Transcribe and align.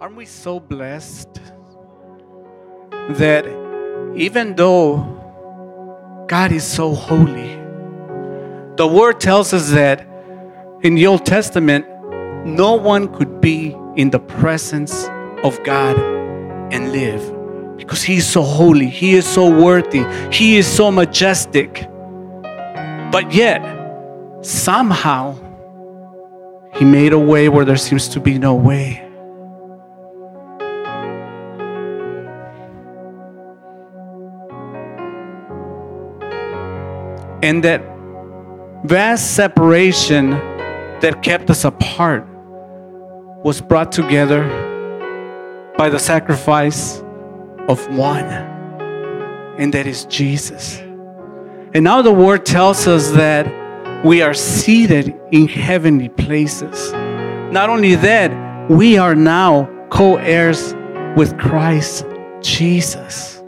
Aren't 0.00 0.16
we 0.16 0.26
so 0.26 0.58
blessed 0.58 1.40
that 3.10 3.46
even 4.16 4.56
though 4.56 6.24
God 6.26 6.50
is 6.50 6.64
so 6.64 6.92
holy, 6.92 7.54
the 8.76 8.88
word 8.88 9.20
tells 9.20 9.52
us 9.54 9.70
that 9.70 10.00
in 10.82 10.96
the 10.96 11.06
Old 11.06 11.24
Testament, 11.24 11.86
no 12.44 12.74
one 12.74 13.06
could 13.14 13.40
be 13.40 13.76
in 13.94 14.10
the 14.10 14.18
presence 14.18 15.04
of 15.44 15.62
God 15.62 15.96
and 16.72 16.90
live 16.90 17.76
because 17.78 18.02
He 18.02 18.16
is 18.16 18.26
so 18.26 18.42
holy, 18.42 18.88
He 18.88 19.14
is 19.14 19.24
so 19.24 19.48
worthy, 19.48 20.04
He 20.32 20.56
is 20.56 20.66
so 20.66 20.90
majestic. 20.90 21.88
But 23.12 23.32
yet, 23.32 23.62
somehow, 24.42 25.36
He 26.74 26.84
made 26.84 27.12
a 27.12 27.18
way 27.18 27.48
where 27.48 27.64
there 27.64 27.76
seems 27.76 28.08
to 28.08 28.18
be 28.18 28.40
no 28.40 28.56
way. 28.56 29.03
And 37.44 37.62
that 37.62 37.82
vast 38.84 39.34
separation 39.36 40.30
that 41.00 41.20
kept 41.22 41.50
us 41.50 41.66
apart 41.66 42.26
was 43.44 43.60
brought 43.60 43.92
together 43.92 44.42
by 45.76 45.90
the 45.90 45.98
sacrifice 45.98 47.00
of 47.68 47.86
one, 47.94 48.24
and 49.58 49.74
that 49.74 49.86
is 49.86 50.06
Jesus. 50.06 50.78
And 51.74 51.84
now 51.84 52.00
the 52.00 52.14
word 52.14 52.46
tells 52.46 52.88
us 52.88 53.10
that 53.10 53.44
we 54.06 54.22
are 54.22 54.32
seated 54.32 55.14
in 55.30 55.46
heavenly 55.46 56.08
places. 56.08 56.94
Not 57.52 57.68
only 57.68 57.94
that, 57.96 58.70
we 58.70 58.96
are 58.96 59.14
now 59.14 59.68
co 59.90 60.16
heirs 60.16 60.74
with 61.14 61.38
Christ 61.38 62.06
Jesus. 62.40 63.42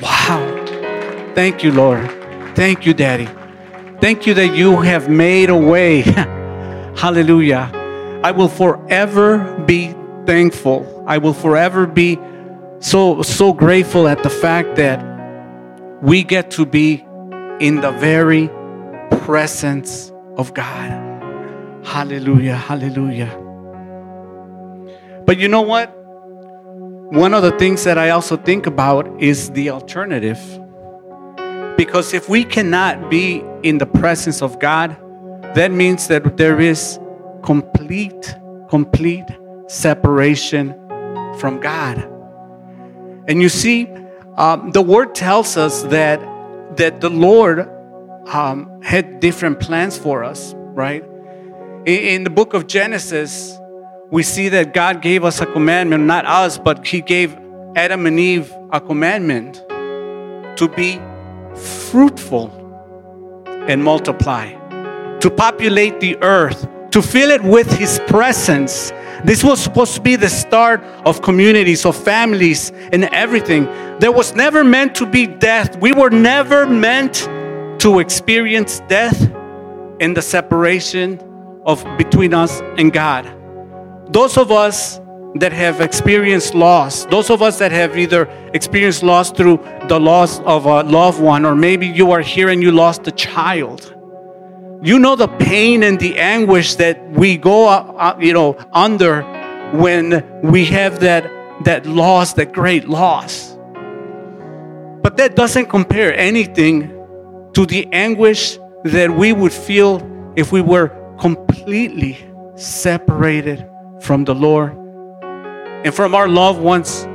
Wow. 0.00 1.32
Thank 1.34 1.62
you, 1.62 1.72
Lord. 1.72 2.21
Thank 2.54 2.86
you, 2.86 2.94
Daddy. 2.94 3.28
Thank 4.00 4.26
you 4.26 4.34
that 4.34 4.54
you 4.54 4.80
have 4.80 5.08
made 5.08 5.48
a 5.48 5.56
way. 5.56 6.00
Hallelujah. 6.96 7.70
I 8.22 8.30
will 8.30 8.48
forever 8.48 9.38
be 9.66 9.94
thankful. 10.26 11.04
I 11.06 11.18
will 11.18 11.32
forever 11.32 11.86
be 11.86 12.18
so 12.80 13.22
so 13.22 13.52
grateful 13.52 14.06
at 14.06 14.22
the 14.22 14.30
fact 14.30 14.76
that 14.76 15.00
we 16.02 16.22
get 16.22 16.50
to 16.52 16.66
be 16.66 17.04
in 17.60 17.80
the 17.80 17.92
very 17.92 18.48
presence 19.24 20.12
of 20.36 20.52
God. 20.52 20.90
Hallelujah. 21.84 22.56
Hallelujah. 22.56 23.38
But 25.24 25.38
you 25.38 25.48
know 25.48 25.62
what? 25.62 25.90
One 27.12 27.34
of 27.34 27.42
the 27.42 27.52
things 27.52 27.84
that 27.84 27.98
I 27.98 28.10
also 28.10 28.36
think 28.36 28.66
about 28.66 29.20
is 29.20 29.50
the 29.50 29.70
alternative. 29.70 30.61
Because 31.82 32.14
if 32.14 32.28
we 32.28 32.44
cannot 32.44 33.10
be 33.10 33.42
in 33.64 33.78
the 33.78 33.86
presence 33.86 34.40
of 34.40 34.60
God, 34.60 34.96
that 35.56 35.72
means 35.72 36.06
that 36.06 36.36
there 36.36 36.60
is 36.60 37.00
complete, 37.42 38.36
complete 38.70 39.24
separation 39.66 40.74
from 41.40 41.58
God. 41.58 41.98
And 43.26 43.42
you 43.42 43.48
see, 43.48 43.88
um, 44.36 44.70
the 44.70 44.80
word 44.80 45.16
tells 45.16 45.56
us 45.56 45.82
that 45.94 46.20
that 46.76 47.00
the 47.00 47.10
Lord 47.10 47.68
um, 48.28 48.80
had 48.80 49.18
different 49.18 49.58
plans 49.58 49.98
for 49.98 50.22
us, 50.22 50.54
right? 50.56 51.02
In, 51.84 51.98
in 52.14 52.22
the 52.22 52.30
book 52.30 52.54
of 52.54 52.68
Genesis, 52.68 53.58
we 54.12 54.22
see 54.22 54.48
that 54.50 54.72
God 54.72 55.02
gave 55.02 55.24
us 55.24 55.40
a 55.40 55.46
commandment, 55.46 56.04
not 56.04 56.26
us, 56.26 56.58
but 56.58 56.86
He 56.86 57.00
gave 57.00 57.36
Adam 57.74 58.06
and 58.06 58.20
Eve 58.20 58.54
a 58.70 58.80
commandment 58.80 59.56
to 60.58 60.72
be 60.76 61.00
fruitful 61.56 62.50
and 63.68 63.82
multiply, 63.82 64.52
to 65.18 65.30
populate 65.30 66.00
the 66.00 66.16
earth, 66.22 66.66
to 66.90 67.02
fill 67.02 67.30
it 67.30 67.42
with 67.42 67.70
His 67.72 68.00
presence. 68.06 68.92
This 69.24 69.44
was 69.44 69.60
supposed 69.60 69.94
to 69.94 70.00
be 70.00 70.16
the 70.16 70.28
start 70.28 70.82
of 71.06 71.22
communities, 71.22 71.86
of 71.86 71.96
families, 71.96 72.70
and 72.92 73.04
everything. 73.04 73.64
There 73.98 74.12
was 74.12 74.34
never 74.34 74.64
meant 74.64 74.94
to 74.96 75.06
be 75.06 75.26
death. 75.26 75.78
We 75.80 75.92
were 75.92 76.10
never 76.10 76.66
meant 76.66 77.28
to 77.80 78.00
experience 78.00 78.80
death 78.88 79.20
in 80.00 80.14
the 80.14 80.22
separation 80.22 81.20
of 81.64 81.84
between 81.96 82.34
us 82.34 82.60
and 82.78 82.92
God. 82.92 83.26
Those 84.12 84.36
of 84.36 84.50
us 84.50 85.00
that 85.34 85.52
have 85.52 85.80
experienced 85.80 86.54
loss, 86.54 87.06
those 87.06 87.30
of 87.30 87.40
us 87.40 87.58
that 87.58 87.72
have 87.72 87.96
either 87.96 88.28
experienced 88.52 89.02
loss 89.02 89.30
through 89.30 89.58
the 89.88 89.98
loss 89.98 90.40
of 90.40 90.66
a 90.66 90.82
loved 90.82 91.20
one, 91.20 91.46
or 91.46 91.54
maybe 91.54 91.86
you 91.86 92.10
are 92.10 92.20
here 92.20 92.48
and 92.50 92.62
you 92.62 92.70
lost 92.70 93.06
a 93.06 93.12
child. 93.12 93.94
You 94.82 94.98
know 94.98 95.16
the 95.16 95.28
pain 95.28 95.82
and 95.84 95.98
the 95.98 96.18
anguish 96.18 96.74
that 96.76 97.10
we 97.12 97.36
go, 97.38 97.68
uh, 97.68 97.94
uh, 97.96 98.18
you 98.20 98.32
know, 98.32 98.56
under 98.72 99.22
when 99.72 100.42
we 100.42 100.64
have 100.66 101.00
that 101.00 101.30
that 101.64 101.86
loss, 101.86 102.32
that 102.34 102.52
great 102.52 102.88
loss. 102.88 103.56
But 105.02 105.16
that 105.16 105.36
doesn't 105.36 105.66
compare 105.66 106.14
anything 106.16 106.88
to 107.54 107.64
the 107.64 107.86
anguish 107.92 108.58
that 108.84 109.10
we 109.10 109.32
would 109.32 109.52
feel 109.52 110.02
if 110.34 110.50
we 110.50 110.60
were 110.60 110.88
completely 111.20 112.18
separated 112.56 113.68
from 114.00 114.24
the 114.24 114.34
Lord 114.34 114.81
and 115.84 115.94
from 115.94 116.14
our 116.14 116.28
loved 116.28 116.60
ones 116.60 117.06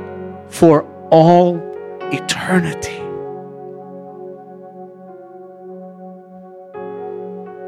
for 0.48 0.82
all 1.10 1.58
eternity. 2.12 2.96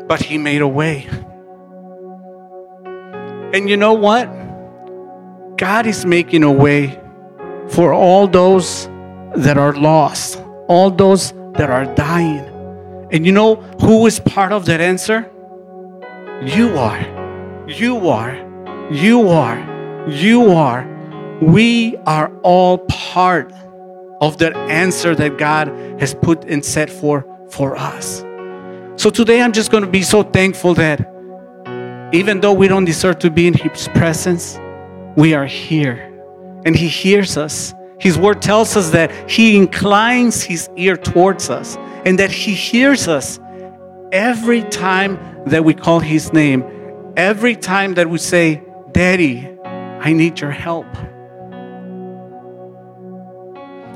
But 0.07 0.23
He 0.23 0.39
made 0.39 0.61
a 0.61 0.69
way. 0.69 1.09
And 3.53 3.69
you 3.69 3.77
know 3.77 3.95
what? 3.95 4.27
God 5.57 5.87
is 5.87 6.07
making 6.07 6.43
a 6.43 6.53
way 6.53 6.99
for 7.69 7.93
all 7.93 8.27
those 8.27 8.87
that 9.37 9.57
are 9.57 9.73
lost, 9.75 10.43
all 10.69 10.91
those 10.91 11.33
that 11.55 11.71
are 11.71 11.87
dying. 11.95 12.47
And 13.13 13.27
you 13.27 13.33
know 13.33 13.57
who 13.81 14.07
is 14.07 14.21
part 14.21 14.53
of 14.53 14.67
that 14.67 14.81
answer? 14.81 15.31
You 16.43 16.77
are. 16.79 17.67
You 17.69 18.09
are. 18.09 18.35
You 18.91 19.29
are. 19.29 20.09
You 20.09 20.53
are. 20.53 20.90
We 21.41 21.97
are 22.07 22.31
all 22.43 22.79
part 22.79 23.53
of 24.21 24.37
that 24.39 24.55
answer 24.57 25.15
that 25.15 25.39
God 25.39 25.69
has 25.99 26.15
put 26.15 26.45
and 26.45 26.63
set 26.65 26.91
for 26.91 27.27
for 27.51 27.77
us. 27.77 28.21
So 28.97 29.09
today 29.09 29.41
I'm 29.41 29.53
just 29.53 29.71
going 29.71 29.85
to 29.85 29.91
be 29.91 30.03
so 30.03 30.23
thankful 30.23 30.75
that 30.75 31.01
even 32.13 32.41
though 32.41 32.53
we 32.53 32.69
don't 32.69 32.85
deserve 32.85 33.19
to 33.21 33.31
be 33.31 33.47
in 33.47 33.55
His 33.55 33.89
presence, 33.89 34.59
we 35.17 35.33
are 35.33 35.47
here 35.47 36.23
and 36.67 36.77
He 36.77 36.89
hears 36.89 37.37
us. 37.37 37.73
His 37.99 38.19
word 38.19 38.43
tells 38.43 38.77
us 38.77 38.91
that 38.91 39.11
He 39.31 39.57
inclines 39.57 40.43
His 40.43 40.69
ear 40.77 40.97
towards 40.97 41.49
us 41.49 41.77
and 42.05 42.19
that 42.19 42.31
He 42.31 42.53
hears 42.53 43.09
us 43.09 43.41
every 44.13 44.63
time 44.65 45.19
that 45.47 45.65
we 45.65 45.73
call 45.73 46.01
His 46.01 46.33
name, 46.35 46.65
every 47.17 47.57
time 47.57 47.95
that 47.95 48.11
we 48.11 48.19
say, 48.19 48.63
Daddy, 48.93 49.49
I 49.65 50.13
need 50.13 50.41
your 50.41 50.51
help. 50.51 50.87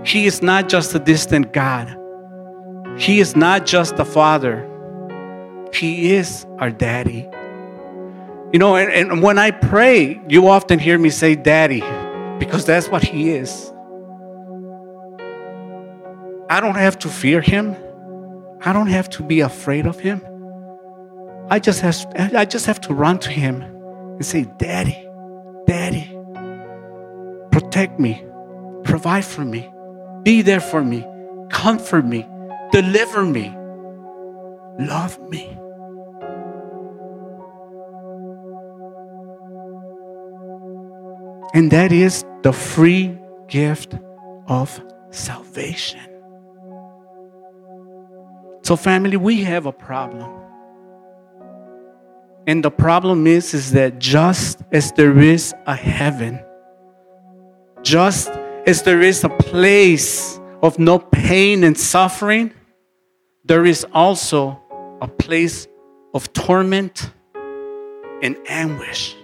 He 0.05 0.27
is 0.27 0.43
not 0.43 0.69
just 0.69 0.95
a 0.95 0.99
distant 0.99 1.53
God. 1.53 1.97
He 2.99 3.21
is 3.21 3.35
not 3.35 3.67
just 3.67 3.95
a 3.95 4.05
father. 4.05 4.69
He 5.73 6.13
is 6.13 6.47
our 6.59 6.71
daddy. 6.71 7.29
You 8.53 8.59
know, 8.59 8.77
and, 8.77 8.93
and 8.93 9.23
when 9.23 9.39
I 9.39 9.51
pray, 9.51 10.21
you 10.29 10.47
often 10.49 10.79
hear 10.79 10.99
me 10.99 11.11
say 11.11 11.35
daddy 11.35 11.83
because 12.39 12.65
that's 12.65 12.89
what 12.89 13.03
he 13.03 13.31
is. 13.31 13.73
I 16.49 16.61
don't 16.61 16.77
have 16.77 16.99
to 17.01 17.09
fear 17.09 17.41
him. 17.41 17.75
I 18.61 18.73
don't 18.73 18.87
have 18.87 19.09
to 19.11 19.23
be 19.23 19.41
afraid 19.41 19.87
of 19.87 19.99
him. 19.99 20.21
I 21.51 21.59
just 21.59 21.81
have 21.81 21.97
I 22.17 22.45
just 22.45 22.67
have 22.67 22.81
to 22.83 22.95
run 22.95 23.19
to 23.21 23.31
him 23.31 23.63
and 23.63 24.25
say, 24.25 24.47
"Daddy, 24.59 25.07
Daddy, 25.67 26.17
protect 27.51 27.99
me, 27.99 28.25
provide 28.85 29.25
for 29.25 29.45
me, 29.45 29.71
be 30.25 30.43
there 30.43 30.61
for 30.61 30.83
me, 30.83 31.07
comfort 31.51 32.05
me, 32.05 32.27
deliver 32.73 33.25
me, 33.25 33.55
love 34.79 35.19
me." 35.31 35.59
And 41.55 41.71
that 41.71 41.93
is 41.93 42.25
the 42.43 42.53
free 42.53 43.17
gift 43.47 43.95
of 44.49 44.81
salvation. 45.11 46.01
So, 48.63 48.77
family, 48.77 49.17
we 49.17 49.45
have 49.45 49.67
a 49.67 49.73
problem. 49.73 50.31
And 52.47 52.65
the 52.65 52.71
problem 52.71 53.27
is, 53.27 53.55
is 53.55 53.73
that 53.73 53.99
just 53.99 54.63
as 54.73 54.93
there 54.93 55.19
is 55.19 55.55
a 55.67 55.77
heaven, 55.77 56.41
just 57.83 58.31
as 58.67 58.83
there 58.83 59.03
is 59.03 59.25
a 59.25 59.29
place 59.29 60.41
of 60.63 60.79
no 60.79 60.99
pain 60.99 61.65
and 61.65 61.77
suffering, 61.77 62.53
there 63.45 63.65
is 63.67 63.87
also 63.93 64.61
a 65.03 65.09
place 65.09 65.69
of 66.15 66.33
torment 66.33 67.11
and 68.23 68.37
anguish. 68.49 69.17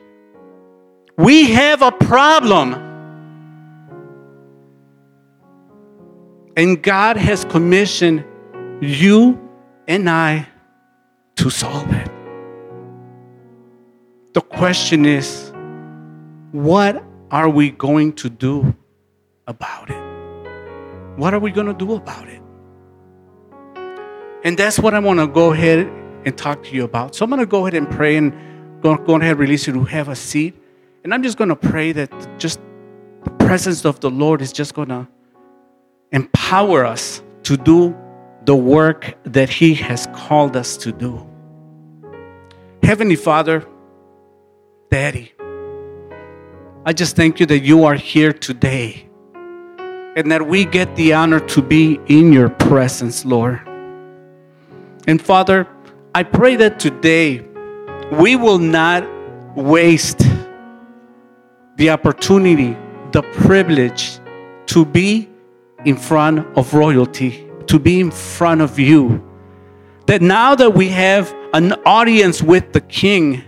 We 1.16 1.52
have 1.52 1.80
a 1.82 1.92
problem. 1.92 2.74
And 6.56 6.82
God 6.82 7.16
has 7.16 7.44
commissioned 7.46 8.24
you 8.82 9.48
and 9.88 10.10
I 10.10 10.46
to 11.36 11.48
solve 11.48 11.90
it. 11.92 12.10
The 14.34 14.42
question 14.42 15.06
is 15.06 15.50
what 16.52 17.02
are 17.30 17.48
we 17.48 17.70
going 17.70 18.12
to 18.14 18.28
do 18.28 18.74
about 19.50 19.90
it? 19.90 21.18
What 21.18 21.34
are 21.34 21.38
we 21.38 21.50
going 21.50 21.66
to 21.66 21.74
do 21.74 21.94
about 21.94 22.26
it? 22.28 22.40
And 24.42 24.56
that's 24.56 24.78
what 24.78 24.94
I 24.94 25.00
want 25.00 25.20
to 25.20 25.26
go 25.26 25.52
ahead 25.52 25.80
and 26.24 26.38
talk 26.38 26.62
to 26.64 26.70
you 26.74 26.84
about. 26.84 27.14
So 27.14 27.24
I'm 27.24 27.30
going 27.30 27.40
to 27.40 27.46
go 27.46 27.66
ahead 27.66 27.74
and 27.74 27.90
pray 27.90 28.16
and 28.16 28.32
go, 28.80 28.96
go 28.96 29.16
ahead 29.16 29.32
and 29.32 29.38
release 29.38 29.66
you 29.66 29.74
to 29.74 29.84
have 29.84 30.08
a 30.08 30.16
seat. 30.16 30.54
And 31.04 31.12
I'm 31.12 31.22
just 31.22 31.36
going 31.36 31.50
to 31.50 31.56
pray 31.56 31.92
that 31.92 32.10
just 32.38 32.60
the 33.24 33.30
presence 33.32 33.84
of 33.84 34.00
the 34.00 34.10
Lord 34.10 34.40
is 34.40 34.52
just 34.52 34.72
going 34.72 34.88
to 34.88 35.06
empower 36.12 36.86
us 36.86 37.22
to 37.42 37.56
do 37.56 37.94
the 38.46 38.56
work 38.56 39.14
that 39.24 39.50
He 39.50 39.74
has 39.74 40.06
called 40.14 40.56
us 40.56 40.76
to 40.78 40.92
do. 40.92 41.26
Heavenly 42.82 43.16
Father, 43.16 43.66
Daddy, 44.90 45.32
I 46.86 46.94
just 46.94 47.14
thank 47.14 47.40
you 47.40 47.46
that 47.46 47.60
you 47.60 47.84
are 47.84 47.94
here 47.94 48.32
today 48.32 49.09
and 50.16 50.30
that 50.30 50.46
we 50.46 50.64
get 50.64 50.94
the 50.96 51.12
honor 51.12 51.40
to 51.40 51.62
be 51.62 52.00
in 52.06 52.32
your 52.32 52.48
presence, 52.48 53.24
Lord. 53.24 53.60
And 55.06 55.20
Father, 55.20 55.66
I 56.14 56.22
pray 56.24 56.56
that 56.56 56.80
today 56.80 57.46
we 58.12 58.36
will 58.36 58.58
not 58.58 59.08
waste 59.56 60.22
the 61.76 61.90
opportunity, 61.90 62.76
the 63.12 63.22
privilege 63.22 64.18
to 64.66 64.84
be 64.84 65.28
in 65.84 65.96
front 65.96 66.46
of 66.56 66.74
royalty, 66.74 67.48
to 67.66 67.78
be 67.78 68.00
in 68.00 68.10
front 68.10 68.60
of 68.60 68.78
you. 68.78 69.26
That 70.06 70.22
now 70.22 70.54
that 70.56 70.74
we 70.74 70.88
have 70.88 71.32
an 71.54 71.72
audience 71.86 72.42
with 72.42 72.72
the 72.72 72.80
King, 72.80 73.42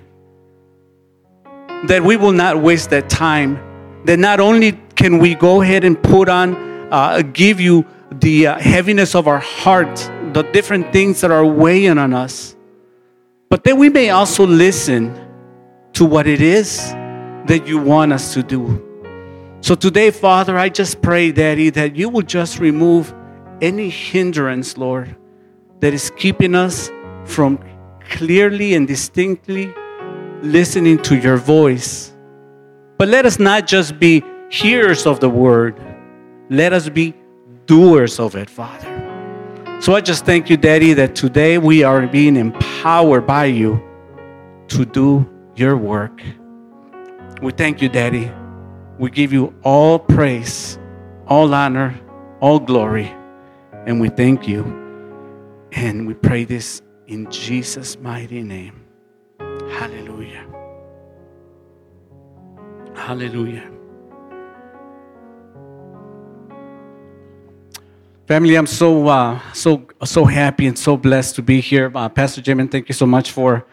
that 1.89 2.03
we 2.03 2.17
will 2.17 2.33
not 2.33 2.63
waste 2.63 2.91
that 2.91 3.11
time. 3.11 3.59
That 4.05 4.19
not 4.19 4.41
only 4.41 4.73
can 5.03 5.19
we 5.19 5.35
go 5.35 5.63
ahead 5.63 5.83
and 5.83 6.01
put 6.01 6.29
on, 6.29 6.55
uh, 6.93 7.23
give 7.33 7.59
you 7.59 7.85
the 8.21 8.47
uh, 8.47 8.57
heaviness 8.61 9.17
of 9.17 9.27
our 9.27 9.41
heart, 9.41 9.97
the 10.33 10.49
different 10.53 10.93
things 10.93 11.21
that 11.23 11.33
are 11.33 11.45
weighing 11.45 11.99
on 11.99 12.15
us, 12.15 12.55
but 13.49 13.65
then 13.65 13.81
we 13.81 13.89
may 13.89 14.11
also 14.11 14.47
listen 14.47 15.13
to 15.93 16.05
what 16.05 16.29
it 16.29 16.41
is 16.41 16.93
that 17.49 17.65
you 17.67 17.79
want 17.79 18.13
us 18.13 18.33
to 18.35 18.45
do. 18.45 18.81
So 19.61 19.75
today, 19.75 20.13
Father, 20.13 20.57
I 20.57 20.69
just 20.69 21.03
pray, 21.03 21.33
Daddy, 21.33 21.71
that 21.71 21.97
you 21.97 22.09
will 22.09 22.23
just 22.23 22.61
remove 22.61 23.13
any 23.61 23.89
hindrance, 23.91 24.79
Lord, 24.79 25.17
that 25.81 25.93
is 25.93 26.13
keeping 26.17 26.55
us 26.55 26.93
from 27.25 27.59
clearly 28.09 28.75
and 28.75 28.87
distinctly 28.87 29.75
listening 30.43 31.03
to 31.03 31.17
your 31.17 31.39
voice. 31.39 32.13
But 32.99 33.09
let 33.09 33.27
us 33.27 33.41
not 33.41 33.67
just 33.67 33.99
be 33.99 34.23
hearers 34.53 35.07
of 35.07 35.19
the 35.19 35.31
word, 35.31 35.81
let 36.51 36.75
us 36.75 36.89
be 36.89 37.15
doers 37.65 38.21
of 38.21 38.37
it, 38.37 38.51
Father. 38.51 38.91
So 39.81 39.95
I 39.95 40.03
just 40.03 40.27
thank 40.27 40.51
you, 40.51 40.59
Daddy, 40.59 40.93
that 40.93 41.17
today 41.17 41.57
we 41.57 41.83
are 41.83 42.07
being 42.07 42.37
empowered 42.37 43.27
by 43.27 43.47
you 43.47 43.83
to 44.69 44.85
do 44.85 45.29
your 45.57 45.77
work. 45.77 46.23
We 47.41 47.53
thank 47.53 47.81
you, 47.81 47.89
Daddy. 47.89 48.31
We 48.99 49.11
give 49.11 49.33
you 49.33 49.55
all 49.65 49.99
praise, 49.99 50.79
all 51.27 51.55
honor, 51.55 51.99
all 52.41 52.61
glory, 52.61 53.11
and 53.87 54.01
we 54.01 54.11
thank 54.11 54.47
you. 54.47 54.65
And 55.73 56.07
we 56.07 56.13
pray 56.13 56.45
this 56.45 56.83
in 57.07 57.31
Jesus' 57.31 57.99
mighty 57.99 58.43
name. 58.43 58.85
Hallelujah. 59.71 60.45
Hallelujah. 62.95 63.72
Family, 68.27 68.55
I'm 68.55 68.69
so 68.69 69.09
uh, 69.09 69.41
so 69.53 69.89
so 70.05 70.25
happy 70.25 70.69
and 70.69 70.79
so 70.79 70.97
blessed 70.97 71.35
to 71.37 71.43
be 71.43 71.61
here. 71.61 71.91
Uh, 71.93 72.09
Pastor 72.09 72.41
Jim, 72.41 72.69
thank 72.69 72.89
you 72.89 72.95
so 72.95 73.05
much 73.05 73.33
for 73.33 73.67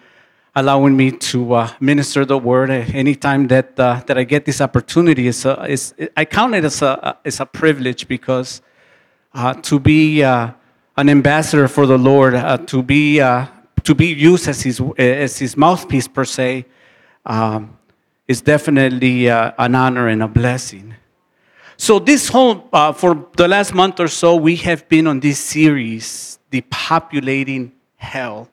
allowing 0.55 0.97
me 0.97 1.11
to 1.11 1.53
uh, 1.53 1.69
minister 1.79 2.25
the 2.25 2.37
word. 2.37 2.71
Anytime 2.71 3.47
that 3.49 3.79
uh, 3.79 4.01
that 4.07 4.17
I 4.17 4.23
get 4.23 4.45
this 4.45 4.59
opportunity, 4.59 5.27
is 5.27 5.45
is 5.67 5.93
I 6.17 6.25
count 6.25 6.55
it 6.55 6.65
as 6.65 6.81
a 6.81 7.17
as 7.23 7.39
a 7.39 7.45
privilege 7.45 8.07
because 8.07 8.63
uh, 9.35 9.53
to 9.53 9.79
be 9.79 10.23
uh, 10.23 10.49
an 10.97 11.09
ambassador 11.09 11.67
for 11.67 11.85
the 11.85 11.99
Lord, 11.99 12.33
to 12.67 12.81
be 12.81 13.19
to 13.19 13.95
be 13.95 14.07
used 14.07 14.47
as 14.47 14.63
his, 14.63 14.81
as 14.97 15.37
his 15.37 15.55
mouthpiece, 15.55 16.07
per 16.07 16.25
se, 16.25 16.65
um, 17.25 17.77
is 18.27 18.41
definitely 18.41 19.29
uh, 19.29 19.51
an 19.59 19.75
honor 19.75 20.07
and 20.07 20.23
a 20.23 20.27
blessing. 20.27 20.95
So, 21.81 21.97
this 21.97 22.27
whole, 22.27 22.67
uh, 22.73 22.91
for 22.91 23.25
the 23.37 23.47
last 23.47 23.73
month 23.73 24.01
or 24.01 24.09
so, 24.09 24.35
we 24.35 24.57
have 24.57 24.89
been 24.89 25.07
on 25.07 25.21
this 25.21 25.39
series, 25.39 26.37
Depopulating 26.51 27.71
Hell. 27.95 28.49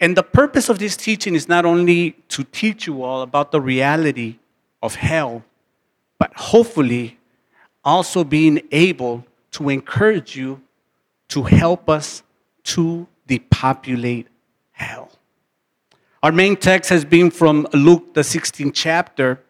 And 0.00 0.16
the 0.16 0.22
purpose 0.22 0.70
of 0.70 0.78
this 0.78 0.96
teaching 0.96 1.34
is 1.34 1.46
not 1.46 1.66
only 1.66 2.12
to 2.28 2.42
teach 2.42 2.86
you 2.86 3.02
all 3.02 3.20
about 3.20 3.52
the 3.52 3.60
reality 3.60 4.38
of 4.82 4.94
hell, 4.94 5.44
but 6.18 6.32
hopefully 6.36 7.18
also 7.84 8.24
being 8.24 8.62
able 8.72 9.26
to 9.50 9.68
encourage 9.68 10.34
you 10.34 10.62
to 11.28 11.42
help 11.42 11.90
us 11.90 12.22
to 12.64 13.06
depopulate 13.26 14.26
hell. 14.72 15.10
Our 16.22 16.32
main 16.32 16.56
text 16.56 16.88
has 16.88 17.04
been 17.04 17.30
from 17.30 17.68
Luke, 17.74 18.14
the 18.14 18.22
16th 18.22 18.72
chapter. 18.72 19.42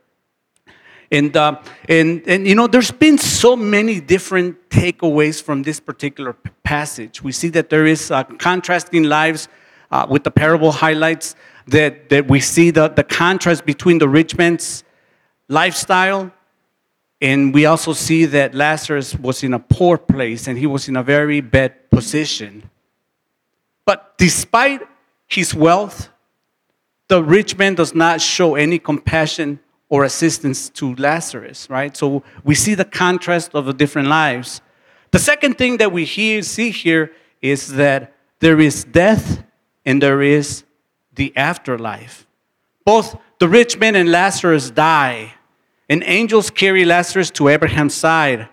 And, 1.11 1.37
uh, 1.37 1.61
and, 1.89 2.23
and, 2.27 2.47
you 2.47 2.55
know, 2.55 2.67
there's 2.67 2.91
been 2.91 3.19
so 3.19 3.57
many 3.57 4.01
different 4.01 4.69
takeaways 4.71 5.43
from 5.43 5.63
this 5.63 5.79
particular 5.79 6.33
passage. 6.65 7.23
We 7.23 7.33
see 7.33 7.49
that 7.51 7.71
there 7.71 7.87
is 7.87 8.11
uh, 8.11 8.25
contrasting 8.25 9.05
lives 9.05 9.49
uh, 9.91 10.07
with 10.09 10.25
the 10.25 10.31
parable 10.31 10.73
highlights 10.73 11.37
that, 11.69 12.09
that 12.09 12.29
we 12.29 12.41
see 12.41 12.71
the, 12.71 12.89
the 12.89 13.05
contrast 13.05 13.65
between 13.65 13.99
the 13.99 14.09
rich 14.09 14.37
man's 14.37 14.83
lifestyle 15.49 16.33
and 17.21 17.55
we 17.55 17.65
also 17.65 17.93
see 17.93 18.27
that 18.27 18.55
Lazarus 18.55 19.15
was 19.15 19.43
in 19.43 19.55
a 19.55 19.59
poor 19.59 19.97
place 19.97 20.49
and 20.49 20.59
he 20.59 20.67
was 20.67 20.89
in 20.89 20.97
a 20.97 21.03
very 21.03 21.41
bad 21.41 21.91
position. 21.91 22.69
But 23.87 24.19
despite 24.19 24.83
his 25.27 25.55
wealth, 25.55 26.11
the 27.09 27.23
rich 27.23 27.57
man 27.57 27.75
does 27.75 27.95
not 27.95 28.21
show 28.21 28.55
any 28.55 28.79
compassion 28.79 29.61
or 29.89 30.05
assistance 30.05 30.69
to 30.71 30.95
Lazarus, 30.97 31.71
right? 31.71 31.97
So 31.97 32.23
we 32.45 32.55
see 32.55 32.75
the 32.75 32.85
contrast 32.85 33.55
of 33.55 33.67
the 33.67 33.73
different 33.73 34.09
lives. 34.09 34.61
The 35.13 35.19
second 35.19 35.59
thing 35.59 35.77
that 35.77 35.93
we 35.93 36.05
hear, 36.05 36.43
see 36.43 36.71
here 36.71 37.13
is 37.41 37.75
that 37.75 38.15
there 38.41 38.61
is 38.61 38.85
death 38.85 39.45
and 39.85 40.03
there 40.03 40.23
is 40.23 40.65
the 41.15 41.35
afterlife. 41.37 42.27
Both 42.85 43.17
the 43.39 43.49
rich 43.49 43.79
man 43.79 43.95
and 43.95 44.11
Lazarus 44.11 44.71
die, 44.71 45.35
and 45.89 46.03
angels 46.05 46.51
carry 46.51 46.85
Lazarus 46.85 47.31
to 47.33 47.49
Abraham's 47.49 47.95
side, 47.95 48.49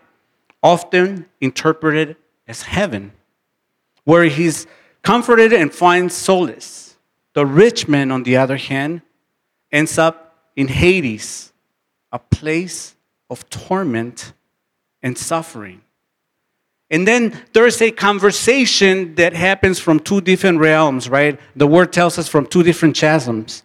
often 0.62 1.26
interpreted 1.42 2.16
as 2.48 2.64
heaven, 2.64 3.12
where 4.04 4.26
he's 4.26 4.68
comforted 5.02 5.52
and 5.54 5.74
finds 5.74 6.14
solace. 6.14 6.98
The 7.34 7.46
rich 7.46 7.88
man, 7.88 8.12
on 8.12 8.24
the 8.24 8.38
other 8.38 8.58
hand, 8.58 9.02
ends 9.72 9.98
up 9.98 10.33
in 10.56 10.68
Hades, 10.68 11.54
a 12.12 12.20
place 12.20 12.96
of 13.30 13.50
torment 13.50 14.34
and 15.02 15.18
suffering. 15.18 15.82
And 16.90 17.08
then 17.08 17.36
there's 17.54 17.82
a 17.82 17.90
conversation 17.92 19.16
that 19.16 19.34
happens 19.34 19.80
from 19.80 20.00
two 20.00 20.22
different 20.22 20.60
realms, 20.60 21.10
right? 21.10 21.40
The 21.56 21.66
word 21.66 21.92
tells 21.92 22.20
us 22.20 22.28
from 22.28 22.46
two 22.46 22.62
different 22.62 22.96
chasms. 22.96 23.64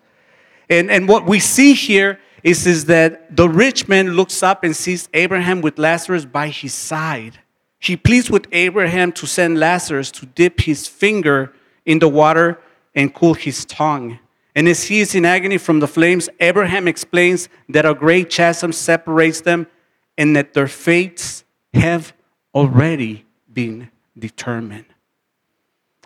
And, 0.71 0.90
and 0.90 1.09
what 1.09 1.26
we 1.26 1.38
see 1.38 1.75
here 1.75 2.18
is, 2.42 2.66
is 2.66 2.87
that 2.87 3.37
the 3.37 3.49
rich 3.49 3.88
man 3.88 4.12
looks 4.12 4.42
up 4.42 4.64
and 4.64 4.75
sees 4.75 5.09
Abraham 5.12 5.61
with 5.61 5.78
Lazarus 5.78 6.25
by 6.25 6.49
his 6.49 6.73
side. 6.73 7.40
He 7.78 7.97
pleads 7.97 8.30
with 8.30 8.47
Abraham 8.52 9.12
to 9.12 9.26
send 9.26 9.59
Lazarus 9.59 10.11
to 10.12 10.26
dip 10.26 10.62
his 10.62 10.88
finger 10.88 11.52
in 11.85 11.99
the 11.99 12.09
water 12.09 12.59
and 12.95 13.14
cool 13.14 13.35
his 13.35 13.64
tongue. 13.64 14.18
And 14.58 14.66
as 14.68 14.82
he 14.82 14.98
is 14.98 15.14
in 15.14 15.24
agony 15.24 15.56
from 15.56 15.78
the 15.78 15.86
flames, 15.86 16.28
Abraham 16.40 16.88
explains 16.88 17.48
that 17.68 17.86
a 17.86 17.94
great 17.94 18.28
chasm 18.28 18.72
separates 18.72 19.40
them 19.40 19.68
and 20.16 20.34
that 20.34 20.52
their 20.52 20.66
fates 20.66 21.44
have 21.74 22.12
already 22.52 23.24
been 23.52 23.88
determined. 24.18 24.86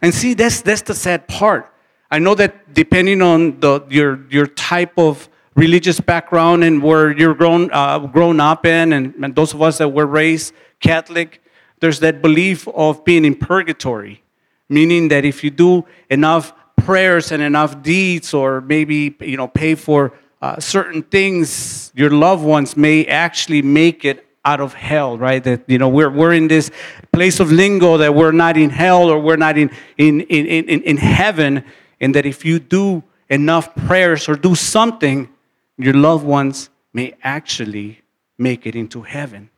And 0.02 0.12
see, 0.12 0.34
that's, 0.34 0.60
that's 0.60 0.82
the 0.82 0.94
sad 0.94 1.28
part. 1.28 1.72
I 2.10 2.18
know 2.18 2.34
that 2.34 2.74
depending 2.74 3.22
on 3.22 3.58
the, 3.60 3.86
your, 3.88 4.20
your 4.28 4.48
type 4.48 4.98
of 4.98 5.30
religious 5.54 5.98
background 5.98 6.62
and 6.62 6.82
where 6.82 7.10
you're 7.10 7.34
grown, 7.34 7.70
uh, 7.72 8.00
grown 8.00 8.38
up 8.38 8.66
in, 8.66 8.92
and, 8.92 9.14
and 9.14 9.34
those 9.34 9.54
of 9.54 9.62
us 9.62 9.78
that 9.78 9.88
were 9.88 10.04
raised 10.04 10.52
Catholic, 10.78 11.42
there's 11.80 12.00
that 12.00 12.20
belief 12.20 12.68
of 12.68 13.02
being 13.02 13.24
in 13.24 13.34
purgatory, 13.34 14.22
meaning 14.68 15.08
that 15.08 15.24
if 15.24 15.42
you 15.42 15.48
do 15.48 15.86
enough 16.10 16.52
prayers 16.84 17.32
and 17.32 17.42
enough 17.42 17.82
deeds, 17.82 18.34
or 18.34 18.60
maybe 18.60 19.14
you 19.20 19.36
know 19.36 19.48
pay 19.48 19.74
for 19.74 20.12
uh, 20.40 20.58
certain 20.58 21.02
things, 21.02 21.92
your 21.94 22.10
loved 22.10 22.44
ones 22.44 22.76
may 22.76 23.06
actually 23.06 23.62
make 23.62 24.04
it 24.04 24.26
out 24.44 24.60
of 24.60 24.74
hell, 24.74 25.16
right? 25.16 25.42
That 25.42 25.62
you 25.68 25.78
know 25.78 25.88
we're 25.88 26.10
we're 26.10 26.32
in 26.32 26.48
this 26.48 26.70
place 27.12 27.40
of 27.40 27.52
limbo 27.52 27.98
that 27.98 28.14
we're 28.14 28.32
not 28.32 28.56
in 28.56 28.70
hell 28.70 29.08
or 29.08 29.18
we're 29.18 29.36
not 29.36 29.56
in 29.56 29.70
in 29.98 30.22
in 30.22 30.46
in, 30.46 30.82
in 30.82 30.96
heaven, 30.96 31.64
and 32.00 32.14
that 32.14 32.26
if 32.26 32.44
you 32.44 32.58
do 32.58 33.02
enough 33.28 33.74
prayers 33.86 34.28
or 34.28 34.34
do 34.34 34.54
something, 34.54 35.28
your 35.78 35.94
loved 35.94 36.24
ones 36.24 36.70
may 36.92 37.14
actually 37.22 38.02
make 38.36 38.66
it 38.66 38.74
into 38.74 39.02
heaven. 39.02 39.48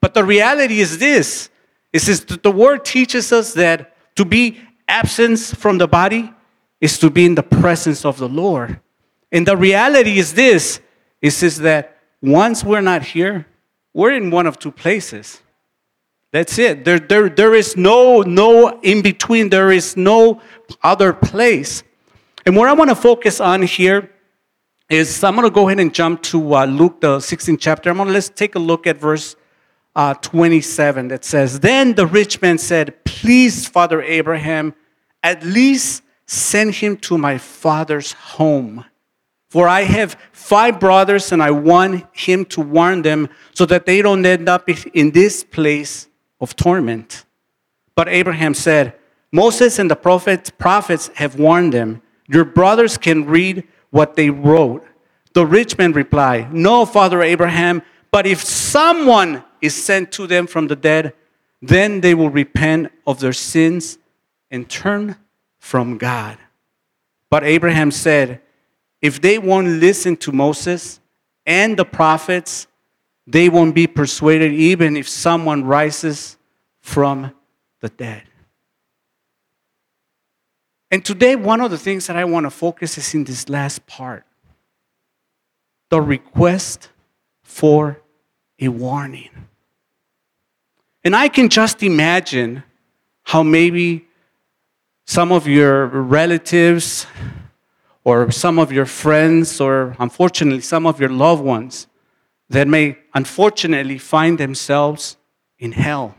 But 0.00 0.14
the 0.14 0.24
reality 0.24 0.80
is 0.80 0.98
this: 0.98 1.50
is 1.92 2.24
the 2.24 2.50
word 2.50 2.84
teaches 2.84 3.32
us 3.32 3.52
that 3.54 3.94
to 4.16 4.24
be 4.24 4.58
absent 4.88 5.38
from 5.38 5.78
the 5.78 5.86
body 5.86 6.32
is 6.80 6.98
to 6.98 7.10
be 7.10 7.26
in 7.26 7.34
the 7.34 7.42
presence 7.42 8.04
of 8.04 8.18
the 8.18 8.28
Lord. 8.28 8.80
And 9.32 9.46
the 9.46 9.56
reality 9.56 10.18
is 10.18 10.34
this: 10.34 10.80
is, 11.20 11.42
is 11.42 11.58
that 11.58 11.98
once 12.22 12.64
we're 12.64 12.80
not 12.80 13.02
here, 13.02 13.46
we're 13.92 14.12
in 14.12 14.30
one 14.30 14.46
of 14.46 14.58
two 14.58 14.72
places. 14.72 15.42
That's 16.32 16.58
it. 16.58 16.84
There, 16.84 17.00
there, 17.00 17.28
there 17.28 17.54
is 17.54 17.76
no, 17.76 18.22
no 18.22 18.80
in 18.80 19.02
between. 19.02 19.50
There 19.50 19.72
is 19.72 19.96
no 19.96 20.40
other 20.82 21.12
place. 21.12 21.82
And 22.46 22.56
what 22.56 22.68
I 22.68 22.72
want 22.72 22.90
to 22.90 22.96
focus 22.96 23.40
on 23.40 23.62
here 23.62 24.10
is 24.88 25.22
I'm 25.24 25.34
going 25.34 25.46
to 25.46 25.54
go 25.54 25.68
ahead 25.68 25.80
and 25.80 25.92
jump 25.92 26.22
to 26.24 26.54
uh, 26.54 26.64
Luke, 26.66 27.00
the 27.00 27.18
16th 27.18 27.58
chapter. 27.60 27.90
I'm 27.90 27.96
going 27.96 28.08
to 28.08 28.14
let's 28.14 28.28
take 28.28 28.54
a 28.54 28.60
look 28.60 28.86
at 28.86 28.96
verse 28.96 29.34
uh, 29.96 30.14
27 30.14 31.08
that 31.08 31.24
says, 31.24 31.60
Then 31.60 31.94
the 31.94 32.06
rich 32.06 32.40
man 32.40 32.58
said, 32.58 33.04
Please, 33.04 33.66
Father 33.66 34.00
Abraham, 34.02 34.74
at 35.22 35.44
least 35.44 36.02
send 36.30 36.76
him 36.76 36.96
to 36.96 37.18
my 37.18 37.36
father's 37.38 38.12
home. 38.12 38.84
For 39.48 39.66
I 39.66 39.82
have 39.82 40.16
five 40.30 40.78
brothers, 40.78 41.32
and 41.32 41.42
I 41.42 41.50
want 41.50 42.06
him 42.12 42.44
to 42.46 42.60
warn 42.60 43.02
them 43.02 43.28
so 43.52 43.66
that 43.66 43.84
they 43.84 44.00
don't 44.00 44.24
end 44.24 44.48
up 44.48 44.68
in 44.94 45.10
this 45.10 45.42
place 45.42 46.06
of 46.40 46.54
torment. 46.54 47.24
But 47.96 48.08
Abraham 48.08 48.54
said, 48.54 48.94
Moses 49.32 49.80
and 49.80 49.90
the 49.90 49.96
prophets, 49.96 50.50
prophets 50.50 51.10
have 51.14 51.36
warned 51.36 51.72
them. 51.72 52.00
Your 52.28 52.44
brothers 52.44 52.96
can 52.96 53.26
read 53.26 53.66
what 53.90 54.14
they 54.14 54.30
wrote. 54.30 54.86
The 55.32 55.44
rich 55.44 55.76
man 55.78 55.92
replied, 55.92 56.52
No, 56.52 56.86
Father 56.86 57.22
Abraham, 57.22 57.82
but 58.12 58.24
if 58.24 58.40
someone 58.40 59.42
is 59.60 59.74
sent 59.74 60.12
to 60.12 60.28
them 60.28 60.46
from 60.46 60.68
the 60.68 60.76
dead, 60.76 61.12
then 61.60 62.00
they 62.00 62.14
will 62.14 62.30
repent 62.30 62.92
of 63.04 63.18
their 63.18 63.32
sins 63.32 63.98
and 64.48 64.68
turn 64.70 65.16
from 65.60 65.98
God. 65.98 66.36
But 67.30 67.44
Abraham 67.44 67.92
said, 67.92 68.40
if 69.00 69.20
they 69.20 69.38
won't 69.38 69.68
listen 69.68 70.16
to 70.18 70.32
Moses 70.32 70.98
and 71.46 71.76
the 71.76 71.84
prophets, 71.84 72.66
they 73.26 73.48
won't 73.48 73.74
be 73.74 73.86
persuaded 73.86 74.52
even 74.52 74.96
if 74.96 75.08
someone 75.08 75.64
rises 75.64 76.36
from 76.80 77.32
the 77.80 77.88
dead. 77.88 78.24
And 80.90 81.04
today, 81.04 81.36
one 81.36 81.60
of 81.60 81.70
the 81.70 81.78
things 81.78 82.08
that 82.08 82.16
I 82.16 82.24
want 82.24 82.46
to 82.46 82.50
focus 82.50 82.98
is 82.98 83.14
in 83.14 83.22
this 83.24 83.48
last 83.48 83.86
part 83.86 84.24
the 85.88 86.00
request 86.00 86.88
for 87.42 88.00
a 88.60 88.68
warning. 88.68 89.30
And 91.02 91.16
I 91.16 91.28
can 91.28 91.48
just 91.48 91.82
imagine 91.82 92.62
how 93.22 93.42
maybe 93.42 94.06
some 95.10 95.32
of 95.32 95.48
your 95.48 95.86
relatives 95.86 97.04
or 98.04 98.30
some 98.30 98.60
of 98.60 98.70
your 98.70 98.86
friends, 98.86 99.60
or 99.60 99.96
unfortunately, 99.98 100.60
some 100.60 100.86
of 100.86 101.00
your 101.00 101.08
loved 101.08 101.42
ones 101.42 101.88
that 102.48 102.68
may 102.68 102.96
unfortunately 103.12 103.98
find 103.98 104.38
themselves 104.38 105.16
in 105.58 105.72
hell. 105.72 106.14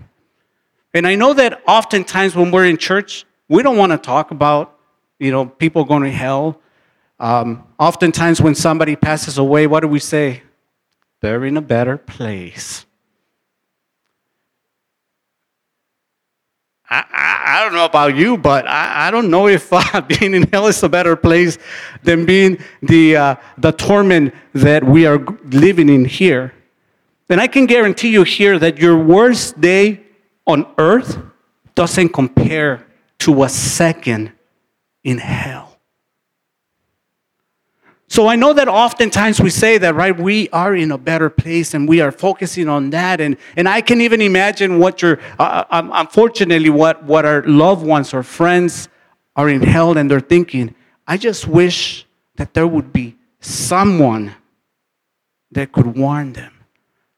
And 0.93 1.07
I 1.07 1.15
know 1.15 1.33
that 1.33 1.61
oftentimes 1.65 2.35
when 2.35 2.51
we're 2.51 2.65
in 2.65 2.75
church, 2.75 3.25
we 3.47 3.63
don't 3.63 3.77
want 3.77 3.93
to 3.93 3.97
talk 3.97 4.31
about, 4.31 4.77
you 5.19 5.31
know, 5.31 5.45
people 5.45 5.85
going 5.85 6.03
to 6.03 6.11
hell. 6.11 6.59
Um, 7.17 7.63
oftentimes 7.79 8.41
when 8.41 8.55
somebody 8.55 8.97
passes 8.97 9.37
away, 9.37 9.67
what 9.67 9.79
do 9.79 9.87
we 9.87 9.99
say? 9.99 10.43
They're 11.21 11.45
in 11.45 11.55
a 11.55 11.61
better 11.61 11.97
place. 11.97 12.85
Don't 17.71 17.79
know 17.79 17.85
about 17.85 18.15
you, 18.15 18.37
but 18.37 18.67
I, 18.67 19.07
I 19.07 19.11
don't 19.11 19.29
know 19.29 19.47
if 19.47 19.71
uh, 19.71 20.01
being 20.07 20.33
in 20.33 20.43
hell 20.51 20.67
is 20.67 20.83
a 20.83 20.89
better 20.89 21.15
place 21.15 21.57
than 22.03 22.25
being 22.25 22.57
the, 22.81 23.15
uh, 23.15 23.35
the 23.57 23.71
torment 23.71 24.33
that 24.53 24.83
we 24.83 25.05
are 25.05 25.19
living 25.45 25.87
in 25.89 26.05
here. 26.05 26.53
And 27.29 27.39
I 27.39 27.47
can 27.47 27.65
guarantee 27.65 28.09
you 28.09 28.23
here 28.23 28.59
that 28.59 28.77
your 28.77 28.97
worst 28.97 29.59
day 29.61 30.01
on 30.45 30.65
earth 30.77 31.17
doesn't 31.73 32.09
compare 32.09 32.85
to 33.19 33.43
a 33.43 33.49
second 33.49 34.33
in 35.03 35.17
hell. 35.17 35.70
So 38.11 38.27
I 38.27 38.35
know 38.35 38.51
that 38.51 38.67
oftentimes 38.67 39.39
we 39.39 39.49
say 39.49 39.77
that, 39.77 39.95
right? 39.95 40.13
We 40.13 40.49
are 40.49 40.75
in 40.75 40.91
a 40.91 40.97
better 40.97 41.29
place 41.29 41.73
and 41.73 41.87
we 41.87 42.01
are 42.01 42.11
focusing 42.11 42.67
on 42.67 42.89
that. 42.89 43.21
And, 43.21 43.37
and 43.55 43.69
I 43.69 43.79
can 43.79 44.01
even 44.01 44.19
imagine 44.19 44.79
what 44.79 45.01
your, 45.01 45.17
uh, 45.39 45.43
uh 45.43 45.65
um, 45.69 45.91
unfortunately, 45.93 46.69
what, 46.69 47.01
what 47.05 47.23
our 47.23 47.41
loved 47.43 47.85
ones 47.85 48.13
or 48.13 48.21
friends 48.21 48.89
are 49.37 49.47
in 49.47 49.61
hell 49.61 49.97
and 49.97 50.11
they're 50.11 50.19
thinking, 50.19 50.75
I 51.07 51.15
just 51.15 51.47
wish 51.47 52.05
that 52.35 52.53
there 52.53 52.67
would 52.67 52.91
be 52.91 53.15
someone 53.39 54.35
that 55.53 55.71
could 55.71 55.95
warn 55.97 56.33
them, 56.33 56.51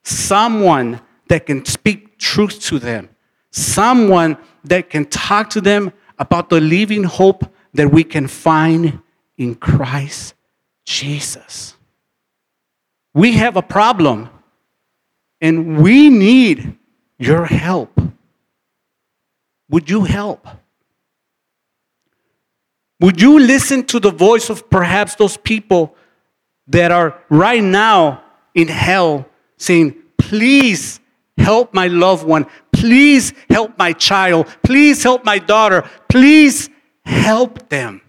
someone 0.04 1.02
that 1.28 1.48
can 1.48 1.66
speak 1.66 2.20
truth 2.20 2.62
to 2.66 2.78
them, 2.78 3.10
someone 3.50 4.38
that 4.64 4.92
can 4.92 5.08
talk 5.08 5.50
to 5.50 5.62
them 5.62 5.92
about 6.20 6.50
the 6.50 6.62
living 6.62 7.04
hope 7.04 7.52
that 7.74 7.92
we 7.92 8.04
can 8.04 8.28
find 8.28 9.02
in 9.40 9.56
Christ 9.56 10.36
Jesus. 10.86 11.76
We 13.14 13.34
have 13.34 13.58
a 13.58 13.62
problem 13.62 14.30
and 15.40 15.82
we 15.82 16.10
need 16.10 16.78
your 17.20 17.46
help. 17.46 18.00
Would 19.70 19.90
you 19.90 20.04
help? 20.04 20.48
Would 23.00 23.22
you 23.22 23.40
listen 23.40 23.86
to 23.88 24.00
the 24.00 24.12
voice 24.12 24.50
of 24.50 24.70
perhaps 24.70 25.16
those 25.16 25.36
people 25.38 25.96
that 26.68 26.92
are 26.92 27.20
right 27.30 27.64
now 27.64 28.24
in 28.56 28.68
hell 28.68 29.26
saying, 29.58 29.96
Please 30.18 31.00
help 31.38 31.74
my 31.74 31.88
loved 31.88 32.26
one. 32.26 32.46
Please 32.72 33.34
help 33.50 33.78
my 33.78 33.92
child. 33.92 34.48
Please 34.64 35.04
help 35.04 35.26
my 35.26 35.38
daughter. 35.38 35.84
Please 36.08 36.70
help 37.04 37.68
them. 37.70 38.02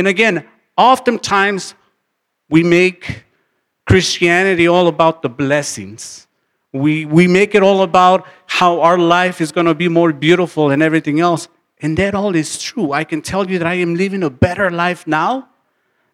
And 0.00 0.08
again, 0.08 0.46
oftentimes 0.78 1.74
we 2.48 2.62
make 2.62 3.24
Christianity 3.86 4.66
all 4.66 4.88
about 4.88 5.20
the 5.20 5.28
blessings. 5.28 6.26
We, 6.72 7.04
we 7.04 7.28
make 7.28 7.54
it 7.54 7.62
all 7.62 7.82
about 7.82 8.26
how 8.46 8.80
our 8.80 8.96
life 8.96 9.42
is 9.42 9.52
going 9.52 9.66
to 9.66 9.74
be 9.74 9.88
more 9.88 10.14
beautiful 10.14 10.70
and 10.70 10.82
everything 10.82 11.20
else. 11.20 11.48
And 11.82 11.98
that 11.98 12.14
all 12.14 12.34
is 12.34 12.58
true. 12.58 12.92
I 12.92 13.04
can 13.04 13.20
tell 13.20 13.50
you 13.50 13.58
that 13.58 13.66
I 13.66 13.74
am 13.74 13.94
living 13.94 14.22
a 14.22 14.30
better 14.30 14.70
life 14.70 15.06
now 15.06 15.50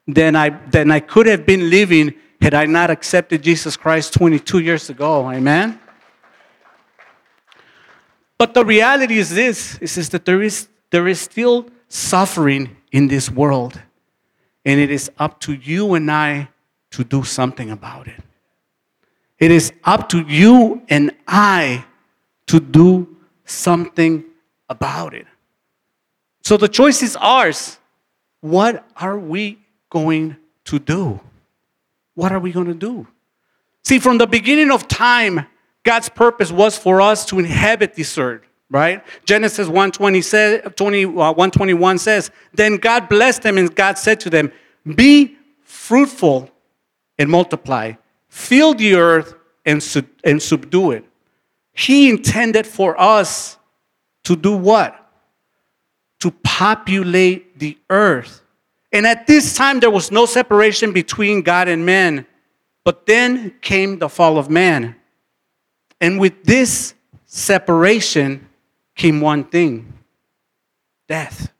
than 0.08 0.34
I, 0.34 0.48
than 0.48 0.90
I 0.90 0.98
could 0.98 1.28
have 1.28 1.46
been 1.46 1.70
living 1.70 2.12
had 2.40 2.54
I 2.54 2.66
not 2.66 2.90
accepted 2.90 3.44
Jesus 3.44 3.76
Christ 3.76 4.14
22 4.14 4.58
years 4.58 4.90
ago. 4.90 5.30
Amen? 5.30 5.78
But 8.36 8.52
the 8.52 8.64
reality 8.64 9.18
is 9.18 9.30
this, 9.30 9.78
is 9.78 10.08
that 10.08 10.24
there 10.24 10.42
is, 10.42 10.66
there 10.90 11.06
is 11.06 11.20
still 11.20 11.68
suffering 11.86 12.76
in 12.96 13.08
this 13.08 13.30
world. 13.30 13.80
And 14.64 14.80
it 14.80 14.90
is 14.90 15.10
up 15.18 15.40
to 15.40 15.52
you 15.52 15.94
and 15.94 16.10
I 16.10 16.48
to 16.92 17.04
do 17.04 17.22
something 17.22 17.70
about 17.70 18.08
it. 18.08 18.20
It 19.38 19.50
is 19.50 19.72
up 19.84 20.08
to 20.10 20.20
you 20.22 20.82
and 20.88 21.12
I 21.28 21.84
to 22.46 22.58
do 22.58 23.16
something 23.44 24.24
about 24.68 25.12
it. 25.12 25.26
So 26.42 26.56
the 26.56 26.68
choice 26.68 27.02
is 27.02 27.16
ours. 27.16 27.78
What 28.40 28.86
are 28.96 29.18
we 29.18 29.58
going 29.90 30.36
to 30.64 30.78
do? 30.78 31.20
what 32.16 32.32
are 32.32 32.40
we 32.40 32.50
going 32.50 32.66
to 32.66 32.74
do? 32.74 33.06
See, 33.84 34.00
from 34.00 34.18
the 34.18 34.26
beginning 34.26 34.72
of 34.72 34.88
time, 34.88 35.46
God's 35.84 36.08
purpose 36.08 36.50
was 36.50 36.76
for 36.76 37.00
us 37.00 37.24
to 37.26 37.38
inhabit 37.38 37.94
this 37.94 38.18
earth, 38.18 38.42
right? 38.70 39.04
Genesis 39.24 39.68
1:20 39.68 40.22
says, 40.22 40.62
20, 40.76 41.04
uh, 41.04 41.08
121 41.08 41.98
says, 41.98 42.30
Then 42.52 42.76
God 42.76 43.08
blessed 43.08 43.42
them, 43.42 43.58
and 43.58 43.74
God 43.74 43.98
said 43.98 44.20
to 44.20 44.30
them, 44.30 44.52
Be 44.94 45.36
fruitful 45.62 46.50
and 47.18 47.30
multiply, 47.30 47.92
fill 48.28 48.74
the 48.74 48.94
earth 48.94 49.34
and, 49.64 49.82
sub- 49.82 50.06
and 50.24 50.42
subdue 50.42 50.92
it. 50.92 51.04
He 51.72 52.08
intended 52.08 52.66
for 52.66 52.98
us 53.00 53.58
to 54.24 54.34
do 54.34 54.56
what? 54.56 55.10
To 56.20 56.30
populate 56.30 57.58
the 57.58 57.78
earth. 57.90 58.42
And 58.92 59.06
at 59.06 59.26
this 59.26 59.54
time, 59.54 59.80
there 59.80 59.90
was 59.90 60.10
no 60.10 60.24
separation 60.26 60.92
between 60.92 61.42
God 61.42 61.68
and 61.68 61.84
man. 61.84 62.26
But 62.82 63.04
then 63.04 63.54
came 63.60 63.98
the 63.98 64.08
fall 64.08 64.38
of 64.38 64.48
man. 64.48 64.96
And 66.00 66.18
with 66.18 66.44
this 66.44 66.94
separation 67.26 68.45
came 68.96 69.20
one 69.20 69.44
thing 69.44 69.92
death. 71.06 71.52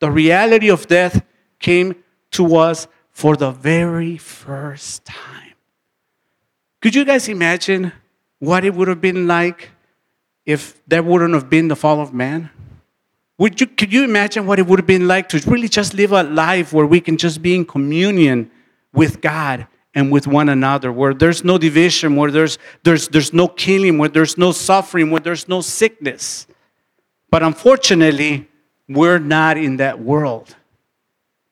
The 0.00 0.10
reality 0.10 0.70
of 0.70 0.86
death 0.86 1.22
came 1.58 1.96
to 2.30 2.56
us 2.56 2.86
for 3.10 3.36
the 3.36 3.50
very 3.50 4.16
first 4.16 5.04
time. 5.04 5.54
Could 6.80 6.94
you 6.94 7.04
guys 7.04 7.28
imagine 7.28 7.92
what 8.38 8.64
it 8.64 8.72
would 8.72 8.88
have 8.88 9.00
been 9.00 9.26
like 9.26 9.70
if 10.46 10.80
there 10.86 11.02
wouldn't 11.02 11.34
have 11.34 11.50
been 11.50 11.68
the 11.68 11.76
fall 11.76 12.00
of 12.00 12.14
man? 12.14 12.50
Would 13.38 13.60
you, 13.60 13.66
could 13.66 13.92
you 13.92 14.04
imagine 14.04 14.46
what 14.46 14.58
it 14.58 14.66
would 14.66 14.78
have 14.80 14.86
been 14.86 15.06
like 15.06 15.28
to 15.30 15.50
really 15.50 15.68
just 15.68 15.94
live 15.94 16.12
a 16.12 16.22
life 16.22 16.72
where 16.72 16.86
we 16.86 17.00
can 17.00 17.16
just 17.16 17.40
be 17.40 17.54
in 17.54 17.64
communion 17.64 18.50
with 18.92 19.20
God 19.20 19.66
and 19.94 20.10
with 20.10 20.26
one 20.26 20.48
another, 20.48 20.92
where 20.92 21.14
there's 21.14 21.44
no 21.44 21.56
division, 21.56 22.16
where 22.16 22.30
there's, 22.30 22.58
there's, 22.82 23.08
there's 23.08 23.32
no 23.32 23.48
killing, 23.48 23.98
where 23.98 24.08
there's 24.08 24.36
no 24.36 24.52
suffering, 24.52 25.10
where 25.10 25.20
there's 25.20 25.48
no 25.48 25.60
sickness? 25.60 26.47
But 27.30 27.42
unfortunately, 27.42 28.48
we're 28.88 29.18
not 29.18 29.56
in 29.58 29.76
that 29.78 30.00
world. 30.00 30.56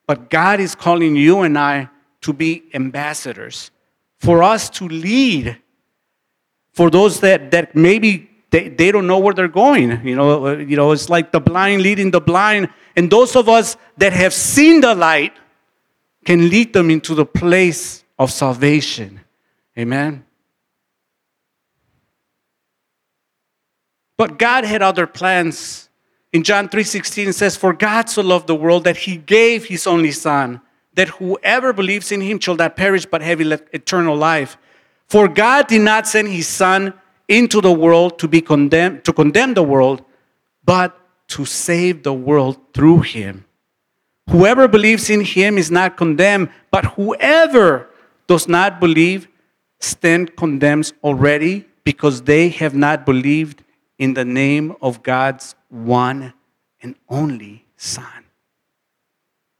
But 0.06 0.30
God 0.30 0.60
is 0.60 0.74
calling 0.74 1.16
you 1.16 1.40
and 1.42 1.58
I 1.58 1.88
to 2.22 2.32
be 2.32 2.64
ambassadors, 2.74 3.70
for 4.18 4.42
us 4.42 4.70
to 4.70 4.88
lead 4.88 5.58
for 6.72 6.90
those 6.90 7.20
that, 7.20 7.50
that 7.52 7.74
maybe 7.74 8.28
they, 8.50 8.68
they 8.68 8.92
don't 8.92 9.06
know 9.06 9.18
where 9.18 9.34
they're 9.34 9.48
going. 9.48 10.06
You 10.06 10.16
know, 10.16 10.46
uh, 10.46 10.56
you 10.56 10.76
know, 10.76 10.92
it's 10.92 11.08
like 11.08 11.32
the 11.32 11.40
blind 11.40 11.82
leading 11.82 12.10
the 12.10 12.20
blind. 12.20 12.68
And 12.96 13.10
those 13.10 13.34
of 13.34 13.48
us 13.48 13.76
that 13.96 14.12
have 14.12 14.32
seen 14.32 14.80
the 14.80 14.94
light 14.94 15.32
can 16.24 16.48
lead 16.48 16.72
them 16.72 16.90
into 16.90 17.14
the 17.14 17.24
place 17.24 18.04
of 18.18 18.30
salvation. 18.30 19.20
Amen. 19.78 20.24
But 24.16 24.38
God 24.38 24.64
had 24.64 24.82
other 24.82 25.06
plans. 25.06 25.88
In 26.32 26.42
John 26.42 26.68
3:16 26.68 27.28
it 27.28 27.34
says, 27.34 27.56
"For 27.56 27.72
God 27.72 28.08
so 28.08 28.22
loved 28.22 28.46
the 28.46 28.54
world 28.54 28.84
that 28.84 28.98
he 28.98 29.16
gave 29.16 29.66
his 29.66 29.86
only 29.86 30.12
son, 30.12 30.60
that 30.94 31.08
whoever 31.08 31.72
believes 31.72 32.10
in 32.10 32.20
him 32.20 32.38
shall 32.40 32.56
not 32.56 32.76
perish 32.76 33.06
but 33.06 33.22
have 33.22 33.40
eternal 33.40 34.16
life." 34.16 34.56
For 35.08 35.28
God 35.28 35.68
did 35.68 35.82
not 35.82 36.06
send 36.06 36.28
his 36.28 36.48
son 36.48 36.94
into 37.28 37.60
the 37.60 37.72
world 37.72 38.18
to 38.18 38.28
be 38.28 38.40
condemned 38.40 39.04
to 39.04 39.12
condemn 39.12 39.54
the 39.54 39.62
world, 39.62 40.04
but 40.64 40.98
to 41.28 41.44
save 41.44 42.02
the 42.02 42.12
world 42.12 42.56
through 42.72 43.00
him. 43.00 43.44
Whoever 44.30 44.66
believes 44.66 45.08
in 45.10 45.20
him 45.20 45.58
is 45.58 45.70
not 45.70 45.96
condemned, 45.96 46.48
but 46.70 46.84
whoever 46.96 47.88
does 48.26 48.48
not 48.48 48.80
believe 48.80 49.28
stand 49.78 50.36
condemns 50.36 50.92
already 51.04 51.66
because 51.84 52.22
they 52.22 52.48
have 52.48 52.74
not 52.74 53.06
believed 53.06 53.62
in 53.98 54.14
the 54.14 54.24
name 54.24 54.74
of 54.80 55.02
God's 55.02 55.54
one 55.68 56.32
and 56.82 56.94
only 57.08 57.64
son. 57.76 58.24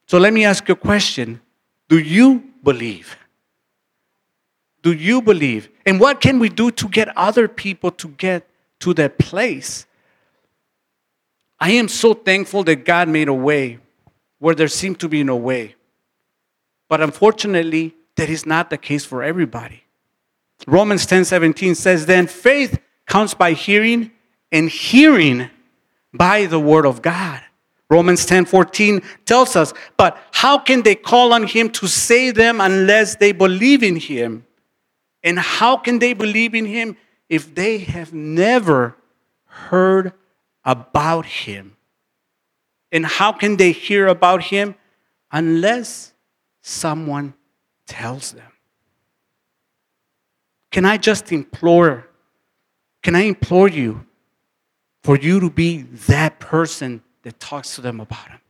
So 0.07 0.18
let 0.18 0.33
me 0.33 0.44
ask 0.44 0.66
you 0.68 0.72
a 0.75 0.77
question. 0.77 1.40
Do 1.88 1.99
you 1.99 2.44
believe? 2.62 3.16
do 4.87 4.92
you 4.92 5.20
believe? 5.20 5.68
And 5.85 5.99
what 5.99 6.20
can 6.20 6.38
we 6.38 6.49
do 6.49 6.70
to 6.70 6.88
get 6.88 7.09
other 7.18 7.49
people 7.49 7.90
to 7.90 8.07
get 8.07 8.49
to 8.79 8.94
that 8.94 9.18
place? 9.18 9.85
I 11.59 11.72
am 11.72 11.88
so 11.88 12.14
thankful 12.14 12.62
that 12.62 12.85
God 12.85 13.09
made 13.09 13.27
a 13.27 13.35
way 13.35 13.81
where 14.38 14.55
there 14.55 14.68
seemed 14.68 15.01
to 15.01 15.09
be 15.09 15.25
no 15.25 15.35
way. 15.35 15.75
But 16.88 17.01
unfortunately, 17.01 17.96
that 18.14 18.31
is 18.31 18.46
not 18.46 18.70
the 18.70 18.79
case 18.79 19.05
for 19.05 19.25
everybody. 19.25 19.83
Romans 20.68 21.05
10 21.05 21.25
17 21.25 21.75
says, 21.75 22.07
Then 22.07 22.29
faith 22.29 22.79
comes 23.07 23.35
by 23.35 23.55
hearing, 23.55 24.12
and 24.52 24.68
hearing 24.68 25.50
by 26.12 26.46
the 26.46 26.61
word 26.61 26.87
of 26.87 27.02
God. 27.02 27.42
Romans 27.88 28.26
10 28.26 28.46
14 28.46 29.00
tells 29.24 29.54
us, 29.54 29.72
But 29.96 30.18
how 30.32 30.59
can 30.59 30.82
they 30.82 30.94
call 30.94 31.32
on 31.32 31.46
him 31.46 31.70
to 31.70 31.87
save 31.87 32.35
them 32.35 32.61
unless 32.61 33.16
they 33.16 33.32
believe 33.32 33.82
in 33.82 33.96
him? 33.96 34.44
And 35.22 35.38
how 35.38 35.76
can 35.76 35.98
they 35.98 36.12
believe 36.12 36.54
in 36.54 36.66
him 36.66 36.96
if 37.28 37.54
they 37.54 37.78
have 37.78 38.12
never 38.12 38.96
heard 39.44 40.12
about 40.64 41.26
him? 41.26 41.76
And 42.92 43.04
how 43.06 43.32
can 43.32 43.56
they 43.56 43.72
hear 43.72 44.06
about 44.06 44.42
him 44.44 44.74
unless 45.30 46.12
someone 46.62 47.35
tells 47.87 48.32
them? 48.32 48.52
Can 50.72 50.85
I 50.85 50.96
just 50.96 51.32
implore, 51.32 52.09
can 53.02 53.14
I 53.14 53.22
implore 53.22 53.68
you 53.68 54.06
for 55.07 55.16
you 55.16 55.40
to 55.40 55.51
be 55.51 55.83
that 56.09 56.38
person 56.40 57.03
that 57.23 57.38
talks 57.38 57.75
to 57.77 57.81
them 57.81 58.01
about 58.01 58.29
him? 58.29 58.40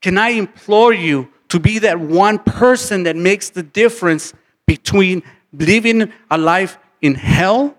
Can 0.00 0.18
I 0.18 0.30
implore 0.30 0.92
you 0.92 1.30
to 1.48 1.58
be 1.58 1.78
that 1.80 1.98
one 1.98 2.38
person 2.38 3.02
that 3.02 3.16
makes 3.16 3.50
the 3.50 3.62
difference 3.62 4.32
between 4.66 5.22
living 5.52 6.12
a 6.30 6.38
life 6.38 6.78
in 7.02 7.14
hell 7.14 7.76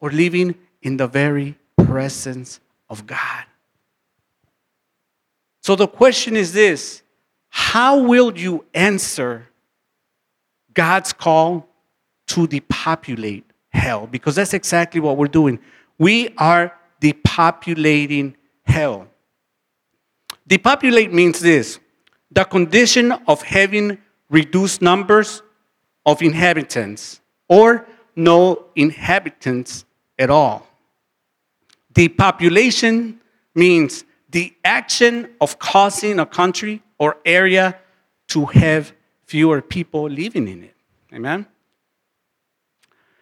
or 0.00 0.10
living 0.10 0.54
in 0.82 0.96
the 0.96 1.06
very 1.06 1.56
presence 1.76 2.60
of 2.88 3.06
God. 3.06 3.44
So 5.62 5.76
the 5.76 5.88
question 5.88 6.36
is 6.36 6.52
this 6.52 7.02
How 7.48 7.98
will 7.98 8.36
you 8.36 8.64
answer 8.74 9.48
God's 10.74 11.12
call 11.12 11.68
to 12.28 12.46
depopulate 12.46 13.44
hell? 13.70 14.06
Because 14.06 14.34
that's 14.34 14.54
exactly 14.54 15.00
what 15.00 15.16
we're 15.16 15.26
doing. 15.26 15.58
We 15.98 16.34
are 16.38 16.72
depopulating 17.00 18.34
hell. 18.64 19.06
Depopulate 20.46 21.12
means 21.12 21.40
this 21.40 21.78
the 22.30 22.44
condition 22.44 23.12
of 23.26 23.42
having 23.42 23.98
reduced 24.28 24.80
numbers 24.82 25.42
of 26.06 26.22
inhabitants 26.22 27.20
or 27.48 27.86
no 28.14 28.66
inhabitants 28.76 29.84
at 30.18 30.30
all. 30.30 30.66
Depopulation 31.92 33.20
means 33.54 34.04
the 34.30 34.54
action 34.64 35.28
of 35.40 35.58
causing 35.58 36.20
a 36.20 36.26
country 36.26 36.82
or 36.98 37.16
area 37.24 37.76
to 38.28 38.46
have 38.46 38.92
fewer 39.24 39.60
people 39.60 40.08
living 40.08 40.46
in 40.46 40.64
it. 40.64 40.76
Amen? 41.12 41.46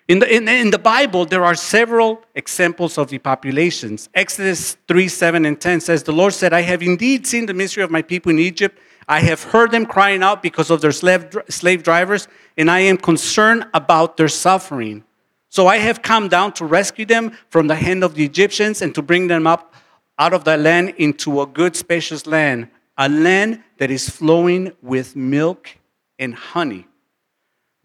In 0.08 0.20
the, 0.20 0.34
in, 0.34 0.48
in, 0.48 0.70
the 0.70 0.78
Bible, 0.78 1.26
there 1.26 1.44
are 1.44 1.54
several 1.54 2.22
examples 2.34 2.96
of 2.96 3.10
depopulations. 3.10 4.08
Exodus 4.14 4.78
3 4.88 5.06
7 5.06 5.44
and 5.44 5.60
10 5.60 5.80
says, 5.80 6.02
The 6.02 6.12
Lord 6.12 6.32
said, 6.32 6.54
I 6.54 6.62
have 6.62 6.82
indeed 6.82 7.26
seen 7.26 7.44
the 7.44 7.54
misery 7.54 7.82
of 7.82 7.90
my 7.90 8.00
people 8.00 8.30
in 8.30 8.38
Egypt 8.38 8.78
I 9.08 9.20
have 9.20 9.42
heard 9.42 9.70
them 9.70 9.86
crying 9.86 10.22
out 10.22 10.42
because 10.42 10.70
of 10.70 10.82
their 10.82 10.92
slave, 10.92 11.34
slave 11.48 11.82
drivers, 11.82 12.28
and 12.58 12.70
I 12.70 12.80
am 12.80 12.98
concerned 12.98 13.66
about 13.72 14.18
their 14.18 14.28
suffering. 14.28 15.02
So 15.48 15.66
I 15.66 15.78
have 15.78 16.02
come 16.02 16.28
down 16.28 16.52
to 16.54 16.66
rescue 16.66 17.06
them 17.06 17.32
from 17.48 17.68
the 17.68 17.74
hand 17.74 18.04
of 18.04 18.14
the 18.14 18.24
Egyptians 18.24 18.82
and 18.82 18.94
to 18.94 19.00
bring 19.00 19.26
them 19.26 19.46
up 19.46 19.74
out 20.18 20.34
of 20.34 20.44
that 20.44 20.60
land 20.60 20.90
into 20.98 21.40
a 21.40 21.46
good, 21.46 21.74
spacious 21.74 22.26
land, 22.26 22.68
a 22.98 23.08
land 23.08 23.62
that 23.78 23.90
is 23.90 24.10
flowing 24.10 24.72
with 24.82 25.16
milk 25.16 25.78
and 26.18 26.34
honey. 26.34 26.86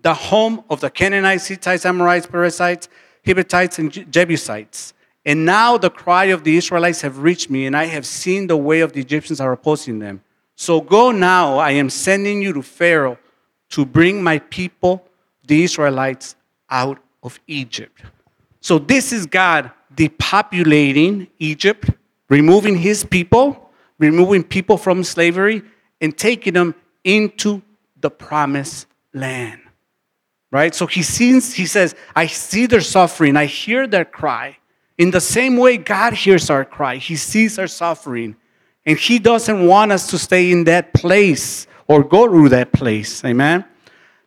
The 0.03 0.13
home 0.13 0.63
of 0.69 0.79
the 0.79 0.89
Canaanites, 0.89 1.47
Hittites, 1.47 1.85
Amorites, 1.85 2.27
Perizzites, 2.27 2.87
Hivites, 3.25 3.79
and 3.79 3.91
Jebusites. 4.11 4.93
And 5.25 5.45
now 5.45 5.77
the 5.77 5.89
cry 5.89 6.25
of 6.25 6.43
the 6.43 6.55
Israelites 6.57 7.01
have 7.01 7.19
reached 7.19 7.49
me, 7.49 7.65
and 7.65 7.75
I 7.75 7.85
have 7.85 8.05
seen 8.05 8.47
the 8.47 8.57
way 8.57 8.81
of 8.81 8.93
the 8.93 8.99
Egyptians 8.99 9.39
are 9.39 9.51
opposing 9.51 9.99
them. 9.99 10.21
So 10.55 10.81
go 10.81 11.11
now, 11.11 11.57
I 11.57 11.71
am 11.71 11.89
sending 11.89 12.41
you 12.41 12.53
to 12.53 12.61
Pharaoh 12.61 13.17
to 13.69 13.85
bring 13.85 14.21
my 14.21 14.39
people, 14.39 15.03
the 15.47 15.63
Israelites, 15.63 16.35
out 16.69 16.99
of 17.23 17.39
Egypt. 17.47 18.01
So 18.59 18.77
this 18.77 19.11
is 19.11 19.25
God 19.25 19.71
depopulating 19.95 21.27
Egypt, 21.39 21.89
removing 22.29 22.77
his 22.77 23.03
people, 23.03 23.71
removing 23.99 24.43
people 24.43 24.77
from 24.77 25.03
slavery, 25.03 25.63
and 26.01 26.17
taking 26.17 26.53
them 26.53 26.75
into 27.03 27.61
the 27.99 28.11
promised 28.11 28.87
land. 29.13 29.62
Right? 30.53 30.73
So 30.75 30.85
he 30.85 31.01
sees, 31.01 31.55
he 31.55 31.65
says, 31.65 31.95
I 32.15 32.27
see 32.27 32.67
their 32.67 32.79
suffering, 32.79 33.35
I 33.35 33.45
hear 33.45 33.87
their 33.87 34.05
cry. 34.05 34.57
In 34.99 35.09
the 35.09 35.19
same 35.19 35.57
way, 35.57 35.77
God 35.77 36.13
hears 36.13 36.51
our 36.51 36.63
cry. 36.63 36.97
He 36.97 37.15
sees 37.15 37.57
our 37.57 37.67
suffering. 37.67 38.35
And 38.85 38.97
He 38.97 39.17
doesn't 39.17 39.65
want 39.65 39.91
us 39.91 40.09
to 40.11 40.19
stay 40.19 40.51
in 40.51 40.65
that 40.65 40.93
place 40.93 41.65
or 41.87 42.03
go 42.03 42.27
through 42.27 42.49
that 42.49 42.71
place. 42.71 43.25
Amen. 43.25 43.65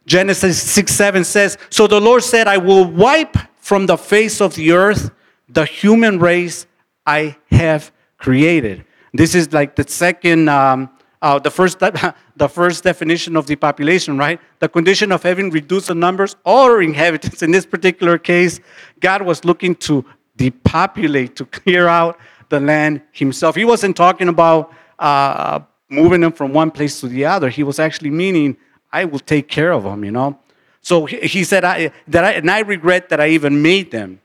Genesis 0.06 0.60
6 0.62 0.92
7 0.92 1.24
says, 1.24 1.58
So 1.70 1.86
the 1.86 2.00
Lord 2.00 2.24
said, 2.24 2.48
I 2.48 2.58
will 2.58 2.84
wipe 2.84 3.36
from 3.60 3.86
the 3.86 3.96
face 3.96 4.40
of 4.40 4.54
the 4.54 4.72
earth 4.72 5.10
the 5.48 5.64
human 5.64 6.18
race 6.18 6.66
I 7.06 7.36
have 7.50 7.92
created. 8.18 8.84
This 9.12 9.34
is 9.34 9.52
like 9.52 9.76
the 9.76 9.88
second, 9.88 10.48
um, 10.48 10.90
uh, 11.22 11.38
the, 11.38 11.50
first, 11.50 11.78
the 12.36 12.48
first 12.48 12.84
definition 12.84 13.36
of 13.36 13.46
the 13.46 13.56
population, 13.56 14.18
right? 14.18 14.40
The 14.60 14.68
condition 14.68 15.12
of 15.12 15.22
having 15.22 15.50
reduced 15.50 15.88
the 15.88 15.94
numbers 15.94 16.36
or 16.44 16.82
inhabitants. 16.82 17.42
In 17.42 17.50
this 17.50 17.66
particular 17.66 18.18
case, 18.18 18.60
God 19.00 19.22
was 19.22 19.44
looking 19.44 19.74
to 19.76 20.04
depopulate, 20.36 21.36
to 21.36 21.46
clear 21.46 21.88
out 21.88 22.18
the 22.48 22.60
land 22.60 23.02
himself. 23.12 23.56
He 23.56 23.64
wasn't 23.64 23.96
talking 23.96 24.28
about 24.28 24.72
uh, 24.98 25.60
moving 25.88 26.20
them 26.20 26.32
from 26.32 26.52
one 26.52 26.70
place 26.70 27.00
to 27.00 27.08
the 27.08 27.24
other. 27.24 27.48
He 27.48 27.62
was 27.62 27.78
actually 27.78 28.10
meaning, 28.10 28.56
I 28.92 29.04
will 29.04 29.18
take 29.18 29.48
care 29.48 29.72
of 29.72 29.84
them, 29.84 30.04
you 30.04 30.10
know? 30.10 30.38
So 30.80 31.06
he, 31.06 31.18
he 31.20 31.44
said, 31.44 31.64
I, 31.64 31.90
that 32.08 32.24
I, 32.24 32.32
and 32.32 32.50
I 32.50 32.60
regret 32.60 33.08
that 33.08 33.20
I 33.20 33.28
even 33.28 33.62
made 33.62 33.90
them. 33.90 34.20